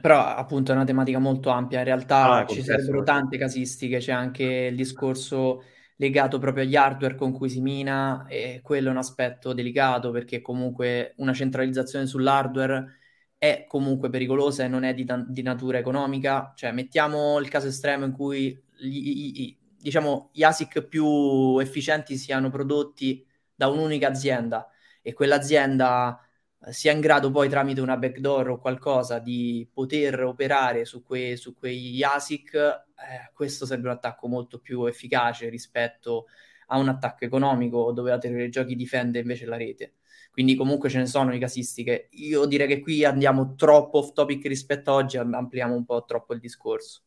Però 0.00 0.20
appunto 0.20 0.72
è 0.72 0.74
una 0.74 0.84
tematica 0.84 1.18
molto 1.18 1.50
ampia, 1.50 1.78
in 1.78 1.84
realtà 1.84 2.30
ah, 2.30 2.46
ci 2.46 2.62
sarebbero 2.62 3.04
tante 3.04 3.38
casistiche, 3.38 3.98
c'è 3.98 4.12
anche 4.12 4.42
il 4.42 4.74
discorso 4.74 5.62
legato 5.96 6.38
proprio 6.38 6.64
agli 6.64 6.76
hardware 6.76 7.14
con 7.14 7.32
cui 7.32 7.48
si 7.48 7.60
mina 7.60 8.26
e 8.28 8.60
quello 8.62 8.88
è 8.88 8.90
un 8.90 8.98
aspetto 8.98 9.52
delicato 9.52 10.10
perché 10.10 10.42
comunque 10.42 11.14
una 11.18 11.32
centralizzazione 11.32 12.06
sull'hardware 12.06 12.96
è 13.38 13.64
comunque 13.68 14.10
pericolosa 14.10 14.64
e 14.64 14.68
non 14.68 14.82
è 14.82 14.94
di, 14.94 15.06
di 15.28 15.42
natura 15.42 15.78
economica. 15.78 16.52
Cioè, 16.56 16.72
mettiamo 16.72 17.38
il 17.38 17.48
caso 17.48 17.68
estremo 17.68 18.04
in 18.04 18.12
cui 18.12 18.60
gli, 18.78 19.32
gli, 19.32 19.56
diciamo, 19.78 20.30
gli 20.32 20.42
ASIC 20.42 20.82
più 20.82 21.58
efficienti 21.58 22.16
siano 22.16 22.50
prodotti 22.50 23.24
da 23.54 23.68
un'unica 23.68 24.08
azienda 24.08 24.68
e 25.02 25.12
quell'azienda 25.12 26.25
sia 26.70 26.92
in 26.92 27.00
grado 27.00 27.30
poi 27.30 27.48
tramite 27.48 27.80
una 27.80 27.96
backdoor 27.96 28.50
o 28.50 28.58
qualcosa 28.58 29.18
di 29.18 29.68
poter 29.72 30.22
operare 30.24 30.84
su, 30.84 31.02
que- 31.02 31.36
su 31.36 31.54
quegli 31.54 32.02
ASIC, 32.02 32.54
eh, 32.54 33.30
questo 33.34 33.66
sarebbe 33.66 33.88
un 33.88 33.94
attacco 33.94 34.28
molto 34.28 34.58
più 34.60 34.84
efficace 34.86 35.48
rispetto 35.48 36.26
a 36.68 36.78
un 36.78 36.88
attacco 36.88 37.24
economico 37.24 37.92
dove 37.92 38.10
la 38.10 38.18
teoria 38.18 38.40
dei 38.40 38.50
giochi 38.50 38.74
difende 38.74 39.20
invece 39.20 39.46
la 39.46 39.56
rete. 39.56 39.94
Quindi 40.30 40.54
comunque 40.54 40.88
ce 40.90 40.98
ne 40.98 41.06
sono 41.06 41.30
di 41.30 41.38
casistiche. 41.38 42.08
Io 42.12 42.44
direi 42.46 42.66
che 42.66 42.80
qui 42.80 43.04
andiamo 43.04 43.54
troppo 43.54 43.98
off 43.98 44.12
topic 44.12 44.44
rispetto 44.46 44.90
a 44.90 44.94
oggi, 44.94 45.16
ampliamo 45.16 45.74
un 45.74 45.84
po' 45.84 46.04
troppo 46.04 46.34
il 46.34 46.40
discorso. 46.40 47.02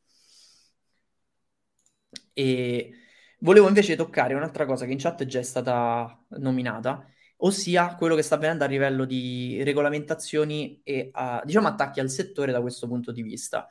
E 2.33 2.91
volevo 3.39 3.67
invece 3.67 3.95
toccare 3.95 4.33
un'altra 4.33 4.65
cosa 4.65 4.85
che 4.85 4.91
in 4.91 4.97
chat 4.97 5.21
è 5.23 5.25
già 5.25 5.43
stata 5.43 6.23
nominata, 6.39 7.05
ossia 7.41 7.95
quello 7.95 8.15
che 8.15 8.21
sta 8.21 8.35
avvenendo 8.35 8.63
a 8.63 8.67
livello 8.67 9.05
di 9.05 9.61
regolamentazioni 9.63 10.81
e 10.83 11.11
uh, 11.13 11.45
diciamo 11.45 11.67
attacchi 11.67 11.99
al 11.99 12.09
settore 12.09 12.51
da 12.51 12.61
questo 12.61 12.87
punto 12.87 13.11
di 13.11 13.21
vista. 13.21 13.67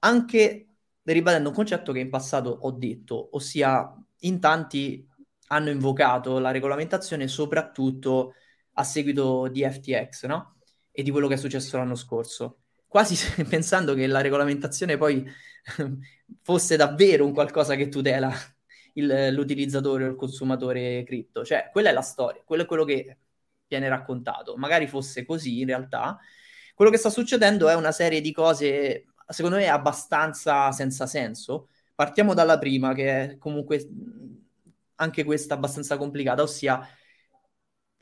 Anche 0.00 0.66
ribadendo 1.02 1.48
un 1.48 1.54
concetto 1.54 1.92
che 1.92 2.00
in 2.00 2.10
passato 2.10 2.50
ho 2.50 2.70
detto, 2.72 3.30
ossia 3.32 3.92
in 4.20 4.40
tanti 4.40 5.06
hanno 5.48 5.70
invocato 5.70 6.38
la 6.38 6.50
regolamentazione 6.50 7.26
soprattutto 7.28 8.34
a 8.74 8.84
seguito 8.84 9.48
di 9.48 9.62
FTX, 9.62 10.26
no? 10.26 10.56
E 10.90 11.02
di 11.02 11.10
quello 11.10 11.26
che 11.28 11.34
è 11.34 11.36
successo 11.36 11.76
l'anno 11.76 11.94
scorso. 11.94 12.60
Quasi 12.86 13.16
pensando 13.48 13.94
che 13.94 14.06
la 14.06 14.20
regolamentazione 14.20 14.96
poi 14.96 15.24
fosse 16.42 16.76
davvero 16.76 17.24
un 17.24 17.32
qualcosa 17.32 17.74
che 17.74 17.88
tutela 17.88 18.32
il, 18.98 19.28
l'utilizzatore 19.32 20.04
o 20.04 20.08
il 20.08 20.16
consumatore 20.16 21.04
cripto. 21.04 21.44
Cioè, 21.44 21.70
quella 21.72 21.90
è 21.90 21.92
la 21.92 22.02
storia, 22.02 22.42
quello 22.44 22.64
è 22.64 22.66
quello 22.66 22.84
che 22.84 23.18
viene 23.66 23.88
raccontato. 23.88 24.56
Magari 24.56 24.86
fosse 24.86 25.24
così 25.24 25.60
in 25.60 25.66
realtà. 25.66 26.18
Quello 26.74 26.90
che 26.90 26.98
sta 26.98 27.10
succedendo 27.10 27.68
è 27.68 27.74
una 27.74 27.92
serie 27.92 28.20
di 28.20 28.32
cose, 28.32 29.06
secondo 29.26 29.56
me, 29.56 29.68
abbastanza 29.68 30.70
senza 30.72 31.06
senso. 31.06 31.68
Partiamo 31.94 32.34
dalla 32.34 32.58
prima, 32.58 32.94
che 32.94 33.32
è 33.32 33.38
comunque 33.38 33.88
anche 34.96 35.24
questa 35.24 35.54
abbastanza 35.54 35.96
complicata, 35.96 36.42
ossia 36.42 36.86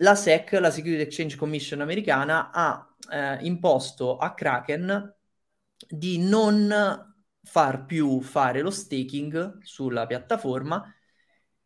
la 0.01 0.15
SEC, 0.15 0.53
la 0.53 0.71
Security 0.71 1.03
Exchange 1.03 1.37
Commission 1.37 1.81
americana, 1.81 2.51
ha 2.53 2.95
eh, 3.11 3.39
imposto 3.47 4.19
a 4.19 4.35
Kraken 4.35 5.15
di 5.89 6.19
non 6.19 7.15
far 7.47 7.87
più 7.87 8.21
fare 8.21 8.61
lo 8.61 8.71
staking 8.71 9.59
sulla 9.63 10.05
piattaforma 10.07 10.93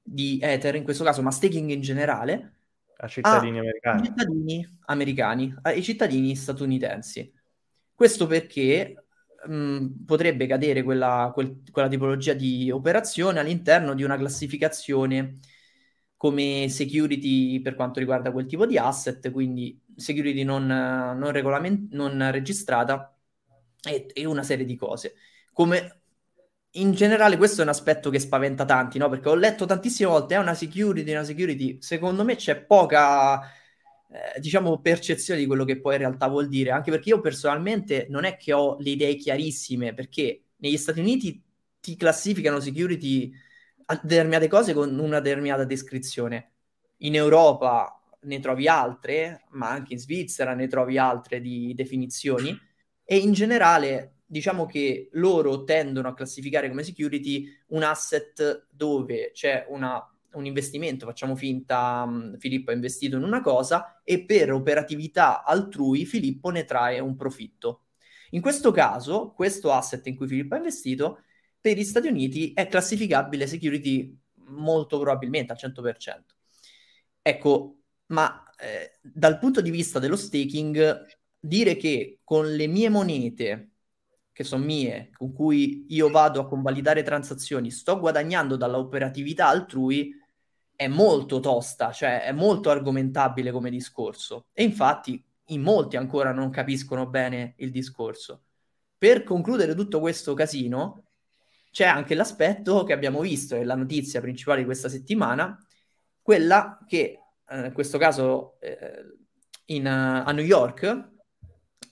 di 0.02 0.38
Ether 0.40 0.74
in 0.74 0.84
questo 0.84 1.04
caso, 1.04 1.22
ma 1.22 1.30
staking 1.30 1.70
in 1.70 1.80
generale 1.80 2.54
a 2.98 3.08
cittadini 3.08 3.58
a 3.58 3.60
americani. 3.62 4.04
cittadini 4.04 4.78
americani, 4.86 5.54
ai 5.62 5.82
cittadini 5.82 6.36
statunitensi. 6.36 7.32
Questo 7.94 8.26
perché 8.26 9.06
mh, 9.46 10.04
potrebbe 10.04 10.46
cadere 10.46 10.82
quella, 10.82 11.30
quel, 11.32 11.62
quella 11.70 11.88
tipologia 11.88 12.34
di 12.34 12.70
operazione 12.70 13.40
all'interno 13.40 13.94
di 13.94 14.02
una 14.02 14.16
classificazione 14.16 15.36
come 16.16 16.66
security 16.68 17.60
per 17.62 17.74
quanto 17.74 17.98
riguarda 17.98 18.30
quel 18.32 18.44
tipo 18.44 18.66
di 18.66 18.76
asset, 18.76 19.30
quindi 19.30 19.80
security 19.96 20.42
non, 20.42 20.66
non, 20.66 21.30
regolament- 21.32 21.92
non 21.92 22.30
registrata 22.30 23.16
e, 23.82 24.06
e, 24.12 24.26
una 24.26 24.42
serie 24.42 24.66
di 24.66 24.76
cose 24.76 25.14
come 25.52 26.00
in 26.74 26.92
generale 26.92 27.36
questo 27.36 27.60
è 27.60 27.64
un 27.64 27.70
aspetto 27.70 28.10
che 28.10 28.20
spaventa 28.20 28.64
tanti, 28.64 28.98
no? 28.98 29.08
Perché 29.08 29.28
ho 29.28 29.34
letto 29.34 29.66
tantissime 29.66 30.08
volte, 30.08 30.34
è 30.34 30.38
una 30.38 30.54
security, 30.54 31.10
una 31.10 31.24
security. 31.24 31.78
Secondo 31.80 32.24
me 32.24 32.36
c'è 32.36 32.62
poca, 32.62 33.40
eh, 33.42 34.38
diciamo, 34.40 34.80
percezione 34.80 35.40
di 35.40 35.46
quello 35.46 35.64
che 35.64 35.80
poi 35.80 35.94
in 35.94 36.00
realtà 36.00 36.28
vuol 36.28 36.48
dire. 36.48 36.70
Anche 36.70 36.90
perché 36.90 37.08
io 37.08 37.20
personalmente 37.20 38.06
non 38.08 38.24
è 38.24 38.36
che 38.36 38.52
ho 38.52 38.76
le 38.78 38.90
idee 38.90 39.16
chiarissime, 39.16 39.94
perché 39.94 40.44
negli 40.56 40.76
Stati 40.76 41.00
Uniti 41.00 41.42
ti 41.80 41.96
classificano 41.96 42.60
security 42.60 43.32
a 43.86 44.00
determinate 44.02 44.46
cose 44.48 44.72
con 44.72 44.96
una 44.98 45.20
determinata 45.20 45.64
descrizione. 45.64 46.52
In 46.98 47.16
Europa 47.16 48.00
ne 48.22 48.38
trovi 48.38 48.68
altre, 48.68 49.44
ma 49.50 49.70
anche 49.70 49.94
in 49.94 49.98
Svizzera 49.98 50.54
ne 50.54 50.68
trovi 50.68 50.98
altre 50.98 51.40
di 51.40 51.74
definizioni. 51.74 52.56
E 53.04 53.16
in 53.16 53.32
generale 53.32 54.19
diciamo 54.30 54.64
che 54.64 55.08
loro 55.14 55.64
tendono 55.64 56.06
a 56.06 56.14
classificare 56.14 56.68
come 56.68 56.84
security 56.84 57.52
un 57.68 57.82
asset 57.82 58.68
dove 58.70 59.32
c'è 59.34 59.66
una, 59.70 60.00
un 60.34 60.46
investimento, 60.46 61.04
facciamo 61.04 61.34
finta 61.34 62.04
um, 62.06 62.38
Filippo 62.38 62.70
ha 62.70 62.74
investito 62.74 63.16
in 63.16 63.24
una 63.24 63.40
cosa 63.40 64.00
e 64.04 64.24
per 64.24 64.52
operatività 64.52 65.42
altrui 65.42 66.06
Filippo 66.06 66.50
ne 66.50 66.64
trae 66.64 67.00
un 67.00 67.16
profitto. 67.16 67.86
In 68.30 68.40
questo 68.40 68.70
caso, 68.70 69.32
questo 69.32 69.72
asset 69.72 70.06
in 70.06 70.14
cui 70.14 70.28
Filippo 70.28 70.54
ha 70.54 70.58
investito 70.58 71.24
per 71.60 71.76
gli 71.76 71.82
Stati 71.82 72.06
Uniti 72.06 72.52
è 72.54 72.68
classificabile 72.68 73.48
security 73.48 74.16
molto 74.46 75.00
probabilmente 75.00 75.52
al 75.52 75.58
100%. 75.58 76.20
Ecco, 77.20 77.80
ma 78.06 78.44
eh, 78.60 78.92
dal 79.02 79.40
punto 79.40 79.60
di 79.60 79.70
vista 79.70 79.98
dello 79.98 80.16
staking, 80.16 81.04
dire 81.36 81.74
che 81.74 82.20
con 82.22 82.54
le 82.54 82.68
mie 82.68 82.88
monete, 82.88 83.69
che 84.40 84.46
sono 84.46 84.64
mie, 84.64 85.10
con 85.12 85.34
cui 85.34 85.84
io 85.90 86.08
vado 86.08 86.40
a 86.40 86.46
convalidare 86.46 87.02
transazioni, 87.02 87.70
sto 87.70 87.98
guadagnando 87.98 88.56
dall'operatività 88.56 89.48
altrui, 89.48 90.18
è 90.74 90.88
molto 90.88 91.40
tosta, 91.40 91.92
cioè 91.92 92.22
è 92.22 92.32
molto 92.32 92.70
argomentabile 92.70 93.50
come 93.50 93.68
discorso. 93.68 94.46
E 94.54 94.62
infatti 94.62 95.22
in 95.48 95.60
molti 95.60 95.98
ancora 95.98 96.32
non 96.32 96.48
capiscono 96.48 97.06
bene 97.06 97.52
il 97.58 97.70
discorso. 97.70 98.44
Per 98.96 99.24
concludere 99.24 99.74
tutto 99.74 100.00
questo 100.00 100.32
casino, 100.32 101.04
c'è 101.70 101.84
anche 101.84 102.14
l'aspetto 102.14 102.84
che 102.84 102.94
abbiamo 102.94 103.20
visto, 103.20 103.56
è 103.56 103.62
la 103.62 103.74
notizia 103.74 104.22
principale 104.22 104.60
di 104.60 104.64
questa 104.64 104.88
settimana, 104.88 105.54
quella 106.22 106.78
che 106.86 107.18
eh, 107.46 107.66
in 107.66 107.72
questo 107.74 107.98
caso 107.98 108.58
eh, 108.60 109.04
in, 109.66 109.86
a 109.86 110.32
New 110.32 110.44
York 110.44 111.18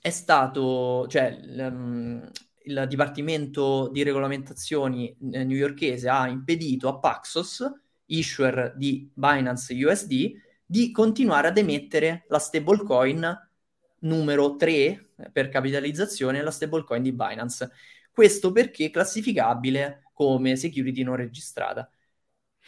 è 0.00 0.11
stato, 0.11 1.06
cioè 1.08 1.38
um, 1.42 2.28
il 2.64 2.87
Dipartimento 2.88 3.88
di 3.88 4.02
Regolamentazioni 4.02 5.08
eh, 5.32 5.44
newyorkese 5.44 6.08
ha 6.08 6.28
impedito 6.28 6.88
a 6.88 6.98
Paxos, 6.98 7.64
issuer 8.06 8.74
di 8.76 9.11
Binance 9.12 9.74
USD, 9.74 10.32
di 10.64 10.90
continuare 10.90 11.48
ad 11.48 11.58
emettere 11.58 12.24
la 12.28 12.38
stablecoin 12.38 13.48
numero 14.00 14.56
3 14.56 15.12
per 15.32 15.48
capitalizzazione, 15.48 16.42
la 16.42 16.50
stablecoin 16.50 17.02
di 17.02 17.12
Binance. 17.12 17.70
Questo 18.12 18.52
perché 18.52 18.87
è 18.87 18.90
classificabile 18.90 20.02
come 20.12 20.56
security 20.56 21.02
non 21.02 21.16
registrata. 21.16 21.90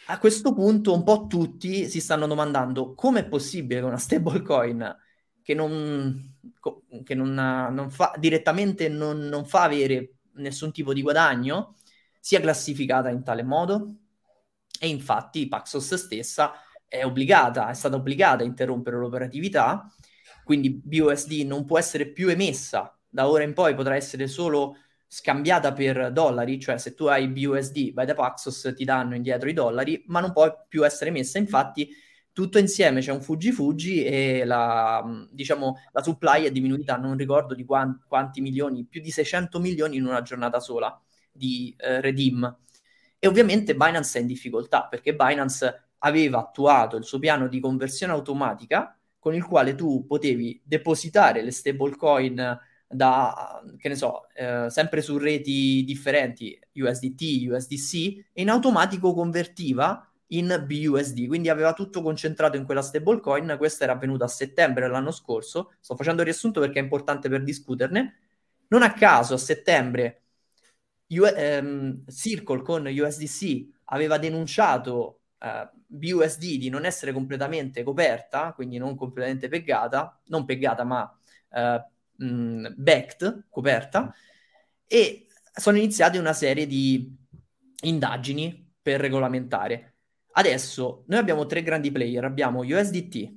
A 0.07 0.17
questo 0.17 0.53
punto 0.53 0.93
un 0.93 1.03
po' 1.03 1.27
tutti 1.27 1.87
si 1.87 2.01
stanno 2.01 2.25
domandando 2.25 2.95
come 2.95 3.19
è 3.19 3.27
possibile 3.27 3.81
che 3.81 3.85
una 3.85 3.97
stablecoin 3.97 4.97
che 5.43 5.53
non, 5.53 6.30
che 7.03 7.15
non, 7.15 7.33
non 7.33 7.89
fa, 7.89 8.13
direttamente 8.17 8.89
non, 8.89 9.19
non 9.19 9.45
fa 9.45 9.63
avere 9.63 10.15
nessun 10.35 10.71
tipo 10.71 10.93
di 10.93 11.01
guadagno 11.01 11.75
sia 12.19 12.39
classificata 12.39 13.09
in 13.09 13.23
tale 13.23 13.43
modo. 13.43 13.95
E 14.79 14.87
infatti 14.87 15.47
Paxos 15.47 15.93
stessa 15.95 16.53
è 16.87 17.05
obbligata, 17.05 17.69
è 17.69 17.73
stata 17.73 17.95
obbligata 17.95 18.43
a 18.43 18.45
interrompere 18.45 18.97
l'operatività, 18.97 19.93
quindi 20.43 20.71
BUSD 20.71 21.45
non 21.45 21.65
può 21.65 21.77
essere 21.77 22.11
più 22.11 22.29
emessa, 22.29 22.97
da 23.07 23.29
ora 23.29 23.43
in 23.43 23.53
poi 23.53 23.75
potrà 23.75 23.95
essere 23.95 24.27
solo 24.27 24.77
scambiata 25.07 25.73
per 25.73 26.11
dollari, 26.11 26.59
cioè 26.59 26.77
se 26.77 26.95
tu 26.95 27.05
hai 27.05 27.27
BUSD, 27.27 27.93
vai 27.93 28.05
da 28.05 28.13
Paxos, 28.13 28.73
ti 28.75 28.83
danno 28.83 29.15
indietro 29.15 29.49
i 29.49 29.53
dollari, 29.53 30.03
ma 30.07 30.19
non 30.19 30.31
può 30.31 30.65
più 30.67 30.85
essere 30.85 31.09
emessa, 31.09 31.37
infatti 31.37 31.89
tutto 32.41 32.57
insieme 32.57 33.01
c'è 33.01 33.11
un 33.11 33.21
fuggi-fuggi 33.21 34.03
e 34.03 34.43
la, 34.45 35.03
diciamo, 35.29 35.77
la 35.91 36.01
supply 36.01 36.43
è 36.43 36.51
diminuita, 36.51 36.97
non 36.97 37.15
ricordo 37.15 37.53
di 37.53 37.63
quanti, 37.63 38.03
quanti 38.07 38.41
milioni, 38.41 38.85
più 38.85 39.01
di 39.01 39.11
600 39.11 39.59
milioni 39.59 39.97
in 39.97 40.05
una 40.05 40.21
giornata 40.21 40.59
sola 40.59 40.99
di 41.31 41.73
eh, 41.77 42.01
redeem. 42.01 42.57
E 43.19 43.27
ovviamente 43.27 43.75
Binance 43.75 44.17
è 44.17 44.21
in 44.21 44.27
difficoltà 44.27 44.87
perché 44.87 45.15
Binance 45.15 45.89
aveva 45.99 46.39
attuato 46.39 46.95
il 46.95 47.03
suo 47.03 47.19
piano 47.19 47.47
di 47.47 47.59
conversione 47.59 48.13
automatica 48.13 48.97
con 49.19 49.35
il 49.35 49.45
quale 49.45 49.75
tu 49.75 50.05
potevi 50.07 50.59
depositare 50.63 51.43
le 51.43 51.51
stablecoin 51.51 52.59
da, 52.87 53.61
che 53.77 53.87
ne 53.87 53.95
so, 53.95 54.27
eh, 54.33 54.65
sempre 54.69 55.01
su 55.01 55.17
reti 55.17 55.83
differenti, 55.85 56.59
USDT, 56.73 57.47
USDC, 57.49 58.25
e 58.33 58.41
in 58.41 58.49
automatico 58.49 59.13
convertiva 59.13 60.10
in 60.33 60.63
BUSD, 60.65 61.27
quindi 61.27 61.49
aveva 61.49 61.73
tutto 61.73 62.01
concentrato 62.01 62.57
in 62.57 62.65
quella 62.65 62.81
stablecoin, 62.81 63.55
questa 63.57 63.83
era 63.83 63.93
avvenuta 63.93 64.25
a 64.25 64.27
settembre 64.27 64.85
dell'anno 64.85 65.11
scorso, 65.11 65.73
sto 65.79 65.95
facendo 65.95 66.21
il 66.21 66.27
riassunto 66.27 66.59
perché 66.61 66.79
è 66.79 66.83
importante 66.83 67.29
per 67.29 67.43
discuterne, 67.43 68.17
non 68.69 68.83
a 68.83 68.93
caso 68.93 69.33
a 69.33 69.37
settembre 69.37 70.17
U- 71.09 71.25
ehm, 71.25 72.03
Circle 72.07 72.61
con 72.61 72.85
USDC 72.85 73.67
aveva 73.85 74.17
denunciato 74.17 75.21
eh, 75.39 75.69
BUSD 75.87 76.57
di 76.57 76.69
non 76.69 76.85
essere 76.85 77.11
completamente 77.11 77.83
coperta, 77.83 78.53
quindi 78.53 78.77
non 78.77 78.95
completamente 78.95 79.49
peggata, 79.49 80.19
non 80.27 80.45
peggata 80.45 80.83
ma 80.85 81.13
eh, 81.51 81.83
mh, 82.15 82.73
backed, 82.77 83.47
coperta, 83.49 84.13
e 84.87 85.27
sono 85.53 85.77
iniziate 85.77 86.17
una 86.17 86.33
serie 86.33 86.65
di 86.67 87.13
indagini 87.83 88.73
per 88.81 88.99
regolamentare. 89.01 89.90
Adesso 90.33 91.03
noi 91.07 91.19
abbiamo 91.19 91.45
tre 91.45 91.61
grandi 91.61 91.91
player, 91.91 92.23
abbiamo 92.23 92.61
USDT 92.61 93.35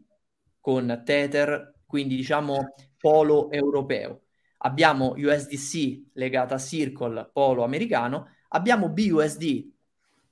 con 0.61 1.03
Tether, 1.05 1.75
quindi 1.87 2.17
diciamo 2.17 2.75
polo 2.99 3.51
europeo, 3.51 4.23
abbiamo 4.59 5.15
USDC 5.17 6.11
legata 6.15 6.55
a 6.55 6.59
Circle, 6.59 7.31
polo 7.33 7.65
americano, 7.65 8.29
abbiamo 8.49 8.89
BUSD 8.89 9.73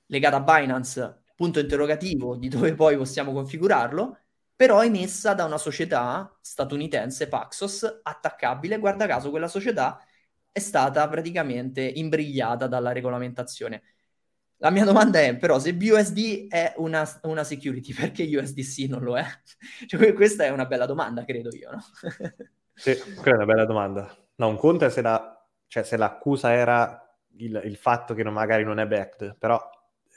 legata 0.07 0.37
a 0.37 0.41
Binance, 0.41 1.23
punto 1.35 1.59
interrogativo 1.59 2.35
di 2.37 2.47
dove 2.47 2.73
poi 2.75 2.97
possiamo 2.97 3.33
configurarlo, 3.33 4.17
però 4.55 4.83
emessa 4.83 5.33
da 5.33 5.45
una 5.45 5.57
società 5.57 6.37
statunitense, 6.41 7.27
Paxos, 7.27 8.01
attaccabile. 8.03 8.77
Guarda 8.77 9.07
caso, 9.07 9.29
quella 9.29 9.47
società 9.47 9.99
è 10.51 10.59
stata 10.59 11.07
praticamente 11.09 11.81
imbrigliata 11.81 12.67
dalla 12.67 12.91
regolamentazione. 12.91 13.92
La 14.63 14.69
mia 14.69 14.85
domanda 14.85 15.19
è, 15.19 15.35
però, 15.35 15.59
se 15.59 15.73
BUSD 15.73 16.47
è 16.47 16.73
una, 16.77 17.05
una 17.23 17.43
security, 17.43 17.91
perché 17.99 18.23
USDC 18.23 18.87
non 18.87 19.03
lo 19.03 19.17
è? 19.17 19.25
cioè, 19.85 20.13
questa 20.13 20.45
è 20.45 20.49
una 20.51 20.65
bella 20.65 20.85
domanda, 20.85 21.25
credo 21.25 21.49
io, 21.53 21.71
no? 21.71 21.83
sì, 22.73 22.97
quella 23.19 23.41
è 23.41 23.43
una 23.43 23.45
bella 23.45 23.65
domanda. 23.65 24.17
No, 24.35 24.47
un 24.47 24.55
conto 24.55 24.85
è 24.85 24.89
se, 24.89 25.01
la, 25.01 25.45
cioè, 25.67 25.83
se 25.83 25.97
l'accusa 25.97 26.53
era 26.53 26.97
il, 27.39 27.61
il 27.65 27.75
fatto 27.75 28.13
che 28.13 28.23
non, 28.23 28.31
magari 28.31 28.63
non 28.63 28.79
è 28.79 28.87
backed, 28.87 29.35
però 29.37 29.59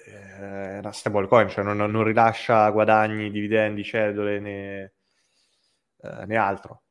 eh, 0.07 0.77
è 0.77 0.79
una 0.79 0.93
stablecoin, 0.93 1.49
cioè 1.49 1.65
non, 1.65 1.79
non, 1.79 2.05
rilascia 2.05 2.71
guadagni, 2.71 3.33
dividendi, 3.33 3.83
cedole 3.83 4.39
né, 4.39 4.93
eh, 6.03 6.25
né, 6.25 6.37
altro. 6.37 6.83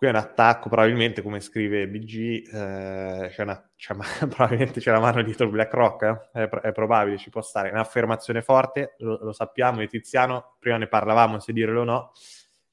Qui 0.00 0.08
è 0.08 0.12
un 0.12 0.16
attacco, 0.16 0.70
probabilmente, 0.70 1.20
come 1.20 1.40
scrive 1.40 1.86
BG, 1.86 2.48
eh, 2.54 3.28
c'è 3.28 3.42
una, 3.42 3.70
c'è, 3.76 3.94
probabilmente 4.28 4.80
c'è 4.80 4.92
la 4.92 4.98
mano 4.98 5.20
dietro 5.20 5.50
BlackRock, 5.50 6.30
eh? 6.32 6.40
è, 6.40 6.48
è, 6.48 6.72
probabile, 6.72 7.18
ci 7.18 7.28
può 7.28 7.42
stare. 7.42 7.68
Un'affermazione 7.68 8.40
forte, 8.40 8.94
lo, 9.00 9.18
lo 9.22 9.32
sappiamo, 9.32 9.82
e 9.82 9.88
Tiziano, 9.88 10.56
prima 10.58 10.78
ne 10.78 10.86
parlavamo 10.86 11.38
se 11.38 11.52
dirlo 11.52 11.82
o 11.82 11.84
no, 11.84 12.12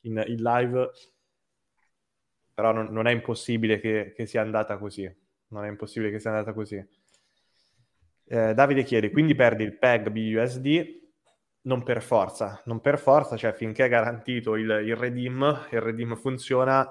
in, 0.03 0.23
in 0.25 0.41
live, 0.41 0.89
però 2.53 2.71
non, 2.71 2.87
non 2.91 3.07
è 3.07 3.11
impossibile 3.11 3.81
che, 3.81 4.13
che 4.15 4.25
sia 4.25 4.39
andata 4.39 4.77
così. 4.77 5.13
Non 5.49 5.65
è 5.65 5.67
impossibile 5.67 6.11
che 6.11 6.19
sia 6.19 6.29
andata 6.29 6.53
così. 6.53 6.81
Eh, 8.23 8.53
Davide 8.53 8.83
chiede, 8.83 9.11
quindi 9.11 9.35
perdi 9.35 9.65
il 9.65 9.77
PEG 9.77 10.11
BUSD? 10.11 10.99
Non 11.63 11.83
per 11.83 12.01
forza, 12.01 12.61
non 12.67 12.79
per 12.79 12.97
forza, 12.97 13.35
cioè 13.35 13.51
finché 13.51 13.83
è 13.83 13.89
garantito 13.89 14.55
il, 14.55 14.69
il 14.85 14.95
redeem, 14.95 15.67
il 15.71 15.81
redeem 15.81 16.15
funziona, 16.15 16.89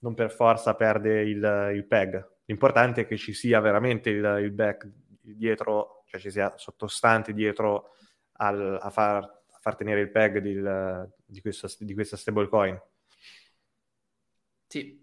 non 0.00 0.14
per 0.14 0.30
forza 0.30 0.74
perde 0.74 1.22
il, 1.22 1.72
il 1.74 1.84
PEG. 1.86 2.28
L'importante 2.46 3.02
è 3.02 3.06
che 3.06 3.16
ci 3.16 3.32
sia 3.32 3.60
veramente 3.60 4.10
il, 4.10 4.38
il 4.42 4.50
back 4.50 4.88
dietro, 5.20 6.04
cioè 6.06 6.20
ci 6.20 6.30
sia 6.30 6.52
sottostante 6.56 7.32
dietro 7.32 7.94
al, 8.32 8.78
a, 8.80 8.90
far, 8.90 9.22
a, 9.22 9.58
far, 9.60 9.76
tenere 9.76 10.00
il 10.00 10.10
PEG 10.10 10.38
di, 10.38 10.54
di, 11.24 11.40
questo, 11.40 11.68
di 11.78 11.94
questa 11.94 12.16
stablecoin. 12.16 12.80
Sì, 14.66 15.00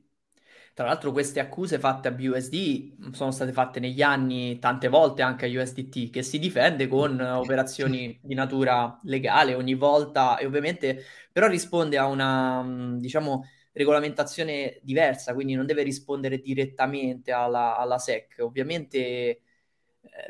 tra 0.73 0.85
l'altro 0.85 1.11
queste 1.11 1.39
accuse 1.39 1.79
fatte 1.79 2.07
a 2.07 2.11
BUSD 2.11 3.11
sono 3.11 3.31
state 3.31 3.51
fatte 3.51 3.79
negli 3.79 4.01
anni 4.01 4.59
tante 4.59 4.89
volte 4.89 5.21
anche 5.21 5.45
a 5.45 5.61
USDT, 5.61 6.09
che 6.09 6.21
si 6.21 6.37
difende 6.39 6.87
con 6.87 7.19
operazioni 7.19 8.19
di 8.21 8.35
natura 8.35 8.99
legale 9.03 9.55
ogni 9.55 9.73
volta 9.73 10.37
e 10.37 10.45
ovviamente 10.45 11.03
però 11.31 11.47
risponde 11.47 11.97
a 11.97 12.05
una, 12.05 12.63
diciamo, 12.95 13.43
regolamentazione 13.77 14.79
diversa, 14.81 15.33
quindi 15.33 15.53
non 15.53 15.65
deve 15.65 15.83
rispondere 15.83 16.39
direttamente 16.39 17.31
alla, 17.31 17.77
alla 17.77 17.97
SEC. 17.97 18.37
Ovviamente 18.39 18.97
eh, 18.99 19.41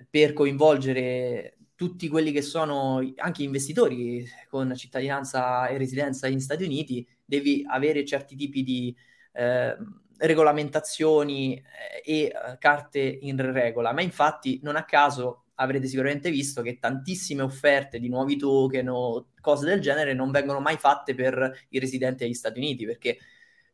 per 0.09 0.33
coinvolgere 0.33 1.57
tutti 1.75 2.07
quelli 2.09 2.31
che 2.31 2.41
sono 2.41 3.01
anche 3.17 3.43
investitori 3.43 4.25
con 4.49 4.75
cittadinanza 4.75 5.67
e 5.67 5.77
residenza 5.77 6.27
in 6.27 6.41
Stati 6.41 6.63
Uniti, 6.63 7.07
devi 7.25 7.63
avere 7.67 8.05
certi 8.05 8.35
tipi 8.35 8.63
di... 8.63 8.95
Eh, 9.33 9.77
regolamentazioni 10.17 11.55
eh, 11.55 12.01
e 12.03 12.21
eh, 12.25 12.57
carte 12.57 12.99
in 12.99 13.51
regola, 13.51 13.93
ma 13.93 14.01
infatti 14.01 14.59
non 14.63 14.75
a 14.75 14.83
caso 14.83 15.45
avrete 15.55 15.87
sicuramente 15.87 16.29
visto 16.29 16.61
che 16.61 16.77
tantissime 16.79 17.41
offerte 17.41 17.99
di 17.99 18.09
nuovi 18.09 18.37
token 18.37 18.89
o 18.89 19.27
cose 19.41 19.65
del 19.65 19.79
genere 19.79 20.13
non 20.13 20.31
vengono 20.31 20.59
mai 20.59 20.77
fatte 20.77 21.15
per 21.15 21.65
i 21.69 21.79
residenti 21.79 22.23
degli 22.23 22.33
Stati 22.33 22.59
Uniti, 22.59 22.85
perché 22.85 23.17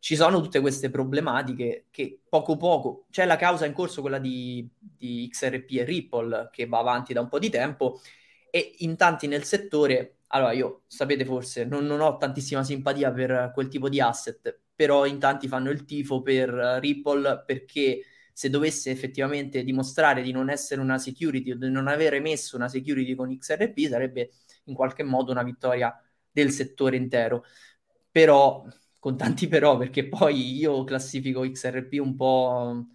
ci 0.03 0.17
sono 0.17 0.41
tutte 0.41 0.59
queste 0.59 0.89
problematiche 0.89 1.85
che 1.89 2.19
poco 2.27 2.57
poco, 2.57 3.05
c'è 3.09 3.23
la 3.23 3.37
causa 3.37 3.65
in 3.65 3.71
corso, 3.71 4.01
quella 4.01 4.19
di, 4.19 4.69
di 4.77 5.29
XRP 5.31 5.69
e 5.77 5.83
Ripple, 5.85 6.49
che 6.51 6.65
va 6.65 6.79
avanti 6.79 7.13
da 7.13 7.21
un 7.21 7.29
po' 7.29 7.39
di 7.39 7.49
tempo, 7.49 8.01
e 8.49 8.75
in 8.79 8.97
tanti 8.97 9.27
nel 9.27 9.45
settore, 9.45 10.17
allora 10.27 10.51
io 10.51 10.83
sapete 10.87 11.23
forse, 11.23 11.63
non, 11.63 11.85
non 11.85 12.01
ho 12.01 12.17
tantissima 12.17 12.65
simpatia 12.65 13.13
per 13.13 13.51
quel 13.53 13.69
tipo 13.69 13.87
di 13.87 14.01
asset, 14.01 14.59
però 14.75 15.05
in 15.05 15.19
tanti 15.19 15.47
fanno 15.47 15.69
il 15.69 15.85
tifo 15.85 16.21
per 16.21 16.49
Ripple 16.81 17.43
perché 17.45 18.01
se 18.33 18.49
dovesse 18.49 18.91
effettivamente 18.91 19.63
dimostrare 19.63 20.21
di 20.21 20.33
non 20.33 20.49
essere 20.49 20.81
una 20.81 20.97
security 20.97 21.51
o 21.51 21.55
di 21.55 21.69
non 21.69 21.87
aver 21.87 22.15
emesso 22.15 22.57
una 22.57 22.67
security 22.67 23.15
con 23.15 23.33
XRP 23.37 23.87
sarebbe 23.87 24.31
in 24.65 24.73
qualche 24.73 25.03
modo 25.03 25.31
una 25.31 25.43
vittoria 25.43 25.97
del 26.29 26.51
settore 26.51 26.97
intero. 26.97 27.45
Però, 28.11 28.65
con 29.03 29.17
tanti 29.17 29.49
però, 29.49 29.75
perché 29.75 30.07
poi 30.07 30.55
io 30.55 30.85
classifico 30.85 31.41
XRP 31.41 31.99
un 31.99 32.15
po' 32.15 32.85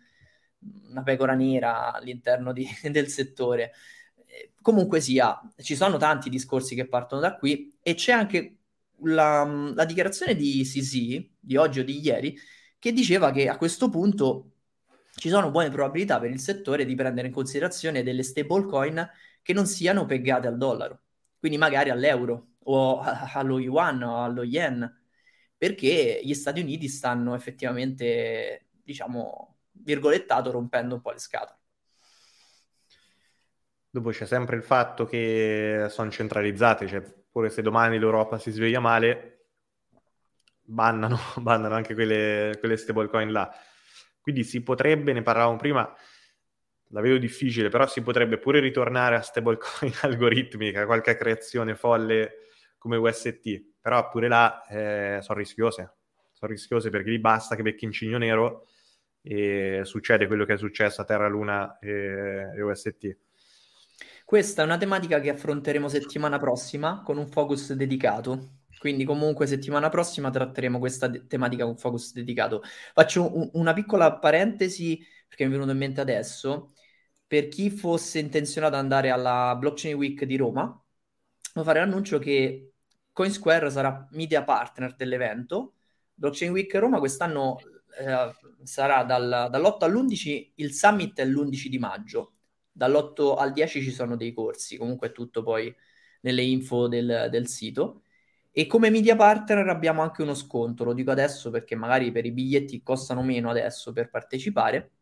una 0.88 1.02
pecora 1.02 1.34
nera 1.34 1.92
all'interno 1.92 2.54
di, 2.54 2.66
del 2.90 3.08
settore. 3.08 3.72
Comunque 4.62 5.02
sia, 5.02 5.38
ci 5.58 5.76
sono 5.76 5.98
tanti 5.98 6.30
discorsi 6.30 6.74
che 6.74 6.88
partono 6.88 7.20
da 7.20 7.36
qui 7.36 7.76
e 7.82 7.92
c'è 7.92 8.12
anche 8.12 8.56
la, 9.00 9.44
la 9.74 9.84
dichiarazione 9.84 10.34
di 10.34 10.62
CC 10.64 11.28
di 11.38 11.56
oggi 11.56 11.80
o 11.80 11.84
di 11.84 12.00
ieri 12.00 12.34
che 12.78 12.92
diceva 12.92 13.30
che 13.30 13.46
a 13.50 13.58
questo 13.58 13.90
punto 13.90 14.52
ci 15.14 15.28
sono 15.28 15.50
buone 15.50 15.68
probabilità 15.68 16.18
per 16.18 16.30
il 16.30 16.40
settore 16.40 16.86
di 16.86 16.94
prendere 16.94 17.26
in 17.26 17.34
considerazione 17.34 18.02
delle 18.02 18.22
stablecoin 18.22 19.06
che 19.42 19.52
non 19.52 19.66
siano 19.66 20.06
pegate 20.06 20.46
al 20.46 20.56
dollaro, 20.56 21.02
quindi 21.38 21.58
magari 21.58 21.90
all'euro 21.90 22.52
o 22.64 23.02
allo 23.02 23.58
yuan 23.58 24.02
o 24.02 24.22
allo 24.24 24.42
yen, 24.42 24.97
perché 25.58 26.20
gli 26.22 26.34
Stati 26.34 26.60
Uniti 26.60 26.88
stanno 26.88 27.34
effettivamente, 27.34 28.68
diciamo, 28.82 29.56
virgolettato, 29.72 30.52
rompendo 30.52 30.94
un 30.94 31.00
po' 31.00 31.10
le 31.10 31.18
scatole. 31.18 31.58
Dopo 33.90 34.10
c'è 34.10 34.26
sempre 34.26 34.56
il 34.56 34.62
fatto 34.62 35.04
che 35.04 35.86
sono 35.90 36.10
centralizzate, 36.10 36.86
cioè 36.86 37.02
pure 37.30 37.50
se 37.50 37.62
domani 37.62 37.98
l'Europa 37.98 38.38
si 38.38 38.52
sveglia 38.52 38.78
male, 38.78 39.46
bannano, 40.62 41.18
bannano 41.36 41.74
anche 41.74 41.94
quelle, 41.94 42.56
quelle 42.60 42.76
stablecoin 42.76 43.32
là. 43.32 43.52
Quindi 44.20 44.44
si 44.44 44.62
potrebbe, 44.62 45.12
ne 45.12 45.22
parlavamo 45.22 45.56
prima, 45.56 45.92
la 46.90 47.00
vedo 47.00 47.18
difficile, 47.18 47.68
però 47.68 47.86
si 47.88 48.02
potrebbe 48.02 48.38
pure 48.38 48.60
ritornare 48.60 49.16
a 49.16 49.22
stablecoin 49.22 49.92
algoritmica, 50.02 50.86
qualche 50.86 51.16
creazione 51.16 51.74
folle 51.74 52.46
come 52.78 52.96
UST, 52.96 53.77
però 53.88 54.06
pure 54.10 54.28
là 54.28 54.66
eh, 54.66 55.18
sono 55.22 55.38
rischiose, 55.38 55.94
sono 56.32 56.52
rischiose 56.52 56.90
perché 56.90 57.08
lì 57.08 57.18
basta 57.18 57.56
che 57.56 57.62
becchi 57.62 57.86
in 57.86 57.92
cigno 57.92 58.18
nero 58.18 58.66
e 59.22 59.80
succede 59.84 60.26
quello 60.26 60.44
che 60.44 60.54
è 60.54 60.58
successo 60.58 61.00
a 61.00 61.04
Terra, 61.04 61.26
Luna 61.26 61.78
e, 61.78 62.50
e 62.54 62.60
UST. 62.60 63.16
Questa 64.24 64.62
è 64.62 64.64
una 64.64 64.76
tematica 64.78 65.20
che 65.20 65.30
affronteremo 65.30 65.88
settimana 65.88 66.38
prossima 66.38 67.02
con 67.02 67.16
un 67.18 67.26
focus 67.28 67.72
dedicato. 67.72 68.56
Quindi 68.78 69.04
comunque 69.04 69.46
settimana 69.46 69.88
prossima 69.88 70.30
tratteremo 70.30 70.78
questa 70.78 71.08
de- 71.08 71.26
tematica 71.26 71.64
con 71.64 71.76
focus 71.76 72.12
dedicato. 72.12 72.62
Faccio 72.94 73.36
un- 73.36 73.50
una 73.54 73.72
piccola 73.72 74.16
parentesi 74.18 74.98
perché 75.26 75.44
mi 75.44 75.50
è 75.50 75.52
venuto 75.54 75.72
in 75.72 75.78
mente 75.78 76.00
adesso. 76.00 76.72
Per 77.26 77.48
chi 77.48 77.70
fosse 77.70 78.18
intenzionato 78.20 78.74
ad 78.76 78.80
andare 78.82 79.10
alla 79.10 79.54
Blockchain 79.58 79.94
Week 79.96 80.24
di 80.24 80.36
Roma, 80.36 80.80
devo 81.52 81.66
fare 81.66 81.80
l'annuncio 81.80 82.18
che 82.18 82.72
CoinSquare 83.18 83.68
sarà 83.68 84.06
media 84.12 84.44
partner 84.44 84.94
dell'evento. 84.94 85.74
Blockchain 86.14 86.52
Week 86.52 86.72
Roma 86.74 87.00
quest'anno 87.00 87.56
eh, 87.98 88.32
sarà 88.62 89.02
dal, 89.02 89.48
dall'8 89.50 89.84
all'11, 89.84 90.52
il 90.54 90.72
summit 90.72 91.18
è 91.18 91.24
l'11 91.26 91.66
di 91.66 91.78
maggio. 91.80 92.34
Dall'8 92.70 93.36
al 93.36 93.50
10 93.52 93.82
ci 93.82 93.90
sono 93.90 94.16
dei 94.16 94.32
corsi, 94.32 94.76
comunque 94.76 95.08
è 95.08 95.12
tutto 95.12 95.42
poi 95.42 95.74
nelle 96.20 96.42
info 96.42 96.86
del, 96.86 97.26
del 97.28 97.48
sito. 97.48 98.02
E 98.52 98.66
come 98.66 98.88
media 98.88 99.16
partner 99.16 99.66
abbiamo 99.66 100.02
anche 100.02 100.22
uno 100.22 100.34
sconto, 100.34 100.84
lo 100.84 100.92
dico 100.92 101.10
adesso 101.10 101.50
perché 101.50 101.74
magari 101.74 102.12
per 102.12 102.24
i 102.24 102.30
biglietti 102.30 102.82
costano 102.84 103.22
meno 103.24 103.50
adesso 103.50 103.92
per 103.92 104.10
partecipare. 104.10 104.92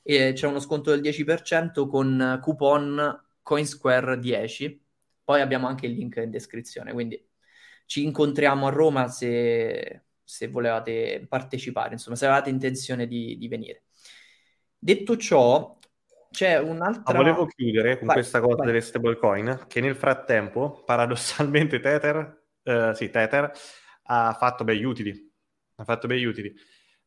E 0.00 0.32
c'è 0.32 0.46
uno 0.46 0.60
sconto 0.60 0.90
del 0.90 1.00
10% 1.00 1.88
con 1.88 2.38
coupon 2.40 3.20
Coinsquare 3.42 4.16
10. 4.20 4.80
Poi 5.24 5.40
abbiamo 5.40 5.66
anche 5.66 5.86
il 5.86 5.94
link 5.94 6.16
in 6.22 6.30
descrizione, 6.30 6.92
quindi 6.92 7.20
ci 7.86 8.04
incontriamo 8.04 8.66
a 8.66 8.70
Roma 8.70 9.08
se, 9.08 10.04
se 10.22 10.48
volevate 10.48 11.26
partecipare, 11.28 11.92
insomma, 11.92 12.16
se 12.16 12.26
avevate 12.26 12.50
intenzione 12.50 13.06
di, 13.06 13.36
di 13.38 13.48
venire. 13.48 13.84
Detto 14.78 15.16
ciò, 15.16 15.78
c'è 16.30 16.58
un'altra... 16.58 17.12
Ma 17.12 17.18
volevo 17.18 17.46
chiudere 17.46 17.98
con 17.98 18.06
vai, 18.06 18.16
questa 18.16 18.40
cosa 18.40 18.56
vai. 18.56 18.66
delle 18.66 18.80
stablecoin, 18.80 19.64
che 19.68 19.80
nel 19.80 19.96
frattempo, 19.96 20.82
paradossalmente, 20.84 21.80
Tether 21.80 22.42
eh, 22.64 22.92
sì, 22.94 23.10
Tether, 23.10 23.52
ha 24.04 24.32
fatto 24.32 24.64
bei 24.64 24.82
utili. 24.82 25.32
Ha 25.76 25.84
fatto 25.84 26.06
bei 26.06 26.24
utili. 26.24 26.52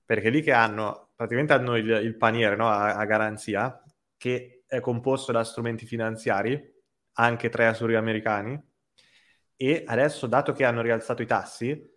Perché 0.06 0.30
lì 0.30 0.42
che 0.42 0.54
hanno, 0.54 1.12
praticamente 1.16 1.54
hanno 1.54 1.76
il, 1.76 1.90
il 1.90 2.16
paniere 2.16 2.56
no, 2.56 2.70
a, 2.70 2.96
a, 2.96 3.06
garanzia, 3.06 3.84
che 4.16 4.64
è 4.66 4.80
composto 4.80 5.32
da 5.32 5.44
strumenti 5.44 5.86
finanziari, 5.86 6.76
anche 7.14 7.50
tre 7.50 7.68
americani, 7.96 8.62
e 9.58 9.84
adesso, 9.86 10.28
dato 10.28 10.54
che 10.54 10.64
hanno 10.64 10.82
rialzato 10.82 11.24
i 11.24 11.26
tassi, 11.26 11.96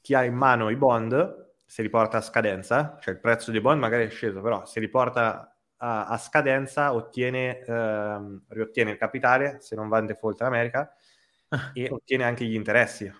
chi 0.00 0.14
ha 0.14 0.24
in 0.24 0.34
mano 0.34 0.70
i 0.70 0.76
bond 0.76 1.42
se 1.66 1.82
li 1.82 1.90
porta 1.90 2.18
a 2.18 2.20
scadenza, 2.20 2.96
cioè 3.00 3.14
il 3.14 3.20
prezzo 3.20 3.50
dei 3.50 3.60
bond 3.60 3.80
magari 3.80 4.04
è 4.06 4.10
sceso, 4.10 4.40
però 4.40 4.64
se 4.64 4.78
li 4.78 4.88
porta 4.88 5.56
a, 5.78 6.06
a 6.06 6.18
scadenza 6.18 6.94
ottiene, 6.94 7.58
ehm, 7.60 8.44
riottiene 8.48 8.92
il 8.92 8.96
capitale 8.96 9.60
se 9.60 9.74
non 9.74 9.88
va 9.88 9.98
in 9.98 10.06
default 10.06 10.40
in 10.40 10.46
America 10.46 10.94
e 11.72 11.88
ottiene 11.90 12.24
anche 12.24 12.44
gli 12.44 12.54
interessi. 12.54 13.12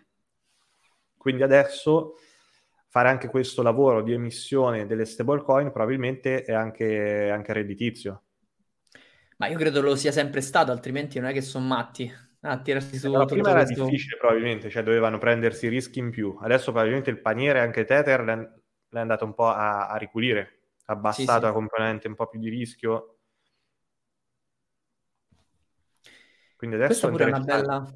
Quindi 1.17 1.43
adesso 1.43 2.15
fare 2.89 3.09
anche 3.09 3.29
questo 3.29 3.63
lavoro 3.63 4.03
di 4.03 4.13
emissione 4.13 4.87
delle 4.87 5.05
stablecoin 5.05 5.73
probabilmente 5.73 6.43
è 6.43 6.53
anche, 6.53 7.29
anche 7.29 7.53
redditizio. 7.53 8.23
Ma 9.39 9.49
io 9.49 9.59
credo 9.59 9.81
lo 9.81 9.97
sia 9.97 10.13
sempre 10.13 10.41
stato, 10.41 10.71
altrimenti 10.71 11.19
non 11.19 11.31
è 11.31 11.33
che 11.33 11.41
sono 11.41 11.67
matti 11.67 12.13
a 12.45 12.61
tirarsi 12.61 12.99
su. 12.99 13.07
Allora, 13.07 13.25
prima 13.25 13.51
era 13.51 13.65
questo... 13.65 13.85
difficile 13.85 14.17
probabilmente, 14.17 14.69
cioè 14.71 14.83
dovevano 14.83 15.19
prendersi 15.19 15.69
rischi 15.69 15.99
in 15.99 16.11
più. 16.11 16.37
Adesso 16.41 16.71
probabilmente 16.71 17.11
il 17.11 17.21
paniere, 17.21 17.61
anche 17.61 17.85
Tether, 17.85 18.23
l'è 18.23 19.01
andato 19.01 19.25
un 19.25 19.35
po' 19.35 19.49
a, 19.49 19.89
a 19.89 19.97
ripulire, 19.97 20.61
ha 20.87 20.93
abbassato 20.93 21.33
sì, 21.33 21.39
sì. 21.39 21.43
la 21.43 21.53
componente 21.53 22.09
un 22.09 22.15
po' 22.15 22.29
più 22.29 22.39
di 22.39 22.49
rischio. 22.49 23.19
Quindi 26.57 26.77
adesso 26.77 27.09
Questa 27.09 27.09
è 27.09 27.11
pure 27.11 27.25
una 27.25 27.41
bella, 27.41 27.95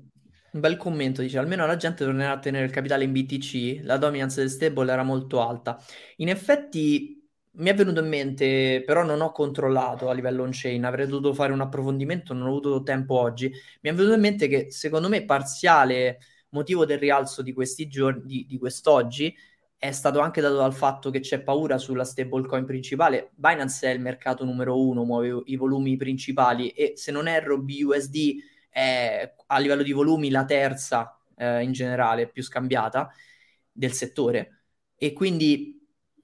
un 0.52 0.60
bel 0.60 0.76
commento, 0.76 1.22
dice, 1.22 1.38
almeno 1.38 1.66
la 1.66 1.76
gente 1.76 2.04
tornerà 2.04 2.32
a 2.32 2.38
tenere 2.38 2.64
il 2.64 2.70
capitale 2.70 3.04
in 3.04 3.12
BTC, 3.12 3.84
la 3.84 3.96
dominance 3.98 4.40
del 4.40 4.50
stable 4.50 4.92
era 4.92 5.02
molto 5.02 5.46
alta. 5.46 5.78
In 6.16 6.28
effetti 6.28 7.17
mi 7.58 7.70
è 7.70 7.74
venuto 7.74 8.00
in 8.00 8.08
mente, 8.08 8.82
però 8.86 9.02
non 9.04 9.20
ho 9.20 9.32
controllato 9.32 10.08
a 10.08 10.12
livello 10.14 10.44
on-chain, 10.44 10.84
avrei 10.84 11.06
dovuto 11.06 11.34
fare 11.34 11.52
un 11.52 11.60
approfondimento, 11.60 12.32
non 12.32 12.46
ho 12.46 12.50
avuto 12.50 12.82
tempo 12.82 13.18
oggi. 13.18 13.50
Mi 13.82 13.90
è 13.90 13.94
venuto 13.94 14.14
in 14.14 14.20
mente 14.20 14.46
che 14.48 14.70
secondo 14.70 15.08
me 15.08 15.24
parziale 15.24 16.18
motivo 16.50 16.84
del 16.84 16.98
rialzo 16.98 17.42
di 17.42 17.52
questi 17.52 17.88
giorni, 17.88 18.22
di, 18.24 18.46
di 18.46 18.58
quest'oggi, 18.58 19.34
è 19.76 19.90
stato 19.92 20.20
anche 20.20 20.40
dato 20.40 20.56
dal 20.56 20.72
fatto 20.74 21.10
che 21.10 21.20
c'è 21.20 21.40
paura 21.42 21.78
sulla 21.78 22.04
stablecoin 22.04 22.64
principale. 22.64 23.30
Binance 23.34 23.90
è 23.90 23.94
il 23.94 24.00
mercato 24.00 24.44
numero 24.44 24.80
uno, 24.80 25.04
muove 25.04 25.42
i 25.46 25.56
volumi 25.56 25.96
principali 25.96 26.70
e 26.70 26.92
se 26.96 27.10
non 27.12 27.28
erro 27.28 27.58
BUSD 27.60 28.36
è 28.70 29.34
a 29.46 29.58
livello 29.58 29.82
di 29.82 29.92
volumi 29.92 30.30
la 30.30 30.44
terza 30.44 31.18
eh, 31.36 31.62
in 31.62 31.72
generale 31.72 32.28
più 32.28 32.42
scambiata 32.42 33.10
del 33.72 33.92
settore 33.92 34.62
e 34.96 35.12
quindi 35.12 35.77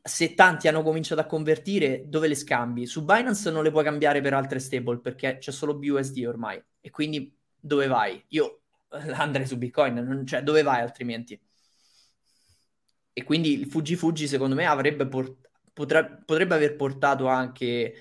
se 0.06 0.34
tanti 0.34 0.68
hanno 0.68 0.82
cominciato 0.82 1.20
a 1.20 1.26
convertire 1.26 2.04
dove 2.08 2.28
le 2.28 2.34
scambi? 2.34 2.86
Su 2.86 3.04
Binance 3.04 3.50
non 3.50 3.62
le 3.62 3.70
puoi 3.70 3.84
cambiare 3.84 4.20
per 4.20 4.34
altre 4.34 4.58
stable 4.58 5.00
perché 5.00 5.38
c'è 5.38 5.50
solo 5.50 5.76
BUSD 5.76 6.24
ormai 6.26 6.62
e 6.80 6.90
quindi 6.90 7.34
dove 7.58 7.86
vai? 7.86 8.22
Io 8.28 8.62
andrei 9.14 9.46
su 9.46 9.56
Bitcoin, 9.56 9.94
non, 9.94 10.26
cioè 10.26 10.42
dove 10.42 10.62
vai 10.62 10.80
altrimenti? 10.80 11.38
E 13.12 13.22
quindi 13.24 13.52
il 13.60 13.66
Fuggi 13.66 13.94
Fuggi 13.96 14.26
secondo 14.26 14.54
me 14.56 14.66
avrebbe 14.66 15.06
port- 15.06 15.48
potre- 15.72 16.22
potrebbe 16.24 16.54
aver 16.54 16.74
portato 16.76 17.26
anche 17.28 17.94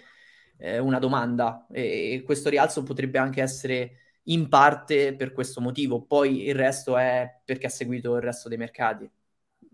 eh, 0.58 0.80
una 0.80 0.98
domanda 1.00 1.68
e, 1.72 2.14
e 2.14 2.24
questo 2.24 2.50
rialzo 2.50 2.82
potrebbe 2.84 3.20
anche 3.20 3.42
essere 3.42 3.98
in 4.28 4.48
parte 4.50 5.16
per 5.16 5.32
questo 5.34 5.62
motivo, 5.62 6.02
poi 6.04 6.48
il 6.48 6.56
resto 6.56 6.98
è 6.98 7.42
perché 7.46 7.68
ha 7.68 7.70
seguito 7.70 8.16
il 8.16 8.22
resto 8.22 8.50
dei 8.50 8.58
mercati. 8.58 9.10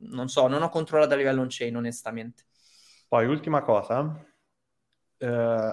Non 0.02 0.30
so, 0.30 0.48
non 0.48 0.62
ho 0.62 0.70
controllato 0.70 1.14
a 1.14 1.18
livello 1.18 1.42
on-chain, 1.42 1.76
onestamente. 1.76 2.44
Poi, 3.08 3.26
ultima 3.26 3.62
cosa, 3.62 4.26
eh, 5.18 5.28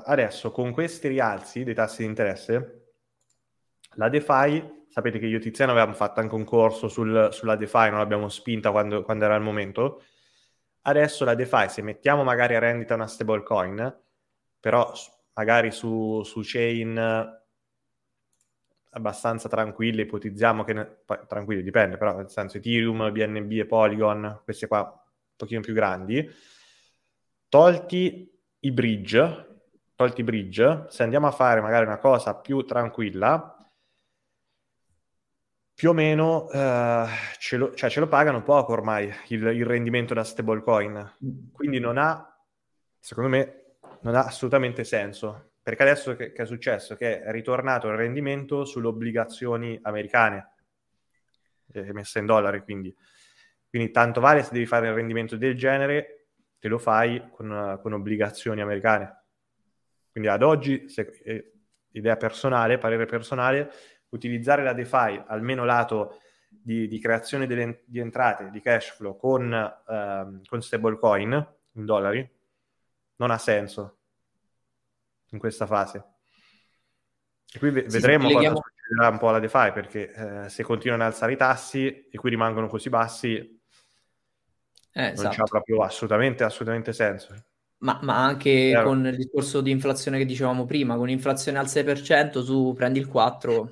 adesso 0.04 0.50
con 0.50 0.72
questi 0.72 1.08
rialzi 1.08 1.64
dei 1.64 1.74
tassi 1.74 2.02
di 2.02 2.08
interesse, 2.08 2.92
la 3.94 4.08
DeFi, 4.08 4.86
sapete 4.88 5.18
che 5.18 5.26
io 5.26 5.38
e 5.38 5.40
Tiziano 5.40 5.72
avevamo 5.72 5.94
fatto 5.94 6.20
anche 6.20 6.34
un 6.34 6.44
corso 6.44 6.88
sul, 6.88 7.28
sulla 7.30 7.56
DeFi, 7.56 7.90
non 7.90 7.98
l'abbiamo 7.98 8.28
spinta 8.28 8.70
quando, 8.70 9.02
quando 9.02 9.24
era 9.24 9.36
il 9.36 9.42
momento, 9.42 10.02
adesso 10.82 11.24
la 11.24 11.34
DeFi, 11.34 11.68
se 11.68 11.82
mettiamo 11.82 12.24
magari 12.24 12.54
a 12.54 12.58
rendita 12.58 12.94
una 12.94 13.06
stablecoin, 13.06 14.02
però 14.58 14.92
magari 15.34 15.70
su, 15.70 16.22
su 16.24 16.40
chain 16.42 16.94
abbastanza 18.96 19.48
tranquille, 19.48 20.02
ipotizziamo 20.02 20.64
che, 20.64 20.72
ne, 20.72 20.96
tranquilli 21.28 21.62
dipende, 21.62 21.98
però 21.98 22.16
nel 22.16 22.30
senso 22.30 22.56
Ethereum, 22.56 23.12
BNB 23.12 23.52
e 23.52 23.66
Polygon, 23.66 24.40
queste 24.42 24.66
qua 24.66 24.80
un 24.80 25.36
pochino 25.36 25.60
più 25.60 25.74
grandi, 25.74 26.28
tolti 27.48 28.30
i 28.60 28.72
bridge, 28.72 29.60
tolti 29.94 30.22
i 30.22 30.24
bridge, 30.24 30.86
se 30.88 31.02
andiamo 31.02 31.26
a 31.26 31.30
fare 31.30 31.60
magari 31.60 31.84
una 31.84 31.98
cosa 31.98 32.34
più 32.34 32.62
tranquilla, 32.64 33.52
più 35.74 35.90
o 35.90 35.92
meno 35.92 36.48
eh, 36.50 37.06
ce, 37.38 37.58
lo, 37.58 37.74
cioè 37.74 37.90
ce, 37.90 38.00
lo, 38.00 38.08
pagano 38.08 38.42
poco 38.42 38.72
ormai 38.72 39.12
il, 39.28 39.42
il 39.42 39.66
rendimento 39.66 40.14
da 40.14 40.24
stablecoin, 40.24 41.16
quindi 41.52 41.78
non 41.78 41.98
ha, 41.98 42.34
secondo 42.98 43.28
me, 43.28 43.76
non 44.00 44.14
ha 44.14 44.24
assolutamente 44.24 44.84
senso 44.84 45.50
perché 45.66 45.82
adesso 45.82 46.14
che, 46.14 46.30
che, 46.30 46.42
è 46.44 46.46
successo? 46.46 46.94
Che 46.94 47.22
è 47.22 47.32
ritornato 47.32 47.88
il 47.88 47.96
rendimento 47.96 48.64
sulle 48.64 48.86
obbligazioni 48.86 49.76
americane, 49.82 50.52
emesse 51.72 52.20
in 52.20 52.26
dollari, 52.26 52.60
quindi. 52.60 52.96
quindi 53.68 53.90
tanto 53.90 54.20
vale 54.20 54.44
se 54.44 54.50
devi 54.52 54.64
fare 54.64 54.88
un 54.88 54.94
rendimento 54.94 55.36
del 55.36 55.56
genere, 55.56 56.28
te 56.60 56.68
lo 56.68 56.78
fai 56.78 57.30
con, 57.32 57.80
con 57.82 57.94
obbligazioni 57.94 58.60
americane. 58.60 59.24
Quindi 60.12 60.30
ad 60.30 60.44
oggi, 60.44 60.88
se, 60.88 61.10
eh, 61.24 61.54
idea 61.94 62.16
personale, 62.16 62.78
parere 62.78 63.04
personale, 63.06 63.68
utilizzare 64.10 64.62
la 64.62 64.72
DeFi, 64.72 65.24
almeno 65.26 65.64
lato 65.64 66.20
di, 66.48 66.86
di 66.86 67.00
creazione 67.00 67.48
delle, 67.48 67.82
di 67.86 67.98
entrate, 67.98 68.50
di 68.50 68.60
cash 68.60 68.94
flow 68.94 69.16
con, 69.16 69.52
ehm, 69.52 70.42
con 70.46 70.62
stablecoin 70.62 71.54
in 71.72 71.84
dollari, 71.84 72.30
non 73.16 73.32
ha 73.32 73.38
senso 73.38 73.96
in 75.30 75.38
questa 75.38 75.66
fase. 75.66 76.04
E 77.52 77.58
qui 77.58 77.70
v- 77.70 77.86
sì, 77.86 77.98
vedremo 77.98 78.30
cosa 78.30 78.54
succederà 78.54 79.08
un 79.08 79.18
po' 79.18 79.28
alla 79.28 79.38
DeFi, 79.38 79.72
perché 79.72 80.12
eh, 80.44 80.48
se 80.48 80.62
continuano 80.62 81.04
ad 81.04 81.12
alzare 81.12 81.32
i 81.32 81.36
tassi 81.36 82.08
e 82.08 82.18
qui 82.18 82.30
rimangono 82.30 82.68
così 82.68 82.88
bassi, 82.88 83.36
eh, 84.92 85.06
esatto. 85.08 85.22
non 85.22 85.30
c'ha 85.32 85.44
proprio 85.44 85.82
assolutamente, 85.82 86.44
assolutamente 86.44 86.92
senso. 86.92 87.34
Ma, 87.78 87.98
ma 88.02 88.24
anche 88.24 88.68
Chiaro. 88.68 88.88
con 88.88 89.06
il 89.06 89.16
discorso 89.16 89.60
di 89.60 89.70
inflazione 89.70 90.18
che 90.18 90.24
dicevamo 90.24 90.64
prima, 90.64 90.96
con 90.96 91.10
inflazione 91.10 91.58
al 91.58 91.68
6%, 91.68 92.44
tu 92.44 92.72
prendi 92.74 92.98
il 92.98 93.06
4%. 93.06 93.70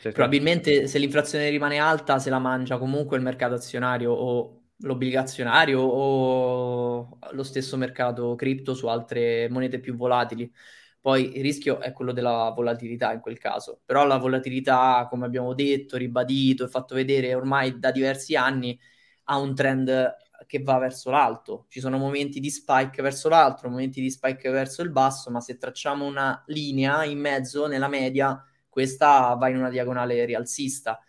Probabilmente 0.00 0.86
se 0.86 0.98
l'inflazione 0.98 1.50
rimane 1.50 1.76
alta 1.76 2.18
se 2.18 2.30
la 2.30 2.38
mangia 2.38 2.78
comunque 2.78 3.18
il 3.18 3.22
mercato 3.22 3.54
azionario 3.54 4.12
o 4.12 4.59
l'obbligazionario 4.82 5.80
o 5.80 7.18
lo 7.32 7.42
stesso 7.42 7.76
mercato 7.76 8.34
cripto 8.34 8.74
su 8.74 8.86
altre 8.86 9.48
monete 9.50 9.80
più 9.80 9.96
volatili. 9.96 10.50
Poi 11.00 11.36
il 11.36 11.42
rischio 11.42 11.80
è 11.80 11.92
quello 11.92 12.12
della 12.12 12.50
volatilità 12.54 13.12
in 13.12 13.20
quel 13.20 13.38
caso, 13.38 13.80
però 13.84 14.04
la 14.04 14.18
volatilità, 14.18 15.06
come 15.08 15.24
abbiamo 15.24 15.54
detto, 15.54 15.96
ribadito 15.96 16.64
e 16.64 16.68
fatto 16.68 16.94
vedere 16.94 17.34
ormai 17.34 17.78
da 17.78 17.90
diversi 17.90 18.36
anni, 18.36 18.78
ha 19.24 19.38
un 19.38 19.54
trend 19.54 20.16
che 20.46 20.62
va 20.62 20.78
verso 20.78 21.10
l'alto. 21.10 21.66
Ci 21.68 21.80
sono 21.80 21.96
momenti 21.96 22.40
di 22.40 22.50
spike 22.50 23.02
verso 23.02 23.28
l'alto, 23.28 23.68
momenti 23.68 24.00
di 24.00 24.10
spike 24.10 24.50
verso 24.50 24.82
il 24.82 24.90
basso, 24.90 25.30
ma 25.30 25.40
se 25.40 25.56
tracciamo 25.56 26.04
una 26.04 26.42
linea 26.48 27.04
in 27.04 27.18
mezzo, 27.18 27.66
nella 27.66 27.88
media, 27.88 28.42
questa 28.68 29.34
va 29.34 29.48
in 29.48 29.56
una 29.56 29.70
diagonale 29.70 30.24
rialzista. 30.24 31.00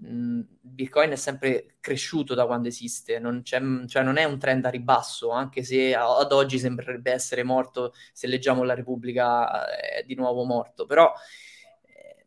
Bitcoin 0.00 1.10
è 1.10 1.16
sempre 1.16 1.76
cresciuto 1.80 2.34
da 2.34 2.46
quando 2.46 2.68
esiste, 2.68 3.18
non, 3.18 3.42
cioè 3.44 3.58
non, 3.58 4.16
è 4.16 4.24
un 4.24 4.38
trend 4.38 4.64
a 4.64 4.70
ribasso, 4.70 5.30
anche 5.30 5.64
se 5.64 5.92
ad 5.94 6.30
oggi 6.30 6.58
sembrerebbe 6.58 7.10
essere 7.10 7.42
morto, 7.42 7.92
se 8.12 8.28
leggiamo 8.28 8.62
la 8.62 8.74
Repubblica 8.74 9.68
è 9.76 10.04
di 10.04 10.14
nuovo 10.14 10.44
morto, 10.44 10.86
però 10.86 11.12
eh, 11.82 12.26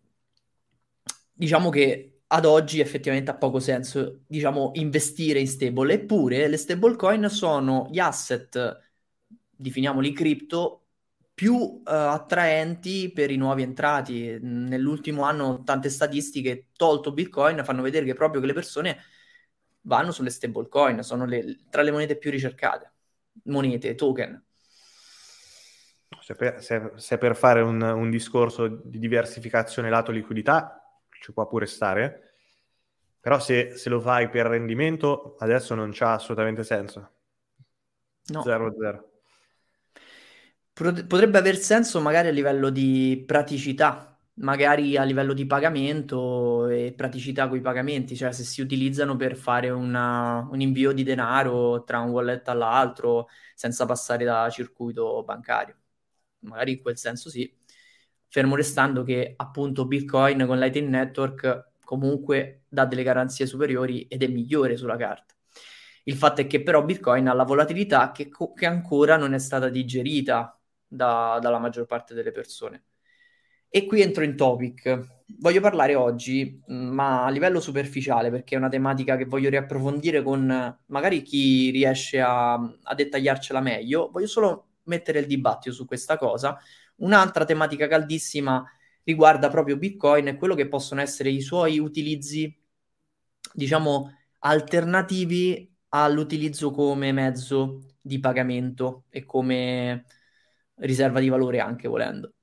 diciamo 1.31 1.69
che 1.69 2.23
ad 2.27 2.45
oggi 2.45 2.81
effettivamente 2.81 3.31
ha 3.31 3.37
poco 3.37 3.59
senso 3.59 4.23
diciamo, 4.27 4.71
investire 4.75 5.39
in 5.39 5.47
stable, 5.47 5.93
eppure 5.93 6.47
le 6.47 6.57
stablecoin 6.57 7.29
sono 7.29 7.87
gli 7.89 7.99
asset, 7.99 8.79
definiamoli 9.49 10.11
cripto, 10.13 10.80
più 11.41 11.55
uh, 11.55 11.81
attraenti 11.83 13.11
per 13.11 13.31
i 13.31 13.35
nuovi 13.35 13.63
entrati. 13.63 14.37
Nell'ultimo 14.39 15.23
anno 15.23 15.63
tante 15.63 15.89
statistiche, 15.89 16.67
tolto 16.77 17.11
Bitcoin, 17.13 17.63
fanno 17.63 17.81
vedere 17.81 18.05
che 18.05 18.13
proprio 18.13 18.41
che 18.41 18.45
le 18.45 18.53
persone 18.53 18.97
vanno 19.81 20.11
sulle 20.11 20.29
stablecoin, 20.29 21.01
sono 21.01 21.25
le, 21.25 21.61
tra 21.71 21.81
le 21.81 21.89
monete 21.89 22.15
più 22.15 22.29
ricercate, 22.29 22.93
monete, 23.45 23.95
token. 23.95 24.45
Se 26.19 26.35
per, 26.35 26.61
se, 26.61 26.91
se 26.97 27.17
per 27.17 27.35
fare 27.35 27.61
un, 27.61 27.81
un, 27.81 28.11
discorso 28.11 28.67
di 28.67 28.99
diversificazione 28.99 29.89
lato 29.89 30.11
liquidità 30.11 30.79
ci 31.09 31.33
può 31.33 31.47
pure 31.47 31.65
stare, 31.65 32.35
però 33.19 33.39
se, 33.39 33.75
se 33.77 33.89
lo 33.89 33.99
fai 33.99 34.29
per 34.29 34.45
rendimento 34.45 35.37
adesso 35.39 35.73
non 35.73 35.89
c'ha 35.91 36.13
assolutamente 36.13 36.63
senso. 36.63 37.11
No. 38.27 38.43
0-0 38.43 39.09
potrebbe 40.73 41.37
aver 41.37 41.57
senso 41.57 42.01
magari 42.01 42.27
a 42.29 42.31
livello 42.31 42.69
di 42.69 43.23
praticità, 43.25 44.19
magari 44.35 44.97
a 44.97 45.03
livello 45.03 45.33
di 45.33 45.45
pagamento 45.45 46.67
e 46.67 46.93
praticità 46.95 47.47
con 47.47 47.57
i 47.57 47.61
pagamenti, 47.61 48.15
cioè 48.15 48.31
se 48.31 48.43
si 48.43 48.61
utilizzano 48.61 49.15
per 49.15 49.35
fare 49.35 49.69
una, 49.69 50.47
un 50.49 50.61
invio 50.61 50.91
di 50.93 51.03
denaro 51.03 51.83
tra 51.83 51.99
un 51.99 52.09
wallet 52.11 52.47
all'altro 52.47 53.27
senza 53.55 53.85
passare 53.85 54.25
da 54.25 54.49
circuito 54.49 55.23
bancario. 55.23 55.75
Magari 56.39 56.73
in 56.73 56.81
quel 56.81 56.97
senso 56.97 57.29
sì, 57.29 57.53
fermo 58.27 58.55
restando 58.55 59.03
che 59.03 59.33
appunto 59.37 59.85
Bitcoin 59.85 60.45
con 60.47 60.57
Lightning 60.57 60.89
Network 60.89 61.69
comunque 61.83 62.63
dà 62.69 62.85
delle 62.85 63.03
garanzie 63.03 63.45
superiori 63.45 64.03
ed 64.07 64.23
è 64.23 64.27
migliore 64.27 64.77
sulla 64.77 64.95
carta. 64.97 65.35
Il 66.03 66.15
fatto 66.15 66.41
è 66.41 66.47
che 66.47 66.63
però 66.63 66.83
Bitcoin 66.83 67.27
ha 67.27 67.33
la 67.33 67.43
volatilità 67.43 68.11
che, 68.11 68.29
che 68.55 68.65
ancora 68.65 69.17
non 69.17 69.33
è 69.33 69.39
stata 69.39 69.69
digerita 69.69 70.60
da, 70.91 71.39
dalla 71.41 71.57
maggior 71.57 71.85
parte 71.85 72.13
delle 72.13 72.31
persone. 72.31 72.83
E 73.69 73.85
qui 73.85 74.01
entro 74.01 74.23
in 74.25 74.35
topic. 74.35 75.21
Voglio 75.39 75.61
parlare 75.61 75.95
oggi, 75.95 76.61
ma 76.67 77.23
a 77.23 77.29
livello 77.29 77.61
superficiale, 77.61 78.29
perché 78.29 78.55
è 78.55 78.57
una 78.57 78.67
tematica 78.67 79.15
che 79.15 79.25
voglio 79.25 79.49
riapprofondire 79.49 80.21
con 80.21 80.77
magari 80.87 81.21
chi 81.21 81.69
riesce 81.69 82.19
a, 82.19 82.53
a 82.53 82.95
dettagliarcela 82.95 83.61
meglio. 83.61 84.09
Voglio 84.11 84.27
solo 84.27 84.67
mettere 84.83 85.19
il 85.19 85.27
dibattito 85.27 85.73
su 85.73 85.85
questa 85.85 86.17
cosa. 86.17 86.57
Un'altra 86.97 87.45
tematica 87.45 87.87
caldissima 87.87 88.61
riguarda 89.03 89.49
proprio 89.49 89.77
Bitcoin 89.77 90.27
e 90.27 90.35
quello 90.35 90.55
che 90.55 90.67
possono 90.67 90.99
essere 90.99 91.29
i 91.29 91.39
suoi 91.39 91.79
utilizzi, 91.79 92.53
diciamo, 93.53 94.17
alternativi 94.39 95.73
all'utilizzo 95.89 96.71
come 96.71 97.13
mezzo 97.13 97.81
di 98.01 98.19
pagamento 98.19 99.05
e 99.09 99.23
come 99.23 100.03
riserva 100.81 101.19
di 101.19 101.29
valore 101.29 101.59
anche 101.59 101.87
volendo. 101.87 102.33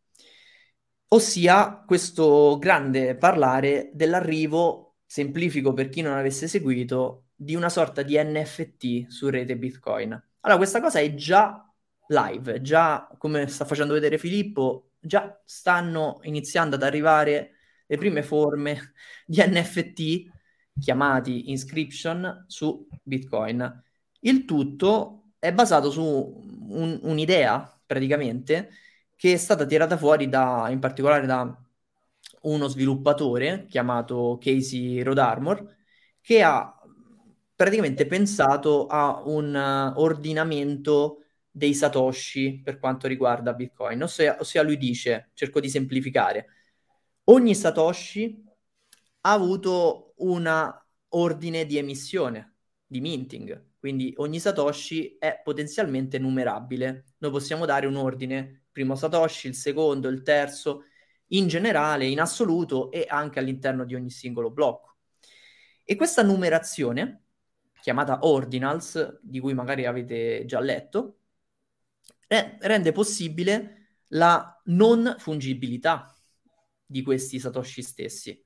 Ossia 1.10 1.84
questo 1.86 2.58
grande 2.58 3.16
parlare 3.16 3.90
dell'arrivo, 3.94 4.96
semplifico 5.06 5.72
per 5.72 5.88
chi 5.88 6.02
non 6.02 6.12
avesse 6.12 6.48
seguito, 6.48 7.28
di 7.34 7.54
una 7.54 7.68
sorta 7.70 8.02
di 8.02 8.16
NFT 8.22 9.06
su 9.06 9.28
rete 9.30 9.56
Bitcoin. 9.56 10.12
Allora, 10.40 10.58
questa 10.58 10.80
cosa 10.80 10.98
è 10.98 11.14
già 11.14 11.64
live, 12.08 12.60
già 12.60 13.08
come 13.16 13.46
sta 13.48 13.64
facendo 13.64 13.94
vedere 13.94 14.18
Filippo, 14.18 14.90
già 14.98 15.40
stanno 15.44 16.18
iniziando 16.22 16.76
ad 16.76 16.82
arrivare 16.82 17.52
le 17.86 17.96
prime 17.96 18.22
forme 18.22 18.92
di 19.24 19.42
NFT 19.42 20.30
chiamati 20.78 21.50
inscription 21.50 22.44
su 22.46 22.86
Bitcoin. 23.02 23.82
Il 24.20 24.44
tutto 24.44 25.30
è 25.38 25.52
basato 25.52 25.90
su 25.90 26.02
un, 26.02 26.98
un'idea 27.02 27.77
praticamente, 27.88 28.70
che 29.16 29.32
è 29.32 29.36
stata 29.38 29.64
tirata 29.66 29.96
fuori 29.96 30.28
da, 30.28 30.68
in 30.70 30.78
particolare 30.78 31.26
da 31.26 31.58
uno 32.42 32.66
sviluppatore 32.68 33.66
chiamato 33.68 34.38
Casey 34.40 35.02
Rodarmor, 35.02 35.76
che 36.20 36.42
ha 36.42 36.72
praticamente 37.54 38.06
pensato 38.06 38.86
a 38.86 39.22
un 39.24 39.54
ordinamento 39.96 41.24
dei 41.50 41.74
satoshi 41.74 42.60
per 42.62 42.78
quanto 42.78 43.08
riguarda 43.08 43.54
Bitcoin. 43.54 44.02
Ossia, 44.02 44.36
ossia 44.38 44.62
lui 44.62 44.76
dice, 44.76 45.30
cerco 45.34 45.58
di 45.58 45.68
semplificare, 45.68 46.46
ogni 47.24 47.54
satoshi 47.54 48.44
ha 49.22 49.32
avuto 49.32 50.12
un 50.18 50.72
ordine 51.08 51.66
di 51.66 51.78
emissione, 51.78 52.56
di 52.86 53.00
minting, 53.00 53.67
quindi 53.78 54.12
ogni 54.16 54.40
Satoshi 54.40 55.16
è 55.18 55.40
potenzialmente 55.42 56.18
numerabile. 56.18 57.04
Noi 57.18 57.30
possiamo 57.30 57.64
dare 57.64 57.86
un 57.86 57.96
ordine, 57.96 58.64
primo 58.72 58.96
Satoshi, 58.96 59.46
il 59.46 59.54
secondo, 59.54 60.08
il 60.08 60.22
terzo, 60.22 60.84
in 61.28 61.46
generale, 61.46 62.06
in 62.06 62.20
assoluto 62.20 62.90
e 62.90 63.06
anche 63.08 63.38
all'interno 63.38 63.84
di 63.84 63.94
ogni 63.94 64.10
singolo 64.10 64.50
blocco. 64.50 64.96
E 65.84 65.94
questa 65.94 66.22
numerazione, 66.22 67.22
chiamata 67.80 68.18
ordinals, 68.22 69.20
di 69.22 69.38
cui 69.38 69.54
magari 69.54 69.86
avete 69.86 70.44
già 70.44 70.58
letto, 70.58 71.18
rende 72.26 72.92
possibile 72.92 74.00
la 74.08 74.60
non 74.66 75.14
fungibilità 75.18 76.14
di 76.84 77.02
questi 77.02 77.38
Satoshi 77.38 77.82
stessi. 77.82 78.44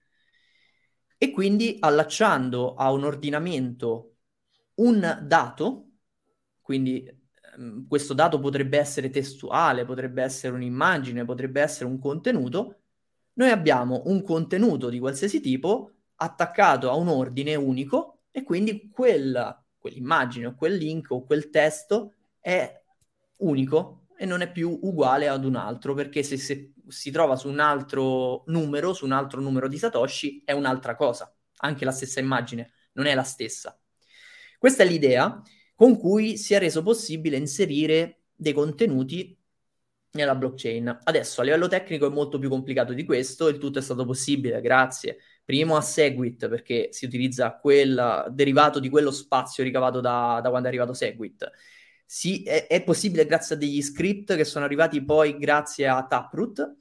E 1.16 1.30
quindi 1.30 1.76
allacciando 1.80 2.74
a 2.74 2.90
un 2.92 3.04
ordinamento 3.04 4.11
un 4.76 5.20
dato, 5.26 5.90
quindi 6.60 7.04
ehm, 7.56 7.86
questo 7.86 8.14
dato 8.14 8.38
potrebbe 8.38 8.78
essere 8.78 9.10
testuale, 9.10 9.84
potrebbe 9.84 10.22
essere 10.22 10.54
un'immagine, 10.54 11.24
potrebbe 11.24 11.60
essere 11.60 11.86
un 11.86 11.98
contenuto, 11.98 12.82
noi 13.34 13.50
abbiamo 13.50 14.02
un 14.06 14.22
contenuto 14.22 14.88
di 14.88 14.98
qualsiasi 14.98 15.40
tipo 15.40 15.92
attaccato 16.16 16.90
a 16.90 16.94
un 16.94 17.08
ordine 17.08 17.54
unico 17.54 18.24
e 18.30 18.42
quindi 18.42 18.88
quella, 18.90 19.64
quell'immagine 19.78 20.46
o 20.46 20.54
quel 20.54 20.76
link 20.76 21.10
o 21.10 21.24
quel 21.24 21.50
testo 21.50 22.14
è 22.40 22.82
unico 23.38 24.06
e 24.16 24.26
non 24.26 24.40
è 24.40 24.50
più 24.50 24.78
uguale 24.82 25.28
ad 25.28 25.44
un 25.44 25.56
altro 25.56 25.94
perché 25.94 26.22
se, 26.22 26.36
se 26.36 26.72
si 26.88 27.10
trova 27.10 27.36
su 27.36 27.48
un 27.48 27.58
altro 27.60 28.44
numero, 28.46 28.92
su 28.92 29.04
un 29.04 29.12
altro 29.12 29.40
numero 29.40 29.66
di 29.68 29.78
Satoshi, 29.78 30.42
è 30.44 30.52
un'altra 30.52 30.94
cosa. 30.94 31.34
Anche 31.58 31.84
la 31.84 31.92
stessa 31.92 32.20
immagine 32.20 32.72
non 32.92 33.06
è 33.06 33.14
la 33.14 33.22
stessa. 33.22 33.76
Questa 34.62 34.84
è 34.84 34.86
l'idea 34.86 35.42
con 35.74 35.98
cui 35.98 36.36
si 36.36 36.54
è 36.54 36.60
reso 36.60 36.84
possibile 36.84 37.36
inserire 37.36 38.20
dei 38.32 38.52
contenuti 38.52 39.36
nella 40.12 40.36
blockchain. 40.36 41.00
Adesso 41.02 41.40
a 41.40 41.44
livello 41.44 41.66
tecnico 41.66 42.06
è 42.06 42.10
molto 42.10 42.38
più 42.38 42.48
complicato 42.48 42.92
di 42.92 43.04
questo, 43.04 43.48
il 43.48 43.58
tutto 43.58 43.80
è 43.80 43.82
stato 43.82 44.04
possibile 44.04 44.60
grazie 44.60 45.18
primo 45.44 45.74
a 45.74 45.80
Segwit 45.80 46.48
perché 46.48 46.90
si 46.92 47.06
utilizza 47.06 47.56
quel 47.56 48.28
derivato 48.30 48.78
di 48.78 48.88
quello 48.88 49.10
spazio 49.10 49.64
ricavato 49.64 49.98
da, 50.00 50.38
da 50.40 50.48
quando 50.48 50.68
è 50.68 50.70
arrivato 50.70 50.94
Segwit. 50.94 51.50
Si, 52.06 52.44
è, 52.44 52.68
è, 52.68 52.84
possibile 52.84 53.26
grazie 53.26 53.56
a 53.56 53.58
degli 53.58 53.82
script 53.82 54.36
che 54.36 54.44
sono 54.44 54.64
arrivati 54.64 55.02
poi 55.04 55.38
grazie 55.38 55.88
a 55.88 56.06
Taproot 56.06 56.76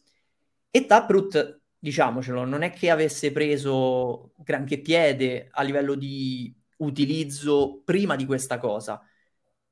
e 0.70 0.86
Taproot, 0.86 1.62
diciamocelo, 1.80 2.46
non 2.46 2.62
è 2.62 2.70
che 2.70 2.92
avesse 2.92 3.32
preso 3.32 4.34
granché 4.38 4.80
piede 4.82 5.48
a 5.50 5.64
livello 5.64 5.96
di 5.96 6.61
utilizzo 6.82 7.82
prima 7.84 8.16
di 8.16 8.26
questa 8.26 8.58
cosa. 8.58 9.02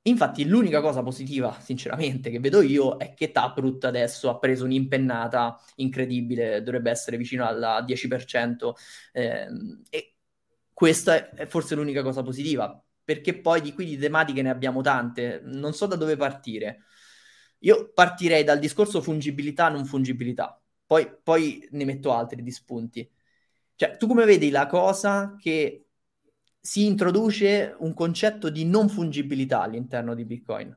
Infatti, 0.04 0.46
l'unica 0.48 0.82
cosa 0.82 1.04
positiva, 1.04 1.60
sinceramente, 1.60 2.30
che 2.30 2.40
vedo 2.40 2.62
io 2.62 2.98
è 2.98 3.14
che 3.14 3.32
Taproot 3.32 3.84
adesso 3.84 4.30
ha 4.30 4.40
preso 4.40 4.64
un'impennata 4.66 5.60
incredibile, 5.76 6.64
dovrebbe 6.64 6.90
essere 6.90 7.18
vicino 7.18 7.46
al 7.46 7.84
10%, 7.86 8.76
ehm, 9.14 9.84
e 9.90 10.16
questa 10.74 11.32
è 11.32 11.46
forse 11.48 11.76
l'unica 11.76 12.02
cosa 12.02 12.24
positiva, 12.24 12.82
perché 13.04 13.40
poi 13.40 13.62
di 13.62 13.74
qui 13.74 13.86
di 13.86 13.98
tematiche 13.98 14.42
ne 14.42 14.50
abbiamo 14.50 14.82
tante, 14.82 15.42
non 15.44 15.74
so 15.74 15.86
da 15.86 15.96
dove 15.96 16.16
partire. 16.16 16.86
Io 17.60 17.92
partirei 17.94 18.44
dal 18.44 18.60
discorso 18.60 19.02
fungibilità-non 19.02 19.86
fungibilità, 19.86 20.60
poi, 20.86 21.08
poi 21.22 21.68
ne 21.72 21.86
metto 21.86 22.14
altri 22.14 22.42
di 22.42 22.52
spunti. 22.52 23.10
Cioè, 23.76 23.98
tu 23.98 24.08
come 24.08 24.26
vedi 24.26 24.50
la 24.50 24.66
cosa 24.68 25.36
che 25.38 25.89
si 26.70 26.86
introduce 26.86 27.74
un 27.80 27.96
concetto 27.96 28.52
di 28.52 28.64
non 28.64 28.90
fungibilità 28.90 29.64
all'interno 29.64 30.14
di 30.14 30.24
Bitcoin. 30.24 30.68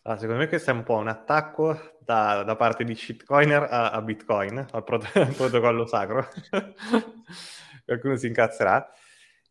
Allora, 0.00 0.18
secondo 0.18 0.40
me 0.40 0.48
questo 0.48 0.70
è 0.70 0.72
un 0.72 0.82
po' 0.82 0.96
un 0.96 1.08
attacco 1.08 1.98
da, 2.00 2.42
da 2.42 2.56
parte 2.56 2.84
di 2.84 2.94
shitcoiner 2.94 3.64
a, 3.64 3.90
a 3.90 4.00
Bitcoin, 4.00 4.66
al, 4.70 4.84
prot- 4.84 5.10
al 5.14 5.34
protocollo 5.34 5.84
sacro. 5.84 6.26
Qualcuno 7.84 8.16
si 8.16 8.28
incazzerà. 8.28 8.90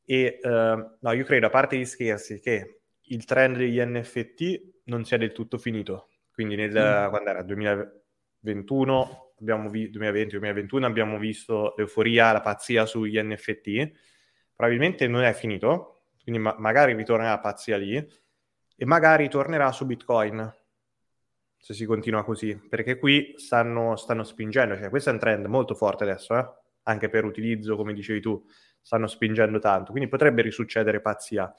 E 0.04 0.40
uh, 0.42 0.98
no, 1.02 1.12
io 1.12 1.24
credo, 1.24 1.46
a 1.46 1.52
parte 1.52 1.78
gli 1.78 1.86
scherzi, 1.86 2.40
che 2.40 2.80
il 3.00 3.26
trend 3.26 3.58
degli 3.58 3.80
NFT 3.80 4.86
non 4.86 5.06
sia 5.06 5.18
del 5.18 5.34
tutto 5.34 5.60
finito. 5.60 6.10
Quindi 6.32 6.56
nel, 6.56 6.72
mm. 6.72 7.10
quando 7.10 7.30
era 7.30 7.44
2021, 7.44 9.34
abbiamo 9.40 9.70
vi- 9.70 9.92
2020-2021 9.92 10.82
abbiamo 10.82 11.20
visto 11.20 11.76
l'euforia, 11.78 12.32
la 12.32 12.42
pazzia 12.42 12.88
sugli 12.88 13.22
NFT 13.22 14.16
probabilmente 14.58 15.08
non 15.08 15.22
è 15.22 15.32
finito, 15.34 16.00
quindi 16.24 16.42
ma- 16.42 16.56
magari 16.58 16.94
ritornerà 16.94 17.40
pazzia 17.40 17.78
lì 17.78 17.96
e 17.96 18.86
magari 18.86 19.30
tornerà 19.30 19.72
su 19.72 19.86
Bitcoin 19.86 20.54
se 21.58 21.74
si 21.74 21.86
continua 21.86 22.24
così, 22.24 22.56
perché 22.56 22.98
qui 22.98 23.34
stanno, 23.38 23.96
stanno 23.96 24.24
spingendo, 24.24 24.76
cioè 24.76 24.90
questo 24.90 25.10
è 25.10 25.14
un 25.14 25.20
trend 25.20 25.46
molto 25.46 25.76
forte 25.76 26.04
adesso, 26.04 26.38
eh? 26.38 26.48
anche 26.84 27.10
per 27.10 27.24
utilizzo, 27.24 27.76
come 27.76 27.94
dicevi 27.94 28.20
tu, 28.20 28.44
stanno 28.82 29.08
spingendo 29.08 29.60
tanto, 29.60 29.92
quindi 29.92 30.10
potrebbe 30.10 30.42
risuccedere 30.42 31.02
pazzia. 31.02 31.54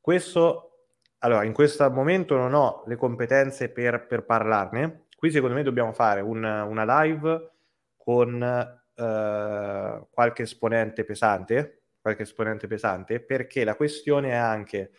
Questo, 0.00 0.86
allora, 1.18 1.44
in 1.44 1.52
questo 1.52 1.88
momento 1.90 2.36
non 2.36 2.52
ho 2.54 2.84
le 2.86 2.96
competenze 2.96 3.70
per, 3.70 4.06
per 4.06 4.24
parlarne, 4.24 5.06
qui 5.16 5.30
secondo 5.30 5.54
me 5.54 5.62
dobbiamo 5.62 5.92
fare 5.92 6.20
un, 6.20 6.44
una 6.44 7.02
live 7.02 7.50
con 7.96 8.42
eh, 8.42 10.06
qualche 10.10 10.42
esponente 10.42 11.04
pesante, 11.04 11.81
qualche 12.02 12.22
esponente 12.22 12.66
pesante, 12.66 13.20
perché 13.20 13.62
la 13.64 13.76
questione 13.76 14.30
è 14.30 14.34
anche, 14.34 14.90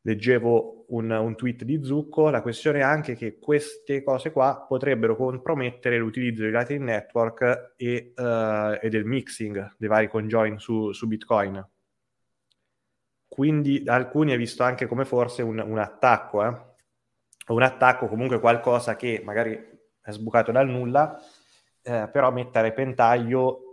leggevo 0.00 0.86
un, 0.88 1.10
un, 1.10 1.36
tweet 1.36 1.64
di 1.64 1.84
Zucco, 1.84 2.30
la 2.30 2.40
questione 2.40 2.78
è 2.78 2.82
anche 2.82 3.14
che 3.14 3.38
queste 3.38 4.02
cose 4.02 4.32
qua 4.32 4.64
potrebbero 4.66 5.14
compromettere 5.14 5.98
l'utilizzo 5.98 6.42
dei 6.42 6.50
Lightning 6.50 6.82
Network 6.82 7.74
e, 7.76 8.14
uh, 8.16 8.78
e 8.80 8.88
del 8.88 9.04
mixing 9.04 9.74
dei 9.76 9.88
vari 9.88 10.08
conjoin 10.08 10.58
su, 10.58 10.92
su, 10.92 11.06
Bitcoin. 11.06 11.64
Quindi 13.28 13.82
alcuni 13.86 14.32
ha 14.32 14.36
visto 14.36 14.62
anche 14.62 14.86
come 14.86 15.04
forse 15.04 15.42
un, 15.42 15.58
un 15.58 15.78
attacco, 15.78 16.44
eh? 16.44 16.70
un 17.48 17.62
attacco 17.62 18.06
comunque 18.08 18.40
qualcosa 18.40 18.96
che 18.96 19.20
magari 19.24 19.52
è 20.00 20.10
sbucato 20.10 20.52
dal 20.52 20.68
nulla, 20.68 21.18
eh, 21.82 22.08
però 22.10 22.30
mette 22.30 22.58
a 22.58 22.62
repentaglio 22.62 23.71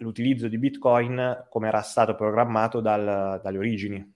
l'utilizzo 0.00 0.48
di 0.48 0.58
Bitcoin 0.58 1.46
come 1.48 1.68
era 1.68 1.82
stato 1.82 2.14
programmato 2.14 2.80
dal, 2.80 3.40
dalle 3.42 3.58
origini. 3.58 4.14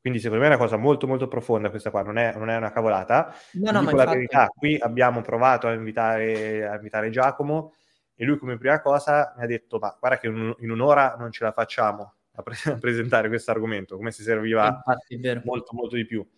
Quindi 0.00 0.18
secondo 0.18 0.42
me 0.42 0.50
è 0.50 0.54
una 0.56 0.62
cosa 0.62 0.76
molto 0.76 1.06
molto 1.06 1.28
profonda 1.28 1.70
questa 1.70 1.90
qua, 1.90 2.02
non 2.02 2.18
è, 2.18 2.34
non 2.36 2.50
è 2.50 2.56
una 2.56 2.72
cavolata. 2.72 3.32
No, 3.52 3.70
no, 3.70 3.80
Dico 3.80 3.94
la 3.94 4.02
infatti... 4.02 4.16
verità, 4.16 4.46
qui 4.48 4.76
abbiamo 4.76 5.20
provato 5.22 5.68
a 5.68 5.72
invitare, 5.72 6.66
a 6.66 6.74
invitare, 6.74 7.10
Giacomo 7.10 7.74
e 8.16 8.24
lui 8.24 8.36
come 8.36 8.58
prima 8.58 8.80
cosa 8.80 9.32
mi 9.36 9.44
ha 9.44 9.46
detto 9.46 9.78
ma 9.78 9.96
guarda 9.98 10.18
che 10.18 10.26
in, 10.26 10.54
in 10.58 10.70
un'ora 10.70 11.14
non 11.16 11.30
ce 11.30 11.44
la 11.44 11.52
facciamo 11.52 12.14
a, 12.34 12.42
pre- 12.42 12.72
a 12.72 12.78
presentare 12.78 13.28
questo 13.28 13.52
argomento, 13.52 13.96
come 13.96 14.10
se 14.10 14.24
serviva 14.24 14.66
infatti, 14.66 15.20
molto 15.44 15.72
molto 15.72 15.94
di 15.94 16.04
più. 16.04 16.28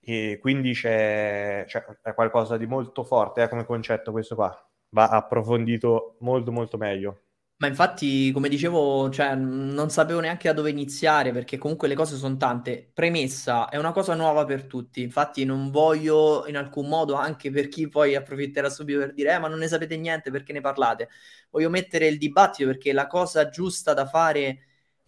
E 0.00 0.38
quindi 0.38 0.72
c'è, 0.74 1.64
c'è, 1.66 1.82
è 2.02 2.12
qualcosa 2.12 2.58
di 2.58 2.66
molto 2.66 3.04
forte 3.04 3.42
eh, 3.42 3.48
come 3.48 3.64
concetto 3.64 4.12
questo 4.12 4.34
qua 4.34 4.67
va 4.90 5.08
approfondito 5.08 6.16
molto 6.20 6.52
molto 6.52 6.76
meglio. 6.76 7.22
Ma 7.60 7.66
infatti, 7.66 8.30
come 8.30 8.48
dicevo, 8.48 9.10
cioè, 9.10 9.34
non 9.34 9.90
sapevo 9.90 10.20
neanche 10.20 10.46
da 10.46 10.54
dove 10.54 10.70
iniziare 10.70 11.32
perché 11.32 11.58
comunque 11.58 11.88
le 11.88 11.96
cose 11.96 12.14
sono 12.16 12.36
tante. 12.36 12.88
Premessa, 12.94 13.68
è 13.68 13.76
una 13.76 13.90
cosa 13.90 14.14
nuova 14.14 14.44
per 14.44 14.66
tutti. 14.66 15.02
Infatti, 15.02 15.44
non 15.44 15.72
voglio 15.72 16.46
in 16.46 16.56
alcun 16.56 16.86
modo, 16.86 17.14
anche 17.14 17.50
per 17.50 17.66
chi 17.66 17.88
poi 17.88 18.14
approfitterà 18.14 18.70
subito 18.70 19.00
per 19.00 19.12
dire, 19.12 19.34
eh, 19.34 19.38
ma 19.40 19.48
non 19.48 19.58
ne 19.58 19.66
sapete 19.66 19.96
niente 19.96 20.30
perché 20.30 20.52
ne 20.52 20.60
parlate. 20.60 21.08
Voglio 21.50 21.68
mettere 21.68 22.06
il 22.06 22.16
dibattito 22.16 22.68
perché 22.70 22.92
la 22.92 23.08
cosa 23.08 23.48
giusta 23.48 23.92
da 23.92 24.06
fare 24.06 24.58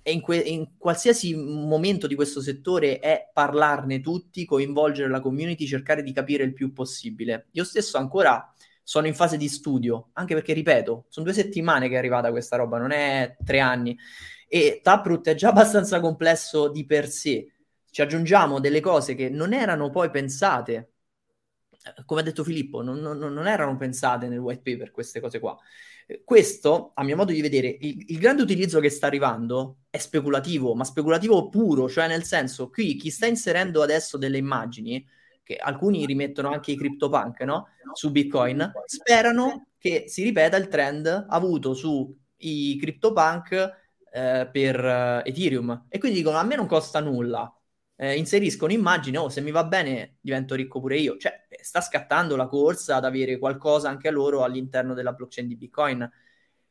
in, 0.03 0.21
que- 0.21 0.39
in 0.39 0.77
qualsiasi 0.77 1.35
momento 1.37 2.09
di 2.09 2.17
questo 2.17 2.41
settore 2.41 2.99
è 2.99 3.31
parlarne 3.33 4.01
tutti, 4.01 4.45
coinvolgere 4.45 5.09
la 5.09 5.21
community, 5.21 5.67
cercare 5.67 6.03
di 6.03 6.13
capire 6.13 6.43
il 6.43 6.53
più 6.53 6.73
possibile. 6.73 7.47
Io 7.53 7.63
stesso 7.63 7.97
ancora 7.97 8.53
sono 8.91 9.07
in 9.07 9.15
fase 9.15 9.37
di 9.37 9.49
studio, 9.49 10.09
anche 10.15 10.35
perché, 10.35 10.53
ripeto, 10.53 11.05
sono 11.11 11.25
due 11.25 11.33
settimane 11.33 11.89
che 11.89 11.95
è 11.95 11.99
arrivata 11.99 12.33
questa 12.33 12.57
roba, 12.57 12.77
non 12.77 12.91
è 12.91 13.37
tre 13.45 13.61
anni. 13.61 13.97
E 14.49 14.81
Taproot 14.83 15.29
è 15.29 15.37
già 15.37 15.51
abbastanza 15.55 16.01
complesso 16.01 16.67
di 16.67 16.85
per 16.85 17.09
sé. 17.09 17.53
Ci 17.89 18.03
aggiungiamo 18.03 18.59
delle 18.59 18.81
cose 18.81 19.15
che 19.15 19.31
non 19.31 19.53
erano 19.53 19.91
poi 19.91 20.11
pensate, 20.11 20.95
eh, 21.71 22.03
come 22.05 22.23
ha 22.23 22.25
detto 22.25 22.43
Filippo, 22.43 22.83
non, 22.83 22.99
non, 22.99 23.17
non 23.17 23.47
erano 23.47 23.77
pensate 23.77 24.27
nel 24.27 24.41
white 24.41 24.63
paper 24.69 24.91
queste 24.91 25.21
cose 25.21 25.39
qua. 25.39 25.57
Eh, 26.09 26.23
questo, 26.25 26.91
a 26.95 27.05
mio 27.05 27.15
modo 27.15 27.31
di 27.31 27.41
vedere, 27.41 27.69
il, 27.69 28.07
il, 28.09 28.19
grande 28.19 28.43
utilizzo 28.43 28.81
che 28.81 28.91
sta 28.91 29.07
arrivando 29.07 29.83
è 29.89 29.99
speculativo, 29.99 30.75
ma 30.75 30.83
speculativo 30.83 31.49
puro, 31.49 31.89
cioè 31.89 32.09
nel 32.09 32.25
senso, 32.25 32.71
qui 32.71 32.97
chi 32.97 33.11
sta 33.11 33.27
inserendo 33.27 33.83
adesso 33.83 34.19
delle 34.19 34.39
immagini 34.39 35.07
che 35.43 35.57
alcuni 35.57 36.07
rimettono 36.07 36.51
anche 36.51 36.73
i 36.73 36.77
CryptoPunk 36.77 37.41
no? 37.41 37.69
su 37.93 38.11
Bitcoin, 38.11 38.73
sperano 38.85 39.67
che 39.79 40.05
si 40.07 40.23
ripeta 40.23 40.57
il 40.57 40.69
trend 40.69 41.27
avuto 41.29 41.75
sui 41.75 42.77
CryptoPunk 42.79 43.79
eh, 44.13 44.49
per 44.51 44.85
uh, 44.85 45.27
Ethereum. 45.27 45.87
E 45.89 45.99
quindi 45.99 46.19
dicono, 46.19 46.37
a 46.37 46.43
me 46.45 46.57
non 46.57 46.67
costa 46.67 47.01
nulla. 47.01 47.53
Eh, 47.97 48.17
inserisco 48.17 48.65
un'immagine, 48.65 49.19
oh, 49.19 49.29
se 49.29 49.43
mi 49.43 49.51
va 49.51 49.65
bene 49.65 50.17
divento 50.21 50.55
ricco 50.55 50.81
pure 50.81 50.97
io. 50.99 51.17
Cioè, 51.19 51.47
sta 51.61 51.81
scattando 51.81 52.37
la 52.37 52.47
corsa 52.47 52.97
ad 52.97 53.05
avere 53.05 53.39
qualcosa 53.39 53.89
anche 53.89 54.09
a 54.09 54.11
loro 54.11 54.43
all'interno 54.43 54.95
della 54.95 55.13
blockchain 55.13 55.47
di 55.47 55.57
Bitcoin. 55.57 56.11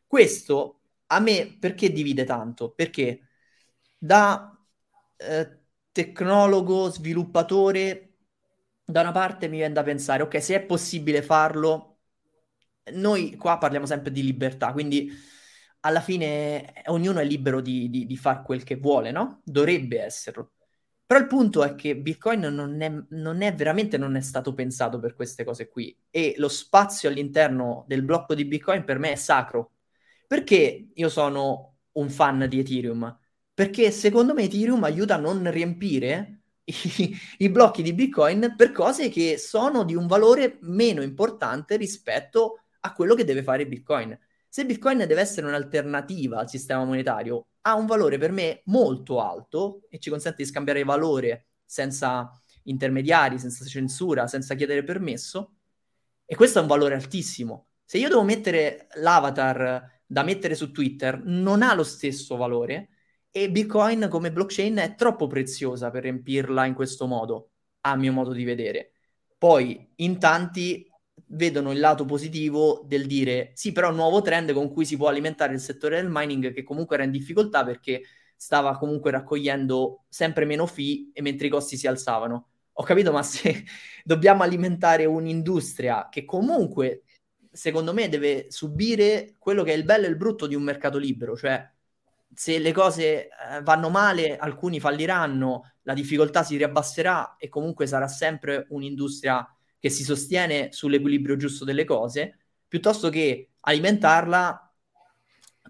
Questo 0.08 0.80
a 1.08 1.20
me 1.20 1.58
perché 1.60 1.92
divide 1.92 2.24
tanto? 2.24 2.72
Perché 2.72 3.28
da 3.98 4.58
eh, 5.18 5.60
tecnologo, 5.92 6.90
sviluppatore, 6.90 8.09
da 8.90 9.02
una 9.02 9.12
parte 9.12 9.48
mi 9.48 9.58
viene 9.58 9.74
da 9.74 9.84
pensare, 9.84 10.24
ok, 10.24 10.42
se 10.42 10.56
è 10.56 10.62
possibile 10.66 11.22
farlo, 11.22 12.00
noi 12.94 13.36
qua 13.36 13.58
parliamo 13.58 13.86
sempre 13.86 14.12
di 14.12 14.24
libertà, 14.24 14.72
quindi 14.72 15.12
alla 15.82 16.02
fine 16.02 16.74
ognuno 16.88 17.20
è 17.20 17.24
libero 17.24 17.62
di, 17.62 17.90
di, 17.90 18.06
di 18.06 18.18
fare 18.18 18.42
quel 18.44 18.64
che 18.64 18.76
vuole, 18.78 19.12
no? 19.12 19.42
Dovrebbe 19.44 20.02
esserlo. 20.02 20.54
Però 21.06 21.20
il 21.20 21.28
punto 21.28 21.64
è 21.64 21.76
che 21.76 21.98
Bitcoin 21.98 22.42
non 22.42 22.82
è, 22.82 22.92
non 23.10 23.42
è, 23.42 23.54
veramente 23.56 23.98
non 23.98 24.16
è 24.16 24.22
stato 24.22 24.54
pensato 24.54 25.00
per 25.00 25.16
queste 25.16 25.44
cose 25.44 25.68
qui 25.70 25.96
e 26.10 26.36
lo 26.38 26.48
spazio 26.48 27.10
all'interno 27.10 27.86
del 27.88 28.04
blocco 28.04 28.36
di 28.36 28.46
Bitcoin 28.46 28.84
per 28.84 29.00
me 29.00 29.12
è 29.14 29.16
sacro. 29.16 29.74
Perché 30.28 30.90
io 30.94 31.10
sono 31.10 31.78
un 31.94 32.10
fan 32.10 32.46
di 32.48 32.60
Ethereum? 32.60 33.18
Perché 33.54 33.92
secondo 33.92 34.34
me 34.34 34.44
Ethereum 34.44 34.84
aiuta 34.84 35.16
a 35.16 35.18
non 35.18 35.50
riempire 35.52 36.39
i, 37.38 37.50
blocchi 37.50 37.82
di 37.82 37.94
Bitcoin 37.94 38.54
per 38.56 38.72
cose 38.72 39.10
che 39.10 39.38
sono 39.38 39.84
di 39.84 39.96
un 39.96 40.08
valore 40.08 40.58
meno 40.62 41.02
importante 41.02 41.78
rispetto 41.78 42.62
a 42.82 42.94
quello 42.94 43.16
che 43.16 43.24
deve 43.24 43.44
fare 43.44 43.68
Bitcoin. 43.68 44.18
Se 44.48 44.66
Bitcoin 44.66 45.00
deve 45.00 45.22
essere 45.22 45.48
un'alternativa 45.48 46.40
al 46.40 46.50
sistema 46.50 46.84
monetario, 46.84 47.48
ha 47.62 47.76
un 47.76 47.86
valore 47.86 48.18
per 48.18 48.32
me 48.32 48.62
molto 48.66 49.22
alto 49.22 49.82
e 49.90 50.00
ci 50.00 50.10
consente 50.10 50.44
di 50.44 50.50
scambiare 50.50 50.84
valore 50.84 51.48
senza 51.66 52.32
intermediari, 52.64 53.38
senza 53.38 53.66
censura, 53.66 54.28
senza 54.28 54.56
chiedere 54.56 54.84
permesso. 54.84 55.56
E 56.26 56.36
questo 56.36 56.60
è 56.60 56.62
un 56.62 56.68
valore 56.68 56.96
altissimo. 56.96 57.68
Se 57.84 57.98
io 57.98 58.08
devo 58.08 58.24
mettere 58.24 58.88
l'avatar 58.96 60.02
da 60.06 60.24
mettere 60.24 60.56
su 60.56 60.72
Twitter, 60.72 61.22
non 61.24 61.62
ha 61.62 61.74
lo 61.74 61.84
stesso 61.84 62.36
valore 62.36 62.90
e 63.32 63.52
Bitcoin 63.52 64.08
come 64.10 64.32
blockchain 64.32 64.78
è 64.78 64.96
troppo 64.96 65.28
preziosa 65.28 65.92
per 65.92 66.04
riempirla 66.04 66.66
in 66.66 66.74
questo 66.74 67.06
modo, 67.06 67.52
a 67.82 67.96
mio 67.96 68.12
modo 68.12 68.32
di 68.34 68.44
vedere. 68.44 68.94
Poi 69.38 69.94
in 69.98 70.20
tanti 70.20 70.90
vedono 71.28 71.72
il 71.72 71.80
lato 71.80 72.06
positivo 72.06 72.84
del 72.88 73.06
dire 73.06 73.52
sì, 73.54 73.72
però 73.72 73.90
un 73.90 73.96
nuovo 73.96 74.22
trend 74.22 74.52
con 74.54 74.72
cui 74.72 74.86
si 74.86 74.98
può 74.98 75.08
alimentare 75.08 75.54
il 75.54 75.60
settore 75.60 76.02
del 76.02 76.10
mining 76.10 76.54
che 76.54 76.64
comunque 76.64 76.96
era 76.96 77.06
in 77.06 77.12
difficoltà 77.12 77.64
perché 77.64 78.02
stava 78.36 78.78
comunque 78.78 79.12
raccogliendo 79.12 80.06
sempre 80.08 80.46
meno 80.46 80.66
fee 80.66 81.12
e 81.14 81.22
mentre 81.22 81.48
i 81.48 81.50
costi 81.50 81.78
si 81.78 81.88
alzavano. 81.88 82.48
Ho 82.74 82.84
capito, 82.84 83.12
ma 83.12 83.22
se 83.24 83.66
dobbiamo 84.04 84.44
alimentare 84.44 85.06
un'industria 85.06 86.08
che 86.10 86.26
comunque, 86.26 87.04
secondo 87.52 87.94
me, 87.94 88.08
deve 88.10 88.46
subire 88.50 89.36
quello 89.38 89.64
che 89.64 89.74
è 89.74 89.76
il 89.76 89.84
bello 89.84 90.06
e 90.06 90.10
il 90.10 90.16
brutto 90.16 90.48
di 90.48 90.56
un 90.56 90.64
mercato 90.64 90.98
libero, 90.98 91.36
cioè 91.36 91.70
se 92.34 92.60
le 92.60 92.72
cose 92.72 93.28
eh, 93.28 93.62
vanno 93.64 93.90
male, 93.90 94.38
alcuni 94.38 94.80
falliranno, 94.80 95.74
la 95.84 95.94
difficoltà 95.94 96.44
si 96.44 96.58
riabbasserà 96.58 97.36
e 97.38 97.50
comunque 97.50 97.88
sarà 97.88 98.08
sempre 98.08 98.66
un'industria 98.70 99.48
che 99.80 99.90
si 99.90 100.04
sostiene 100.04 100.72
sull'equilibrio 100.72 101.36
giusto 101.38 101.66
delle 101.66 101.86
cose, 101.86 102.38
piuttosto 102.68 103.10
che 103.10 103.52
alimentarla 103.62 104.74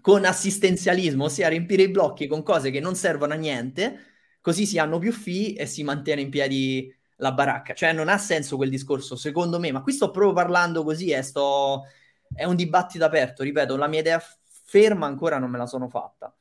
con 0.00 0.24
assistenzialismo, 0.24 1.24
ossia 1.24 1.48
riempire 1.48 1.82
i 1.82 1.90
blocchi 1.90 2.26
con 2.26 2.42
cose 2.42 2.70
che 2.70 2.80
non 2.80 2.94
servono 2.94 3.34
a 3.34 3.36
niente, 3.36 3.98
così 4.40 4.66
si 4.66 4.78
hanno 4.78 4.98
più 4.98 5.12
fee 5.12 5.54
e 5.54 5.66
si 5.66 5.82
mantiene 5.82 6.22
in 6.22 6.30
piedi 6.30 6.92
la 7.16 7.32
baracca. 7.32 7.74
Cioè 7.74 7.92
non 7.92 8.08
ha 8.08 8.18
senso 8.18 8.56
quel 8.56 8.70
discorso, 8.70 9.16
secondo 9.16 9.58
me, 9.58 9.72
ma 9.72 9.82
qui 9.82 9.92
sto 9.92 10.10
proprio 10.10 10.32
parlando 10.34 10.82
così, 10.84 11.10
eh, 11.10 11.22
sto... 11.22 11.84
è 12.34 12.44
un 12.44 12.56
dibattito 12.56 13.04
aperto, 13.04 13.42
ripeto, 13.42 13.76
la 13.76 13.88
mia 13.88 14.00
idea 14.00 14.22
ferma 14.64 15.06
ancora 15.06 15.38
non 15.38 15.50
me 15.50 15.58
la 15.58 15.66
sono 15.66 15.88
fatta. 15.88 16.34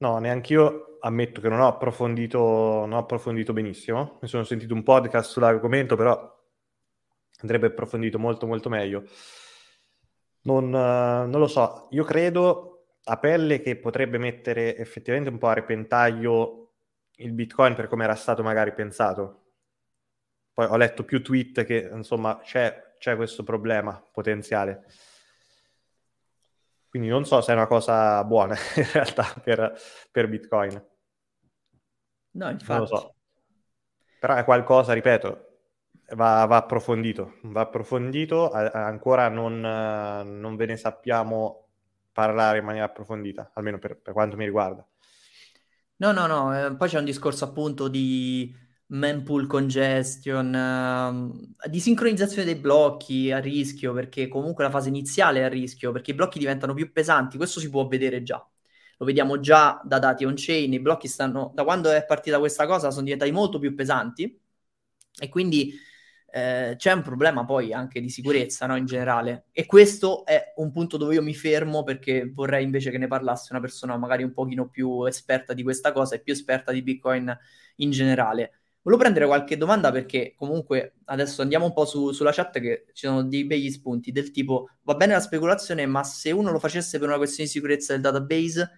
No, 0.00 0.18
neanche 0.18 0.54
io 0.54 0.96
ammetto 1.00 1.42
che 1.42 1.48
non 1.50 1.60
ho 1.60 1.66
approfondito, 1.66 2.38
non 2.38 2.92
ho 2.92 2.98
approfondito 2.98 3.52
benissimo. 3.52 4.18
Mi 4.22 4.28
sono 4.28 4.44
sentito 4.44 4.72
un 4.72 4.82
podcast 4.82 5.30
sull'argomento, 5.30 5.94
però 5.94 6.38
andrebbe 7.40 7.66
approfondito 7.66 8.18
molto 8.18 8.46
molto 8.46 8.70
meglio. 8.70 9.04
Non, 10.42 10.70
non, 10.70 11.30
lo 11.30 11.46
so, 11.46 11.88
io 11.90 12.04
credo 12.04 12.94
a 13.04 13.18
pelle 13.18 13.60
che 13.60 13.76
potrebbe 13.76 14.16
mettere 14.16 14.74
effettivamente 14.76 15.28
un 15.28 15.36
po' 15.36 15.48
a 15.48 15.54
repentaglio 15.54 16.72
il 17.16 17.32
Bitcoin 17.32 17.74
per 17.74 17.86
come 17.86 18.04
era 18.04 18.14
stato 18.14 18.42
magari 18.42 18.72
pensato. 18.72 19.52
Poi 20.54 20.64
ho 20.66 20.76
letto 20.78 21.04
più 21.04 21.22
tweet 21.22 21.64
che 21.64 21.90
insomma 21.92 22.40
c'è, 22.42 22.94
c'è 22.98 23.16
questo 23.16 23.42
problema 23.42 24.02
potenziale. 24.10 24.86
Quindi 26.90 27.08
non 27.08 27.24
so 27.24 27.40
se 27.40 27.52
è 27.52 27.54
una 27.54 27.68
cosa 27.68 28.22
buona 28.24 28.56
in 28.74 28.90
realtà 28.92 29.24
per, 29.42 29.72
per 30.10 30.28
Bitcoin. 30.28 30.84
No, 32.32 32.50
infatti. 32.50 32.72
Non 32.72 32.80
lo 32.80 32.86
so. 32.86 33.14
Però 34.18 34.34
è 34.34 34.44
qualcosa, 34.44 34.92
ripeto, 34.92 35.50
va, 36.16 36.44
va 36.46 36.56
approfondito. 36.56 37.38
Va 37.44 37.60
approfondito, 37.60 38.50
a, 38.50 38.84
ancora 38.84 39.28
non, 39.28 39.60
non, 39.60 40.56
ve 40.56 40.66
ne 40.66 40.76
sappiamo 40.76 41.68
parlare 42.12 42.58
in 42.58 42.64
maniera 42.64 42.86
approfondita, 42.86 43.52
almeno 43.54 43.78
per, 43.78 43.96
per 44.00 44.12
quanto 44.12 44.36
mi 44.36 44.44
riguarda. 44.44 44.86
No, 45.96 46.12
no, 46.12 46.26
no, 46.26 46.58
eh, 46.58 46.74
poi 46.74 46.88
c'è 46.88 46.98
un 46.98 47.04
discorso 47.04 47.44
appunto 47.44 47.86
di 47.86 48.52
mempool 48.90 49.46
congestion, 49.46 50.52
uh, 51.62 51.68
di 51.68 51.80
sincronizzazione 51.80 52.44
dei 52.44 52.56
blocchi 52.56 53.30
a 53.30 53.38
rischio, 53.38 53.92
perché 53.92 54.28
comunque 54.28 54.64
la 54.64 54.70
fase 54.70 54.88
iniziale 54.88 55.40
è 55.40 55.42
a 55.44 55.48
rischio, 55.48 55.92
perché 55.92 56.10
i 56.12 56.14
blocchi 56.14 56.38
diventano 56.38 56.74
più 56.74 56.90
pesanti, 56.92 57.36
questo 57.36 57.60
si 57.60 57.70
può 57.70 57.86
vedere 57.86 58.22
già. 58.22 58.44
Lo 58.98 59.06
vediamo 59.06 59.40
già 59.40 59.80
da 59.84 59.98
dati 59.98 60.24
on-chain, 60.24 60.72
i 60.72 60.80
blocchi 60.80 61.08
stanno, 61.08 61.52
da 61.54 61.64
quando 61.64 61.90
è 61.90 62.04
partita 62.04 62.38
questa 62.38 62.66
cosa, 62.66 62.90
sono 62.90 63.04
diventati 63.04 63.30
molto 63.30 63.58
più 63.58 63.74
pesanti 63.74 64.38
e 65.18 65.28
quindi 65.28 65.72
eh, 66.32 66.74
c'è 66.76 66.92
un 66.92 67.02
problema 67.02 67.44
poi 67.44 67.72
anche 67.72 68.00
di 68.00 68.08
sicurezza 68.10 68.66
no, 68.66 68.76
in 68.76 68.86
generale. 68.86 69.46
E 69.52 69.66
questo 69.66 70.24
è 70.26 70.52
un 70.56 70.70
punto 70.72 70.96
dove 70.96 71.14
io 71.14 71.22
mi 71.22 71.34
fermo 71.34 71.82
perché 71.82 72.30
vorrei 72.32 72.64
invece 72.64 72.90
che 72.90 72.98
ne 72.98 73.06
parlasse 73.06 73.48
una 73.52 73.60
persona 73.60 73.96
magari 73.96 74.22
un 74.22 74.32
pochino 74.32 74.68
più 74.68 75.04
esperta 75.04 75.54
di 75.54 75.62
questa 75.62 75.92
cosa 75.92 76.16
e 76.16 76.20
più 76.20 76.32
esperta 76.32 76.72
di 76.72 76.82
Bitcoin 76.82 77.36
in 77.76 77.90
generale 77.90 78.59
Volevo 78.82 79.02
prendere 79.02 79.26
qualche 79.26 79.58
domanda 79.58 79.92
perché 79.92 80.32
comunque 80.36 80.94
adesso 81.06 81.42
andiamo 81.42 81.66
un 81.66 81.72
po' 81.74 81.84
su, 81.84 82.12
sulla 82.12 82.32
chat 82.32 82.58
che 82.60 82.86
ci 82.94 83.06
sono 83.06 83.22
dei 83.22 83.44
begli 83.44 83.70
spunti 83.70 84.10
del 84.10 84.30
tipo 84.30 84.70
va 84.82 84.94
bene 84.94 85.12
la 85.12 85.20
speculazione 85.20 85.84
ma 85.84 86.02
se 86.02 86.30
uno 86.30 86.50
lo 86.50 86.58
facesse 86.58 86.98
per 86.98 87.08
una 87.08 87.18
questione 87.18 87.44
di 87.44 87.54
sicurezza 87.54 87.92
del 87.92 88.00
database? 88.02 88.70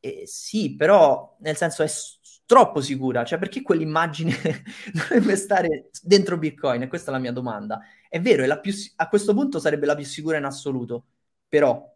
Eh, 0.00 0.22
sì 0.26 0.74
però 0.76 1.36
nel 1.40 1.56
senso 1.56 1.82
è 1.84 1.86
s- 1.86 2.18
troppo 2.44 2.80
sicura 2.80 3.24
cioè 3.24 3.38
perché 3.38 3.62
quell'immagine 3.62 4.34
dovrebbe 4.92 5.36
stare 5.36 5.90
dentro 6.02 6.36
Bitcoin? 6.36 6.82
E 6.82 6.88
questa 6.88 7.10
è 7.10 7.14
la 7.14 7.20
mia 7.20 7.32
domanda. 7.32 7.80
È 8.08 8.20
vero 8.20 8.60
più, 8.60 8.72
a 8.96 9.08
questo 9.08 9.32
punto 9.34 9.58
sarebbe 9.60 9.86
la 9.86 9.94
più 9.94 10.04
sicura 10.04 10.38
in 10.38 10.44
assoluto 10.44 11.06
però 11.48 11.88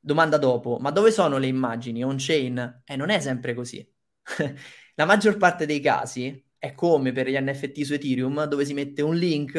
domanda 0.00 0.38
dopo 0.38 0.78
ma 0.78 0.90
dove 0.90 1.10
sono 1.10 1.38
le 1.38 1.46
immagini? 1.46 2.02
On 2.04 2.16
chain? 2.18 2.82
Eh 2.84 2.96
non 2.96 3.10
è 3.10 3.20
sempre 3.20 3.54
così 3.54 3.86
La 4.94 5.04
maggior 5.04 5.36
parte 5.36 5.66
dei 5.66 5.80
casi 5.80 6.42
è 6.58 6.74
come 6.74 7.12
per 7.12 7.28
gli 7.28 7.36
NFT 7.36 7.82
su 7.82 7.94
Ethereum, 7.94 8.44
dove 8.44 8.64
si 8.64 8.74
mette 8.74 9.02
un 9.02 9.14
link 9.14 9.56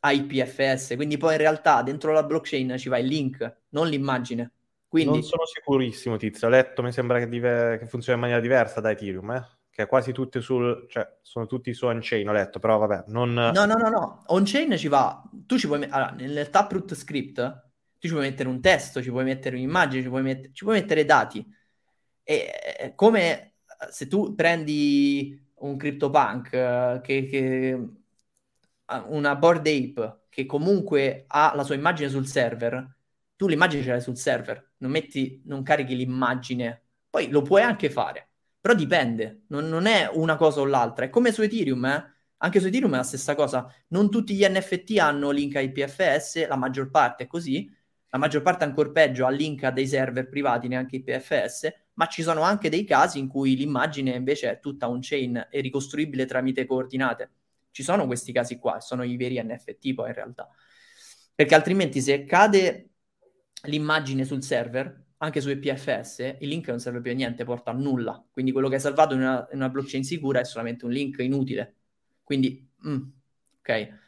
a 0.00 0.12
IPFS, 0.12 0.94
quindi 0.96 1.16
poi 1.16 1.32
in 1.32 1.38
realtà 1.38 1.82
dentro 1.82 2.12
la 2.12 2.22
blockchain 2.22 2.76
ci 2.76 2.88
va 2.88 2.98
il 2.98 3.06
link, 3.06 3.60
non 3.70 3.88
l'immagine. 3.88 4.52
Quindi... 4.88 5.12
Non 5.12 5.22
sono 5.22 5.44
sicurissimo, 5.46 6.16
Tizio. 6.16 6.46
Ho 6.46 6.50
letto, 6.50 6.82
mi 6.82 6.92
sembra 6.92 7.18
che, 7.18 7.28
dive... 7.28 7.78
che 7.78 7.86
funziona 7.86 8.14
in 8.14 8.20
maniera 8.20 8.40
diversa 8.40 8.80
da 8.80 8.90
Ethereum, 8.90 9.30
eh? 9.32 9.46
che 9.70 9.86
quasi 9.86 10.12
tutte 10.12 10.40
sul... 10.40 10.86
cioè 10.88 11.06
sono 11.22 11.46
tutti 11.46 11.72
su 11.74 11.86
on-chain, 11.86 12.28
ho 12.28 12.32
letto, 12.32 12.58
però 12.58 12.78
vabbè, 12.78 13.04
non... 13.08 13.32
No, 13.32 13.64
no, 13.64 13.74
no, 13.74 13.88
no, 13.88 14.22
on-chain 14.26 14.76
ci 14.76 14.88
va, 14.88 15.22
tu 15.44 15.58
ci 15.58 15.66
puoi... 15.66 15.84
allora, 15.84 16.12
nel 16.12 16.48
Taproot 16.50 16.94
script 16.94 17.64
tu 17.98 18.08
ci 18.08 18.12
puoi 18.12 18.28
mettere 18.28 18.48
un 18.48 18.60
testo, 18.60 19.02
ci 19.02 19.10
puoi 19.10 19.24
mettere 19.24 19.56
un'immagine, 19.56 20.02
ci 20.02 20.08
puoi, 20.08 20.22
met... 20.22 20.50
ci 20.52 20.64
puoi 20.64 20.80
mettere 20.80 21.04
dati. 21.04 21.44
E 22.22 22.92
come 22.94 23.55
se 23.90 24.06
tu 24.06 24.34
prendi 24.34 25.40
un 25.58 25.76
CryptoPunk 25.76 26.44
uh, 26.52 27.00
che, 27.00 27.24
che 27.24 27.88
una 29.08 29.36
board 29.36 29.66
ape 29.66 30.20
che 30.28 30.46
comunque 30.46 31.24
ha 31.28 31.52
la 31.54 31.64
sua 31.64 31.74
immagine 31.74 32.08
sul 32.08 32.26
server, 32.26 32.94
tu 33.36 33.48
l'immagine 33.48 33.82
ce 33.82 33.90
l'hai 33.90 34.00
sul 34.00 34.16
server, 34.16 34.72
non, 34.78 34.90
metti, 34.90 35.42
non 35.46 35.62
carichi 35.62 35.96
l'immagine, 35.96 36.82
poi 37.08 37.28
lo 37.28 37.42
puoi 37.42 37.62
anche 37.62 37.90
fare, 37.90 38.28
però 38.60 38.74
dipende, 38.74 39.44
non, 39.48 39.68
non 39.68 39.86
è 39.86 40.10
una 40.12 40.36
cosa 40.36 40.60
o 40.60 40.64
l'altra, 40.64 41.06
è 41.06 41.10
come 41.10 41.32
su 41.32 41.42
Ethereum, 41.42 41.84
eh? 41.86 42.14
anche 42.38 42.60
su 42.60 42.66
Ethereum 42.66 42.92
è 42.92 42.96
la 42.96 43.02
stessa 43.02 43.34
cosa, 43.34 43.66
non 43.88 44.10
tutti 44.10 44.34
gli 44.34 44.46
NFT 44.46 44.98
hanno 44.98 45.30
link 45.30 45.54
IPFS, 45.54 46.46
la 46.46 46.56
maggior 46.56 46.90
parte 46.90 47.24
è 47.24 47.26
così, 47.26 47.74
la 48.10 48.18
maggior 48.18 48.42
parte 48.42 48.64
ancora 48.64 48.90
peggio 48.90 49.26
ha 49.26 49.30
link 49.30 49.64
a 49.64 49.70
dei 49.70 49.86
server 49.86 50.28
privati, 50.28 50.68
neanche 50.68 50.96
IPFS, 50.96 51.72
ma 51.96 52.06
ci 52.06 52.22
sono 52.22 52.42
anche 52.42 52.68
dei 52.68 52.84
casi 52.84 53.18
in 53.18 53.28
cui 53.28 53.56
l'immagine 53.56 54.14
invece 54.14 54.50
è 54.50 54.60
tutta 54.60 54.86
un 54.86 54.98
chain 55.00 55.48
e 55.50 55.60
ricostruibile 55.60 56.26
tramite 56.26 56.66
coordinate. 56.66 57.30
Ci 57.70 57.82
sono 57.82 58.06
questi 58.06 58.32
casi 58.32 58.58
qua, 58.58 58.80
sono 58.80 59.02
i 59.02 59.16
veri 59.16 59.42
NFT 59.42 59.94
poi 59.94 60.08
in 60.08 60.14
realtà. 60.14 60.48
Perché 61.34 61.54
altrimenti 61.54 62.00
se 62.00 62.24
cade 62.24 62.90
l'immagine 63.64 64.24
sul 64.24 64.42
server, 64.42 65.04
anche 65.18 65.40
su 65.40 65.48
EPFS, 65.48 66.36
il 66.40 66.48
link 66.48 66.68
non 66.68 66.80
serve 66.80 67.00
più 67.00 67.10
a 67.10 67.14
niente, 67.14 67.44
porta 67.44 67.70
a 67.70 67.74
nulla. 67.74 68.22
Quindi 68.30 68.52
quello 68.52 68.68
che 68.68 68.76
è 68.76 68.78
salvato 68.78 69.14
in 69.14 69.20
una, 69.20 69.46
in 69.50 69.58
una 69.58 69.68
blockchain 69.70 70.04
sicura 70.04 70.40
è 70.40 70.44
solamente 70.44 70.84
un 70.84 70.90
link 70.90 71.18
inutile. 71.18 71.76
Quindi, 72.22 72.68
mm, 72.86 73.02
ok. 73.60 73.98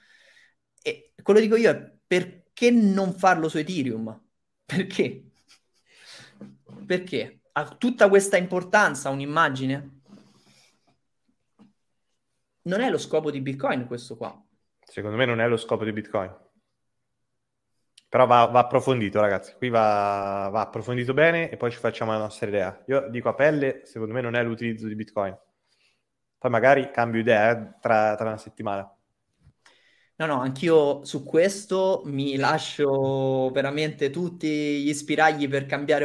E 0.82 1.12
quello 1.22 1.40
dico 1.40 1.56
io 1.56 1.70
è 1.70 1.92
perché 2.06 2.70
non 2.70 3.14
farlo 3.14 3.48
su 3.48 3.58
Ethereum? 3.58 4.22
Perché? 4.64 5.30
Perché? 6.86 7.37
Ha 7.58 7.74
tutta 7.76 8.08
questa 8.08 8.36
importanza 8.36 9.10
un'immagine? 9.10 10.00
Non 12.62 12.80
è 12.80 12.88
lo 12.88 12.98
scopo 12.98 13.32
di 13.32 13.40
Bitcoin 13.40 13.84
questo 13.88 14.16
qua. 14.16 14.40
Secondo 14.78 15.16
me 15.16 15.24
non 15.24 15.40
è 15.40 15.48
lo 15.48 15.56
scopo 15.56 15.82
di 15.82 15.92
Bitcoin. 15.92 16.32
Però 18.08 18.26
va, 18.26 18.44
va 18.44 18.60
approfondito, 18.60 19.20
ragazzi. 19.20 19.54
Qui 19.56 19.70
va, 19.70 20.48
va, 20.52 20.60
approfondito 20.60 21.12
bene 21.14 21.50
e 21.50 21.56
poi 21.56 21.72
ci 21.72 21.78
facciamo 21.78 22.12
la 22.12 22.18
nostra 22.18 22.46
idea. 22.46 22.80
Io 22.86 23.08
dico 23.10 23.28
a 23.28 23.34
pelle, 23.34 23.80
secondo 23.86 24.14
me 24.14 24.20
non 24.20 24.36
è 24.36 24.42
l'utilizzo 24.44 24.86
di 24.86 24.94
Bitcoin. 24.94 25.36
Poi 26.38 26.50
magari 26.52 26.92
cambio 26.92 27.20
idea 27.20 27.50
eh, 27.50 27.74
tra, 27.80 28.14
tra 28.14 28.28
una 28.28 28.38
settimana. 28.38 28.88
No, 30.14 30.26
no, 30.26 30.40
anch'io 30.40 31.04
su 31.04 31.24
questo 31.24 32.02
mi 32.04 32.36
lascio 32.36 33.50
veramente 33.50 34.10
tutti 34.10 34.82
gli 34.82 34.94
spiragli 34.94 35.48
per 35.48 35.66
cambiare 35.66 36.04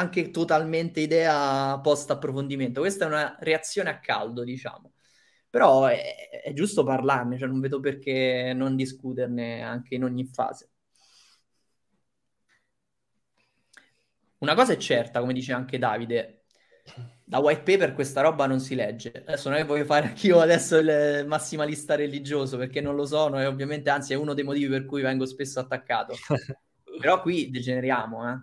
anche 0.00 0.30
totalmente 0.30 1.00
idea 1.00 1.78
post 1.80 2.10
approfondimento. 2.10 2.80
Questa 2.80 3.04
è 3.04 3.08
una 3.08 3.36
reazione 3.40 3.90
a 3.90 4.00
caldo, 4.00 4.44
diciamo. 4.44 4.92
Però 5.50 5.86
è, 5.86 6.40
è 6.44 6.52
giusto 6.52 6.84
parlarne, 6.84 7.38
cioè 7.38 7.48
non 7.48 7.60
vedo 7.60 7.80
perché 7.80 8.52
non 8.54 8.76
discuterne 8.76 9.62
anche 9.62 9.94
in 9.96 10.04
ogni 10.04 10.24
fase. 10.26 10.70
Una 14.38 14.54
cosa 14.54 14.72
è 14.72 14.76
certa, 14.76 15.20
come 15.20 15.34
dice 15.34 15.52
anche 15.52 15.78
Davide, 15.78 16.44
da 17.24 17.38
white 17.38 17.62
paper 17.62 17.92
questa 17.92 18.22
roba 18.22 18.46
non 18.46 18.58
si 18.58 18.74
legge. 18.74 19.12
Adesso 19.26 19.48
non 19.48 19.58
è 19.58 19.60
che 19.60 19.66
voglio 19.66 19.84
fare 19.84 20.06
anch'io 20.08 20.40
adesso 20.40 20.78
il 20.78 21.24
massimalista 21.26 21.94
religioso 21.94 22.56
perché 22.56 22.80
non 22.80 22.94
lo 22.96 23.06
sono 23.06 23.40
e 23.40 23.46
ovviamente 23.46 23.90
anzi 23.90 24.14
è 24.14 24.16
uno 24.16 24.34
dei 24.34 24.44
motivi 24.44 24.68
per 24.68 24.86
cui 24.86 25.02
vengo 25.02 25.26
spesso 25.26 25.60
attaccato. 25.60 26.14
Però 27.00 27.20
qui 27.20 27.50
degeneriamo, 27.50 28.30
eh. 28.30 28.38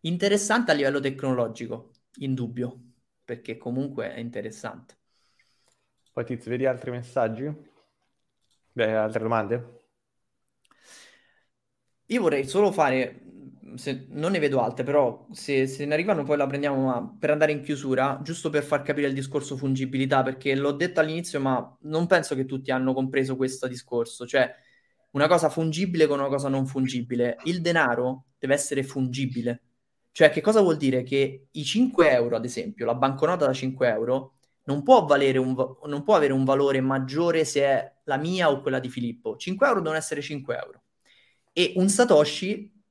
Interessante 0.00 0.70
a 0.70 0.74
livello 0.74 1.00
tecnologico, 1.00 1.90
in 2.18 2.34
dubbio, 2.34 2.80
perché 3.24 3.56
comunque 3.56 4.14
è 4.14 4.18
interessante. 4.18 4.96
Poi 6.12 6.24
Tizio, 6.24 6.50
vedi 6.50 6.66
altri 6.66 6.90
messaggi? 6.90 7.52
Beh, 8.72 8.94
altre 8.94 9.22
domande? 9.22 9.82
Io 12.06 12.20
vorrei 12.22 12.46
solo 12.46 12.72
fare 12.72 13.20
se, 13.74 14.06
non 14.10 14.32
ne 14.32 14.38
vedo 14.38 14.60
altre, 14.60 14.84
però 14.84 15.26
se, 15.32 15.66
se, 15.66 15.84
ne 15.84 15.94
arrivano 15.94 16.24
poi 16.24 16.36
la 16.36 16.46
prendiamo 16.46 16.86
ma 16.86 17.16
per 17.18 17.30
andare 17.30 17.52
in 17.52 17.62
chiusura, 17.62 18.20
giusto 18.22 18.50
per 18.50 18.62
far 18.62 18.82
capire 18.82 19.08
il 19.08 19.14
discorso 19.14 19.56
fungibilità, 19.56 20.22
perché 20.22 20.54
l'ho 20.54 20.72
detto 20.72 21.00
all'inizio, 21.00 21.40
ma 21.40 21.76
non 21.82 22.06
penso 22.06 22.34
che 22.34 22.46
tutti 22.46 22.70
hanno 22.70 22.94
compreso 22.94 23.36
questo 23.36 23.66
discorso, 23.66 24.26
cioè 24.26 24.50
una 25.12 25.28
cosa 25.28 25.48
fungibile 25.48 26.06
con 26.06 26.18
una 26.18 26.28
cosa 26.28 26.48
non 26.48 26.66
fungibile. 26.66 27.36
Il 27.44 27.60
denaro 27.60 28.26
deve 28.38 28.54
essere 28.54 28.82
fungibile. 28.82 29.62
Cioè, 30.18 30.30
che 30.30 30.40
cosa 30.40 30.62
vuol 30.62 30.76
dire? 30.76 31.04
Che 31.04 31.46
i 31.48 31.64
5 31.64 32.10
euro, 32.10 32.34
ad 32.34 32.44
esempio, 32.44 32.84
la 32.84 32.96
banconota 32.96 33.46
da 33.46 33.52
5 33.52 33.88
euro, 33.88 34.38
non 34.64 34.82
può, 34.82 35.06
un, 35.08 35.76
non 35.84 36.02
può 36.02 36.16
avere 36.16 36.32
un 36.32 36.42
valore 36.42 36.80
maggiore 36.80 37.44
se 37.44 37.62
è 37.62 37.94
la 38.02 38.16
mia 38.16 38.50
o 38.50 38.60
quella 38.60 38.80
di 38.80 38.88
Filippo. 38.88 39.36
5 39.36 39.68
euro 39.68 39.78
devono 39.78 39.96
essere 39.96 40.20
5 40.20 40.56
euro. 40.56 40.82
E 41.52 41.74
un 41.76 41.88
Satoshi 41.88 42.82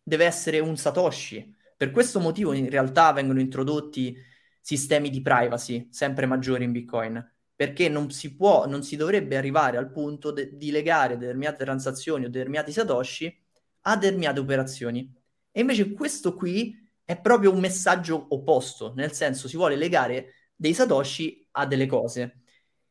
deve 0.00 0.26
essere 0.26 0.60
un 0.60 0.76
Satoshi. 0.76 1.52
Per 1.76 1.90
questo 1.90 2.20
motivo 2.20 2.52
in 2.52 2.70
realtà 2.70 3.12
vengono 3.12 3.40
introdotti 3.40 4.16
sistemi 4.60 5.10
di 5.10 5.20
privacy 5.22 5.88
sempre 5.90 6.26
maggiori 6.26 6.62
in 6.62 6.70
Bitcoin, 6.70 7.32
perché 7.56 7.88
non 7.88 8.12
si 8.12 8.36
può, 8.36 8.68
non 8.68 8.84
si 8.84 8.94
dovrebbe 8.94 9.36
arrivare 9.36 9.76
al 9.76 9.90
punto 9.90 10.30
de- 10.30 10.56
di 10.56 10.70
legare 10.70 11.18
determinate 11.18 11.64
transazioni 11.64 12.26
o 12.26 12.28
determinati 12.30 12.70
Satoshi 12.70 13.44
a 13.80 13.96
determinate 13.96 14.38
operazioni. 14.38 15.15
E 15.56 15.60
invece 15.60 15.90
questo 15.92 16.34
qui 16.34 16.86
è 17.02 17.18
proprio 17.18 17.50
un 17.50 17.60
messaggio 17.60 18.26
opposto, 18.28 18.92
nel 18.94 19.12
senso 19.12 19.48
si 19.48 19.56
vuole 19.56 19.74
legare 19.74 20.34
dei 20.54 20.74
Satoshi 20.74 21.48
a 21.52 21.64
delle 21.64 21.86
cose. 21.86 22.42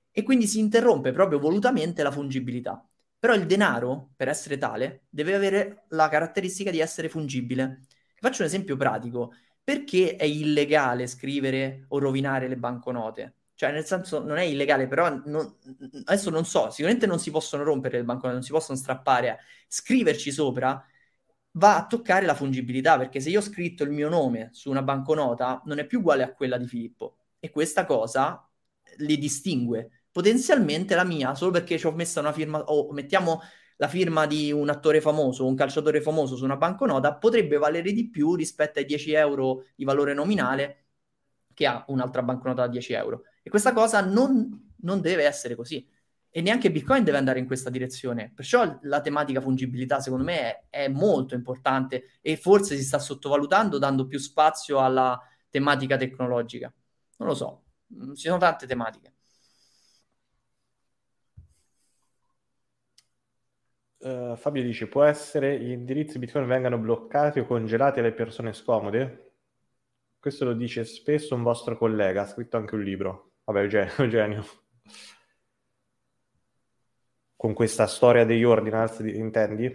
E 0.09 0.23
quindi 0.23 0.47
si 0.47 0.57
interrompe 0.57 1.11
proprio 1.11 1.37
volutamente 1.37 2.01
la 2.01 2.09
fungibilità. 2.09 2.83
Però 3.19 3.35
il 3.35 3.45
denaro, 3.45 4.13
per 4.15 4.29
essere 4.29 4.57
tale, 4.57 5.03
deve 5.09 5.35
avere 5.35 5.83
la 5.89 6.09
caratteristica 6.09 6.71
di 6.71 6.79
essere 6.79 7.07
fungibile. 7.07 7.81
Faccio 8.19 8.41
un 8.41 8.47
esempio 8.47 8.75
pratico. 8.77 9.33
Perché 9.63 10.15
è 10.15 10.23
illegale 10.23 11.05
scrivere 11.05 11.85
o 11.89 11.99
rovinare 11.99 12.47
le 12.47 12.57
banconote? 12.57 13.35
Cioè, 13.53 13.71
nel 13.71 13.85
senso, 13.85 14.23
non 14.23 14.37
è 14.37 14.43
illegale, 14.43 14.87
però 14.87 15.21
non, 15.23 15.55
adesso 16.05 16.31
non 16.31 16.45
so, 16.45 16.71
sicuramente 16.71 17.05
non 17.05 17.19
si 17.19 17.29
possono 17.29 17.61
rompere 17.61 17.99
le 17.99 18.05
banconote, 18.05 18.33
non 18.33 18.43
si 18.43 18.51
possono 18.51 18.75
strappare. 18.75 19.37
Scriverci 19.67 20.31
sopra 20.31 20.83
va 21.55 21.77
a 21.77 21.85
toccare 21.87 22.25
la 22.25 22.33
fungibilità, 22.33 22.97
perché 22.97 23.19
se 23.19 23.29
io 23.29 23.39
ho 23.39 23.41
scritto 23.43 23.83
il 23.83 23.91
mio 23.91 24.09
nome 24.09 24.49
su 24.53 24.69
una 24.69 24.81
banconota, 24.81 25.61
non 25.65 25.79
è 25.79 25.85
più 25.85 25.99
uguale 25.99 26.23
a 26.23 26.33
quella 26.33 26.57
di 26.57 26.67
Filippo. 26.67 27.17
E 27.39 27.49
questa 27.49 27.85
cosa 27.85 28.47
li 28.97 29.17
distingue 29.17 30.03
potenzialmente 30.11 30.95
la 30.95 31.03
mia, 31.03 31.35
solo 31.35 31.51
perché 31.51 31.77
ci 31.77 31.85
ho 31.87 31.91
messo 31.91 32.19
una 32.21 32.31
firma, 32.31 32.63
o 32.63 32.91
mettiamo 32.93 33.41
la 33.77 33.87
firma 33.89 34.25
di 34.25 34.51
un 34.51 34.69
attore 34.69 35.01
famoso, 35.01 35.45
un 35.45 35.55
calciatore 35.55 36.01
famoso 36.01 36.37
su 36.37 36.45
una 36.45 36.55
banconota, 36.55 37.15
potrebbe 37.15 37.57
valere 37.57 37.91
di 37.91 38.09
più 38.09 38.33
rispetto 38.35 38.79
ai 38.79 38.85
10 38.85 39.11
euro 39.11 39.65
di 39.75 39.83
valore 39.83 40.13
nominale 40.13 40.85
che 41.53 41.65
ha 41.65 41.83
un'altra 41.89 42.23
banconota 42.23 42.61
da 42.61 42.67
10 42.69 42.93
euro. 42.93 43.23
E 43.43 43.49
questa 43.49 43.73
cosa 43.73 44.01
non, 44.01 44.73
non 44.77 45.01
deve 45.01 45.25
essere 45.25 45.55
così. 45.55 45.85
E 46.37 46.41
neanche 46.41 46.69
Bitcoin 46.69 47.05
deve 47.05 47.17
andare 47.17 47.39
in 47.39 47.45
questa 47.45 47.69
direzione. 47.69 48.29
Perciò 48.35 48.77
la 48.81 48.99
tematica 48.99 49.39
fungibilità, 49.39 50.01
secondo 50.01 50.25
me, 50.25 50.65
è, 50.69 50.83
è 50.83 50.87
molto 50.89 51.33
importante 51.33 52.19
e 52.19 52.35
forse 52.35 52.75
si 52.75 52.83
sta 52.83 52.99
sottovalutando 52.99 53.77
dando 53.77 54.05
più 54.05 54.19
spazio 54.19 54.81
alla 54.81 55.17
tematica 55.49 55.95
tecnologica. 55.95 56.73
Non 57.19 57.29
lo 57.29 57.35
so, 57.35 57.63
mm, 57.93 58.15
ci 58.15 58.27
sono 58.27 58.37
tante 58.37 58.67
tematiche. 58.67 59.13
Uh, 63.99 64.35
Fabio 64.35 64.61
dice: 64.61 64.87
Può 64.87 65.03
essere 65.03 65.57
gli 65.57 65.71
indirizzi 65.71 66.19
Bitcoin 66.19 66.47
vengano 66.47 66.77
bloccati 66.77 67.39
o 67.39 67.45
congelati 67.45 67.99
alle 67.99 68.11
persone 68.11 68.51
scomode? 68.51 69.35
Questo 70.19 70.43
lo 70.43 70.53
dice 70.53 70.83
spesso 70.83 71.33
un 71.33 71.43
vostro 71.43 71.77
collega, 71.77 72.23
ha 72.23 72.27
scritto 72.27 72.57
anche 72.57 72.75
un 72.75 72.83
libro. 72.83 73.35
Vabbè, 73.45 73.87
Eugenio. 73.99 74.45
Con 77.45 77.53
questa 77.53 77.85
storia 77.85 78.25
degli 78.25 78.43
ordinals, 78.43 79.01
intendi? 79.01 79.69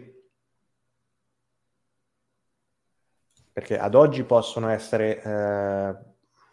Perché 3.52 3.78
ad 3.78 3.94
oggi 3.94 4.24
possono 4.24 4.70
essere 4.70 5.22
eh, 5.22 5.96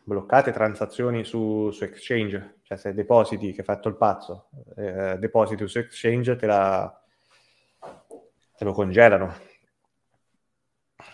bloccate 0.03 0.51
transazioni 0.51 1.24
su, 1.24 1.72
su, 1.72 1.84
exchange, 1.86 2.59
cioè 2.61 2.78
se 2.78 2.93
depositi 2.93 3.51
che 3.51 3.61
hai 3.61 3.65
fatto 3.65 3.89
il 3.89 3.95
pazzo, 3.95 4.49
eh, 4.76 5.18
depositi 5.18 5.68
su 5.68 5.80
exchange 5.80 6.36
te 6.36 6.45
la 6.45 7.03
te 8.55 8.63
lo 8.63 8.74
congelano. 8.74 9.34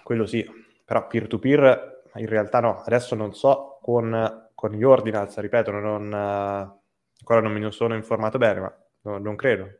Quello 0.03 0.25
sì, 0.25 0.45
però 0.83 1.07
peer-to-peer 1.07 2.11
in 2.15 2.27
realtà 2.27 2.59
no. 2.59 2.81
Adesso 2.81 3.15
non 3.15 3.33
so 3.33 3.79
con, 3.81 4.49
con 4.53 4.71
gli 4.71 4.83
ordinals, 4.83 5.37
ripeto, 5.37 5.71
non, 5.71 6.13
ancora 6.13 7.39
non 7.39 7.53
me 7.53 7.59
ne 7.59 7.71
sono 7.71 7.95
informato 7.95 8.37
bene, 8.37 8.59
ma 8.59 8.77
no, 9.03 9.17
non 9.17 9.37
credo. 9.37 9.77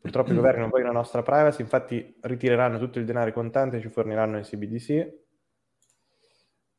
Purtroppo 0.00 0.32
i 0.32 0.34
governi 0.34 0.60
non 0.60 0.70
vogliono 0.70 0.92
la 0.92 0.98
nostra 0.98 1.22
privacy, 1.22 1.60
infatti 1.60 2.16
ritireranno 2.20 2.78
tutto 2.78 2.98
il 2.98 3.04
denaro 3.04 3.32
contante 3.32 3.76
e 3.76 3.80
ci 3.80 3.88
forniranno 3.88 4.38
i 4.38 4.42
CBDC 4.42 5.12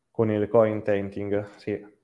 con 0.10 0.32
il 0.32 0.48
coin 0.48 0.82
tainting, 0.82 1.48
sì. 1.58 2.00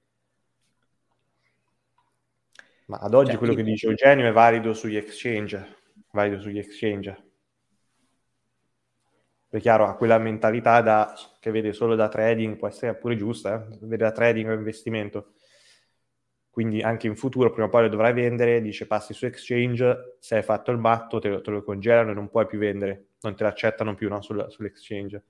Ma 2.85 2.97
ad 2.97 3.15
oggi 3.15 3.31
cioè, 3.31 3.37
quello 3.37 3.55
che 3.55 3.63
dice 3.63 3.87
Eugenio 3.87 4.27
è 4.27 4.31
valido 4.31 4.73
sugli 4.73 4.95
exchange, 4.95 5.77
valido 6.11 6.39
sugli 6.39 6.59
exchange. 6.59 7.25
È 9.49 9.59
chiaro, 9.59 9.87
ha 9.87 9.95
quella 9.95 10.19
mentalità 10.19 10.81
da, 10.81 11.13
che 11.39 11.51
vede 11.51 11.73
solo 11.73 11.95
da 11.95 12.09
trading, 12.09 12.57
può 12.57 12.67
essere 12.67 12.95
pure 12.95 13.15
giusta, 13.15 13.55
eh? 13.55 13.77
vede 13.81 14.03
da 14.03 14.11
trading 14.11 14.49
o 14.49 14.53
investimento. 14.53 15.33
Quindi 16.57 16.81
anche 16.81 17.05
in 17.05 17.15
futuro 17.15 17.51
prima 17.51 17.67
o 17.67 17.69
poi 17.69 17.83
lo 17.83 17.89
dovrai 17.89 18.13
vendere, 18.13 18.61
dice 18.61 18.87
passi 18.87 19.13
su 19.13 19.27
exchange, 19.27 20.15
se 20.19 20.37
hai 20.37 20.41
fatto 20.41 20.71
il 20.71 20.79
matto 20.79 21.19
te 21.19 21.29
lo, 21.29 21.39
te 21.39 21.51
lo 21.51 21.61
congelano 21.61 22.09
e 22.09 22.13
non 22.15 22.29
puoi 22.29 22.47
più 22.47 22.57
vendere, 22.57 23.09
non 23.21 23.35
te 23.35 23.43
l'accettano 23.43 23.93
più 23.93 24.09
no, 24.09 24.23
sul, 24.23 24.43
sull'exchange. 24.49 25.23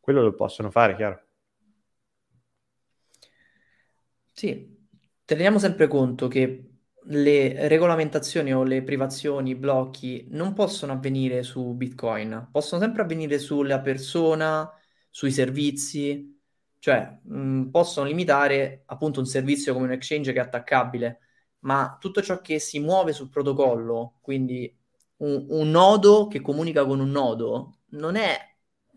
Quello 0.00 0.22
lo 0.22 0.32
possono 0.32 0.70
fare, 0.70 0.96
chiaro. 0.96 1.22
Sì, 4.32 4.74
teniamo 5.26 5.58
sempre 5.58 5.86
conto 5.86 6.28
che 6.28 6.70
le 7.08 7.68
regolamentazioni 7.68 8.54
o 8.54 8.62
le 8.62 8.82
privazioni, 8.82 9.50
i 9.50 9.56
blocchi 9.56 10.28
non 10.30 10.54
possono 10.54 10.92
avvenire 10.92 11.42
su 11.42 11.74
Bitcoin, 11.74 12.48
possono 12.50 12.80
sempre 12.80 13.02
avvenire 13.02 13.38
sulla 13.38 13.80
persona, 13.82 14.66
sui 15.10 15.30
servizi, 15.30 16.33
cioè, 16.84 17.18
mh, 17.22 17.38
mm, 17.38 17.70
possono 17.70 18.06
limitare 18.06 18.82
appunto 18.86 19.18
un 19.18 19.24
servizio 19.24 19.72
come 19.72 19.86
un 19.86 19.92
exchange 19.92 20.34
che 20.34 20.38
è 20.38 20.42
attaccabile, 20.42 21.20
ma 21.60 21.96
tutto 21.98 22.20
ciò 22.20 22.42
che 22.42 22.58
si 22.58 22.78
muove 22.78 23.14
sul 23.14 23.30
protocollo, 23.30 24.18
quindi 24.20 24.70
un, 25.18 25.46
un 25.48 25.70
nodo 25.70 26.26
che 26.28 26.42
comunica 26.42 26.84
con 26.84 27.00
un 27.00 27.10
nodo, 27.10 27.78
non 27.92 28.16
è, 28.16 28.38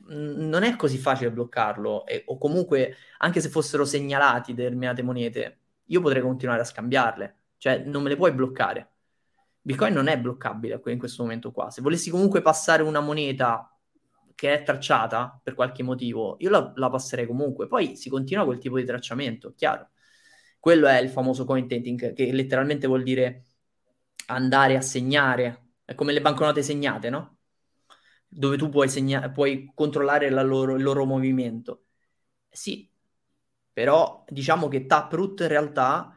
non 0.07 0.63
è 0.63 0.75
così 0.75 0.97
facile 0.97 1.31
bloccarlo, 1.31 2.05
e, 2.05 2.23
o 2.25 2.37
comunque 2.37 2.95
anche 3.19 3.39
se 3.39 3.47
fossero 3.47 3.85
segnalati 3.85 4.53
determinate 4.53 5.01
monete, 5.01 5.59
io 5.85 6.01
potrei 6.01 6.21
continuare 6.21 6.59
a 6.61 6.65
scambiarle, 6.65 7.35
cioè 7.55 7.77
non 7.85 8.03
me 8.03 8.09
le 8.09 8.17
puoi 8.17 8.33
bloccare. 8.33 8.91
Bitcoin 9.61 9.93
non 9.93 10.07
è 10.07 10.19
bloccabile 10.19 10.81
in 10.87 10.99
questo 10.99 11.23
momento 11.23 11.51
qua. 11.53 11.69
Se 11.69 11.81
volessi 11.81 12.09
comunque 12.09 12.41
passare 12.41 12.83
una 12.83 12.99
moneta 12.99 13.76
che 14.37 14.53
è 14.53 14.63
tracciata 14.63 15.39
per 15.43 15.55
qualche 15.55 15.81
motivo, 15.81 16.35
io 16.39 16.51
la, 16.51 16.71
la, 16.75 16.89
passerei 16.91 17.25
comunque. 17.25 17.67
Poi 17.67 17.95
si 17.95 18.07
continua 18.07 18.45
quel 18.45 18.59
tipo 18.59 18.77
di 18.77 18.85
tracciamento, 18.85 19.53
chiaro. 19.55 19.89
Quello 20.59 20.85
è 20.87 20.99
il 20.99 21.09
famoso 21.09 21.43
coin 21.43 21.67
tainting, 21.67 22.13
che 22.13 22.31
letteralmente 22.31 22.85
vuol 22.85 23.01
dire 23.01 23.45
andare 24.27 24.77
a 24.77 24.81
segnare, 24.81 25.69
è 25.85 25.95
come 25.95 26.13
le 26.13 26.21
banconote 26.21 26.61
segnate, 26.61 27.09
no? 27.09 27.37
Dove 28.27 28.57
tu 28.57 28.69
puoi, 28.69 28.89
segna- 28.89 29.31
puoi 29.31 29.71
controllare 29.73 30.29
loro, 30.29 30.75
il 30.75 30.83
loro 30.83 31.05
movimento. 31.05 31.85
Sì, 32.49 32.87
però 33.73 34.23
diciamo 34.27 34.67
che 34.67 34.85
Taproot 34.85 35.41
in 35.41 35.47
realtà 35.47 36.13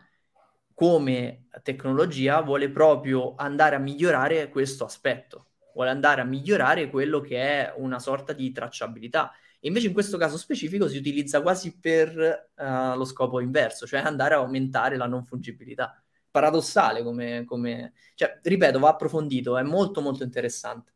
come 0.74 1.48
tecnologia 1.62 2.42
vuole 2.42 2.70
proprio 2.70 3.34
andare 3.36 3.76
a 3.76 3.78
migliorare 3.78 4.50
questo 4.50 4.84
aspetto 4.84 5.49
vuole 5.74 5.90
andare 5.90 6.20
a 6.20 6.24
migliorare 6.24 6.90
quello 6.90 7.20
che 7.20 7.36
è 7.38 7.74
una 7.76 7.98
sorta 7.98 8.32
di 8.32 8.50
tracciabilità. 8.52 9.32
E 9.60 9.68
invece 9.68 9.88
in 9.88 9.92
questo 9.92 10.16
caso 10.16 10.38
specifico 10.38 10.88
si 10.88 10.96
utilizza 10.96 11.42
quasi 11.42 11.78
per 11.78 12.50
uh, 12.56 12.96
lo 12.96 13.04
scopo 13.04 13.40
inverso, 13.40 13.86
cioè 13.86 14.00
andare 14.00 14.34
a 14.34 14.38
aumentare 14.38 14.96
la 14.96 15.06
non 15.06 15.24
fungibilità. 15.24 16.02
Paradossale 16.30 17.02
come, 17.02 17.44
come... 17.44 17.92
Cioè, 18.14 18.40
ripeto, 18.42 18.78
va 18.78 18.90
approfondito, 18.90 19.58
è 19.58 19.62
molto 19.62 20.00
molto 20.00 20.22
interessante. 20.22 20.92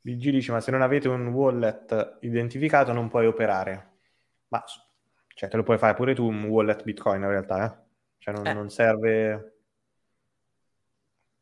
BG 0.00 0.30
dice, 0.30 0.52
ma 0.52 0.60
se 0.60 0.70
non 0.70 0.82
avete 0.82 1.08
un 1.08 1.28
wallet 1.28 2.18
identificato 2.20 2.92
non 2.92 3.08
puoi 3.08 3.26
operare. 3.26 3.92
Ma 4.48 4.62
cioè, 5.34 5.48
te 5.48 5.56
lo 5.56 5.62
puoi 5.62 5.78
fare 5.78 5.94
pure 5.94 6.14
tu 6.14 6.26
un 6.26 6.44
wallet 6.44 6.82
Bitcoin 6.84 7.22
in 7.22 7.28
realtà, 7.28 7.64
eh? 7.64 7.82
Cioè 8.18 8.34
non, 8.34 8.46
eh. 8.46 8.52
non 8.52 8.70
serve 8.70 9.53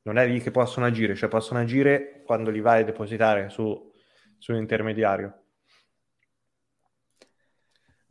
non 0.02 0.18
è 0.18 0.26
lì 0.26 0.40
che 0.40 0.50
possono 0.50 0.86
agire, 0.86 1.14
cioè 1.14 1.28
possono 1.28 1.60
agire 1.60 2.22
quando 2.24 2.50
li 2.50 2.60
vai 2.60 2.82
a 2.82 2.84
depositare 2.84 3.48
su, 3.48 3.92
su 4.38 4.52
un 4.52 4.58
intermediario. 4.58 5.36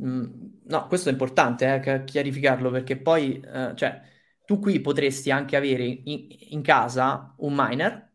Mm, 0.04 0.26
no, 0.64 0.88
questo 0.88 1.10
è 1.10 1.12
importante 1.12 1.82
eh, 1.84 2.04
chiarificarlo 2.04 2.72
perché 2.72 2.98
poi, 2.98 3.40
eh, 3.40 3.74
cioè, 3.76 4.02
tu 4.46 4.60
qui 4.60 4.82
potresti 4.82 5.30
anche 5.32 5.56
avere 5.56 5.84
in, 5.84 6.28
in 6.50 6.62
casa 6.62 7.36
un 7.40 7.54
miner, 7.56 8.12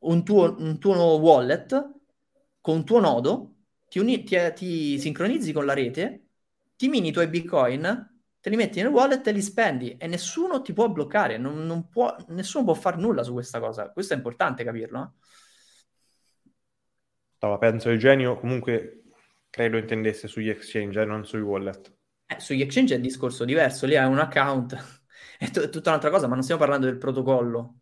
un 0.00 0.24
tuo, 0.24 0.54
un 0.58 0.78
tuo, 0.78 1.18
wallet 1.18 1.94
con 2.60 2.76
un 2.76 2.84
tuo 2.84 3.00
nodo, 3.00 3.54
ti, 3.88 3.98
uni, 3.98 4.24
ti, 4.24 4.36
ti 4.54 4.98
sincronizzi 4.98 5.52
con 5.52 5.64
la 5.64 5.74
rete, 5.74 6.26
ti 6.76 6.88
mini 6.88 7.08
i 7.08 7.12
tuoi 7.12 7.28
bitcoin 7.28 8.15
te 8.46 8.52
li 8.52 8.56
metti 8.58 8.80
nel 8.80 8.92
wallet 8.92 9.26
e 9.26 9.32
li 9.32 9.42
spendi 9.42 9.96
e 9.96 10.06
nessuno 10.06 10.62
ti 10.62 10.72
può 10.72 10.88
bloccare, 10.88 11.36
non, 11.36 11.66
non 11.66 11.88
può, 11.88 12.14
nessuno 12.28 12.62
può 12.62 12.74
fare 12.74 12.96
nulla 12.96 13.24
su 13.24 13.32
questa 13.32 13.58
cosa. 13.58 13.90
Questo 13.90 14.14
è 14.14 14.16
importante 14.16 14.62
capirlo. 14.62 15.02
Eh? 15.02 16.48
No, 17.40 17.58
penso 17.58 17.90
Eugenio 17.90 18.38
comunque 18.38 19.02
credo 19.50 19.78
intendesse 19.78 20.28
sugli 20.28 20.48
exchange, 20.48 21.00
eh, 21.00 21.04
non 21.04 21.26
sui 21.26 21.40
wallet. 21.40 21.92
Eh, 22.24 22.38
sugli 22.38 22.60
exchange 22.60 22.94
è 22.94 22.96
un 22.98 23.02
discorso 23.02 23.44
diverso, 23.44 23.84
lì 23.84 23.96
hai 23.96 24.06
un 24.06 24.20
account, 24.20 24.76
è, 25.38 25.50
t- 25.50 25.62
è 25.62 25.68
tutta 25.68 25.88
un'altra 25.88 26.10
cosa, 26.10 26.28
ma 26.28 26.34
non 26.34 26.44
stiamo 26.44 26.60
parlando 26.60 26.86
del 26.86 26.98
protocollo. 26.98 27.78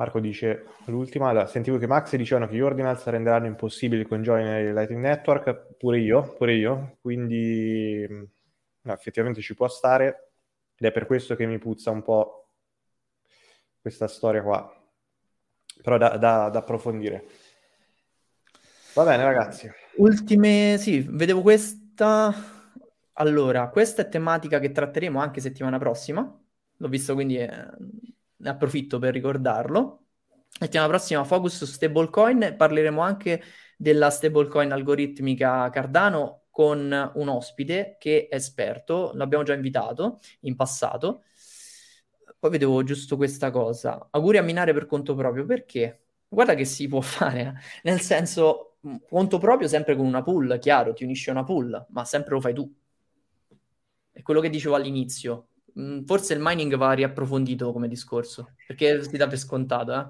Marco 0.00 0.18
dice 0.18 0.64
l'ultima, 0.86 1.46
sentivo 1.46 1.76
che 1.76 1.86
Max 1.86 2.16
dicevano 2.16 2.48
che 2.48 2.54
gli 2.54 2.60
ordinals 2.60 3.04
renderanno 3.04 3.44
impossibili 3.44 4.06
con 4.06 4.22
Join 4.22 4.72
Lightning 4.72 5.02
Network, 5.02 5.76
pure 5.76 5.98
io, 5.98 6.36
pure 6.38 6.54
io, 6.54 6.96
quindi 7.02 8.06
no, 8.08 8.92
effettivamente 8.94 9.42
ci 9.42 9.54
può 9.54 9.68
stare 9.68 10.30
ed 10.74 10.86
è 10.88 10.90
per 10.90 11.04
questo 11.04 11.36
che 11.36 11.44
mi 11.44 11.58
puzza 11.58 11.90
un 11.90 12.00
po' 12.00 12.48
questa 13.78 14.08
storia 14.08 14.42
qua, 14.42 14.74
però 15.82 15.98
da, 15.98 16.16
da, 16.16 16.48
da 16.48 16.58
approfondire. 16.60 17.24
Va 18.94 19.04
bene 19.04 19.22
ragazzi. 19.22 19.70
Ultime, 19.96 20.76
sì, 20.78 21.06
vedevo 21.10 21.42
questa. 21.42 22.32
Allora, 23.12 23.68
questa 23.68 24.00
è 24.00 24.08
tematica 24.08 24.60
che 24.60 24.72
tratteremo 24.72 25.20
anche 25.20 25.42
settimana 25.42 25.76
prossima, 25.76 26.40
l'ho 26.74 26.88
visto 26.88 27.12
quindi... 27.12 27.36
Eh 27.36 28.08
ne 28.40 28.48
approfitto 28.48 28.98
per 28.98 29.12
ricordarlo. 29.12 30.04
Settimana 30.48 30.88
prossima 30.88 31.24
focus 31.24 31.56
su 31.56 31.66
stablecoin, 31.66 32.54
parleremo 32.56 33.00
anche 33.00 33.42
della 33.76 34.10
stablecoin 34.10 34.72
algoritmica 34.72 35.70
Cardano 35.70 36.46
con 36.50 37.12
un 37.14 37.28
ospite 37.28 37.96
che 37.98 38.26
è 38.28 38.34
esperto, 38.34 39.12
l'abbiamo 39.14 39.44
già 39.44 39.54
invitato 39.54 40.18
in 40.40 40.56
passato. 40.56 41.22
Poi 42.38 42.50
vedevo 42.50 42.82
giusto 42.82 43.16
questa 43.16 43.50
cosa. 43.50 44.08
Auguri 44.10 44.38
a 44.38 44.42
minare 44.42 44.72
per 44.72 44.86
conto 44.86 45.14
proprio, 45.14 45.44
perché? 45.44 46.04
Guarda 46.28 46.54
che 46.54 46.64
si 46.64 46.88
può 46.88 47.00
fare, 47.02 47.40
eh. 47.40 47.52
nel 47.88 48.00
senso, 48.00 48.78
conto 49.08 49.38
proprio 49.38 49.68
sempre 49.68 49.96
con 49.96 50.06
una 50.06 50.22
pool, 50.22 50.58
chiaro, 50.58 50.92
ti 50.92 51.04
unisce 51.04 51.30
una 51.30 51.44
pool, 51.44 51.86
ma 51.90 52.04
sempre 52.04 52.34
lo 52.34 52.40
fai 52.40 52.54
tu. 52.54 52.74
È 54.12 54.22
quello 54.22 54.40
che 54.40 54.50
dicevo 54.50 54.74
all'inizio, 54.74 55.49
Mm, 55.49 55.49
forse 56.06 56.34
il 56.34 56.40
mining 56.42 56.76
va 56.76 56.92
riapprofondito 56.92 57.72
come 57.72 57.88
discorso, 57.88 58.54
perché 58.66 59.02
si 59.02 59.16
dà 59.16 59.26
per 59.26 59.38
scontato, 59.38 59.92
eh? 59.92 60.06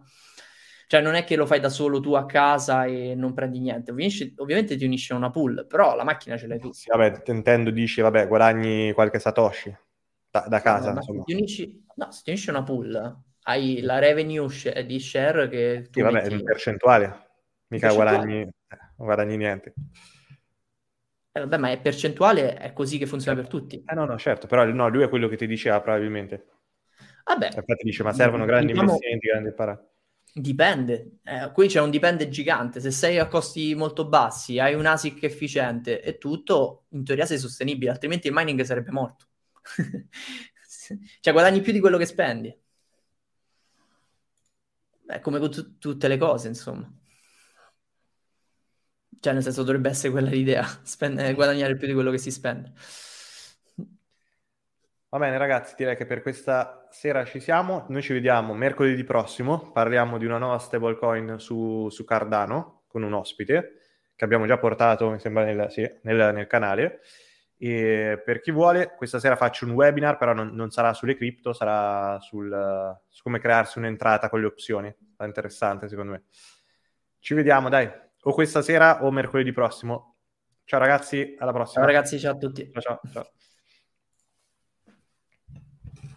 Cioè 0.86 1.00
non 1.00 1.14
è 1.14 1.22
che 1.24 1.36
lo 1.36 1.46
fai 1.46 1.60
da 1.60 1.68
solo 1.68 2.00
tu 2.00 2.14
a 2.14 2.26
casa 2.26 2.84
e 2.84 3.14
non 3.14 3.32
prendi 3.32 3.60
niente, 3.60 3.92
Ovviamente, 3.92 4.32
ovviamente 4.36 4.76
ti 4.76 4.84
unisce 4.84 5.12
a 5.12 5.16
una 5.16 5.30
pool, 5.30 5.64
però 5.68 5.94
la 5.94 6.02
macchina 6.02 6.36
ce 6.36 6.48
l'hai 6.48 6.58
tu. 6.58 6.72
Sì, 6.72 6.88
vabbè, 6.90 7.22
intendo, 7.26 7.70
dici, 7.70 8.00
vabbè, 8.00 8.26
guadagni 8.26 8.92
qualche 8.92 9.18
satoshi 9.20 9.74
da, 10.30 10.46
da 10.48 10.60
casa, 10.60 10.92
no, 10.92 11.00
se 11.02 11.12
ti, 11.24 11.32
unisci, 11.32 11.84
no, 11.94 12.10
se 12.10 12.22
ti 12.24 12.30
unisci 12.30 12.48
a 12.48 12.52
una 12.52 12.62
pool, 12.64 13.16
hai 13.42 13.80
la 13.82 13.98
revenue 13.98 14.48
sh- 14.48 14.80
di 14.80 14.98
share 14.98 15.48
che 15.48 15.88
tu 15.90 16.00
Sì, 16.00 16.02
vabbè, 16.02 16.22
metti... 16.22 16.34
in 16.34 16.42
percentuale, 16.42 17.30
mica 17.68 17.86
percentuale. 17.86 17.92
Guadagni, 17.92 18.40
eh, 18.42 18.78
guadagni 18.96 19.36
niente. 19.36 19.74
Eh, 21.32 21.40
vabbè, 21.40 21.56
ma 21.58 21.70
è 21.70 21.80
percentuale, 21.80 22.56
è 22.56 22.72
così 22.72 22.98
che 22.98 23.06
funziona 23.06 23.40
per 23.40 23.48
tutti. 23.48 23.82
Eh 23.86 23.94
no, 23.94 24.04
no, 24.04 24.18
certo, 24.18 24.46
però 24.46 24.64
no, 24.64 24.88
lui 24.88 25.04
è 25.04 25.08
quello 25.08 25.28
che 25.28 25.36
ti 25.36 25.46
diceva 25.46 25.80
probabilmente. 25.80 26.46
Vabbè. 27.24 27.46
Infatti 27.46 27.84
dice, 27.84 28.02
ma 28.02 28.12
servono 28.12 28.44
grandi 28.44 28.72
diciamo, 28.72 28.88
investimenti, 28.88 29.28
grandi 29.28 29.52
parati. 29.52 29.86
Dipende, 30.32 31.18
eh, 31.24 31.50
qui 31.52 31.68
c'è 31.68 31.80
un 31.80 31.90
dipende 31.90 32.28
gigante, 32.28 32.80
se 32.80 32.90
sei 32.90 33.18
a 33.18 33.28
costi 33.28 33.74
molto 33.74 34.08
bassi, 34.08 34.58
hai 34.58 34.74
un 34.74 34.86
ASIC 34.86 35.22
efficiente 35.22 36.02
e 36.02 36.18
tutto, 36.18 36.84
in 36.90 37.04
teoria 37.04 37.26
sei 37.26 37.38
sostenibile, 37.38 37.90
altrimenti 37.90 38.26
il 38.26 38.32
mining 38.32 38.60
sarebbe 38.62 38.90
morto. 38.90 39.26
cioè 41.20 41.32
guadagni 41.32 41.60
più 41.60 41.72
di 41.72 41.80
quello 41.80 41.98
che 41.98 42.06
spendi. 42.06 42.56
È 45.06 45.20
come 45.20 45.38
con 45.38 45.50
t- 45.50 45.78
tutte 45.78 46.08
le 46.08 46.16
cose, 46.16 46.48
insomma. 46.48 46.88
Cioè, 49.20 49.34
nel 49.34 49.42
senso, 49.42 49.62
dovrebbe 49.62 49.90
essere 49.90 50.10
quella 50.10 50.30
l'idea, 50.30 50.64
spende, 50.82 51.34
guadagnare 51.34 51.76
più 51.76 51.86
di 51.86 51.92
quello 51.92 52.10
che 52.10 52.18
si 52.18 52.30
spende. 52.30 52.72
Va 55.12 55.18
bene, 55.18 55.36
ragazzi, 55.38 55.74
direi 55.76 55.96
che 55.96 56.06
per 56.06 56.22
questa 56.22 56.86
sera 56.90 57.24
ci 57.24 57.40
siamo. 57.40 57.84
Noi 57.88 58.00
ci 58.00 58.12
vediamo 58.12 58.54
mercoledì 58.54 59.02
prossimo. 59.04 59.72
Parliamo 59.72 60.18
di 60.18 60.24
una 60.24 60.38
nuova 60.38 60.58
stablecoin 60.58 61.38
su, 61.38 61.88
su 61.90 62.04
Cardano 62.04 62.84
con 62.86 63.02
un 63.02 63.12
ospite 63.12 63.80
che 64.14 64.24
abbiamo 64.24 64.46
già 64.46 64.58
portato, 64.58 65.10
mi 65.10 65.18
sembra, 65.18 65.44
nel, 65.44 65.70
sì, 65.70 65.80
nel, 66.02 66.34
nel 66.34 66.46
canale. 66.46 67.00
E 67.56 68.22
per 68.24 68.40
chi 68.40 68.50
vuole, 68.50 68.94
questa 68.94 69.18
sera 69.18 69.34
faccio 69.34 69.64
un 69.64 69.72
webinar, 69.72 70.16
però 70.16 70.32
non, 70.32 70.54
non 70.54 70.70
sarà 70.70 70.92
sulle 70.92 71.16
cripto, 71.16 71.52
sarà 71.52 72.18
sul, 72.20 73.00
su 73.08 73.22
come 73.22 73.38
crearsi 73.38 73.78
un'entrata 73.78 74.28
con 74.28 74.40
le 74.40 74.46
opzioni. 74.46 74.94
È 75.16 75.24
interessante, 75.24 75.88
secondo 75.88 76.12
me. 76.12 76.24
Ci 77.18 77.34
vediamo, 77.34 77.68
dai 77.68 77.90
o 78.22 78.32
questa 78.32 78.62
sera 78.62 79.04
o 79.04 79.10
mercoledì 79.10 79.52
prossimo. 79.52 80.16
Ciao 80.64 80.78
ragazzi, 80.78 81.34
alla 81.38 81.52
prossima. 81.52 81.84
Ciao 81.84 81.92
ragazzi, 81.92 82.18
ciao 82.18 82.32
a 82.32 82.36
tutti. 82.36 82.70
Ciao 82.72 82.82
ciao. 82.82 83.00
ciao. 83.12 83.30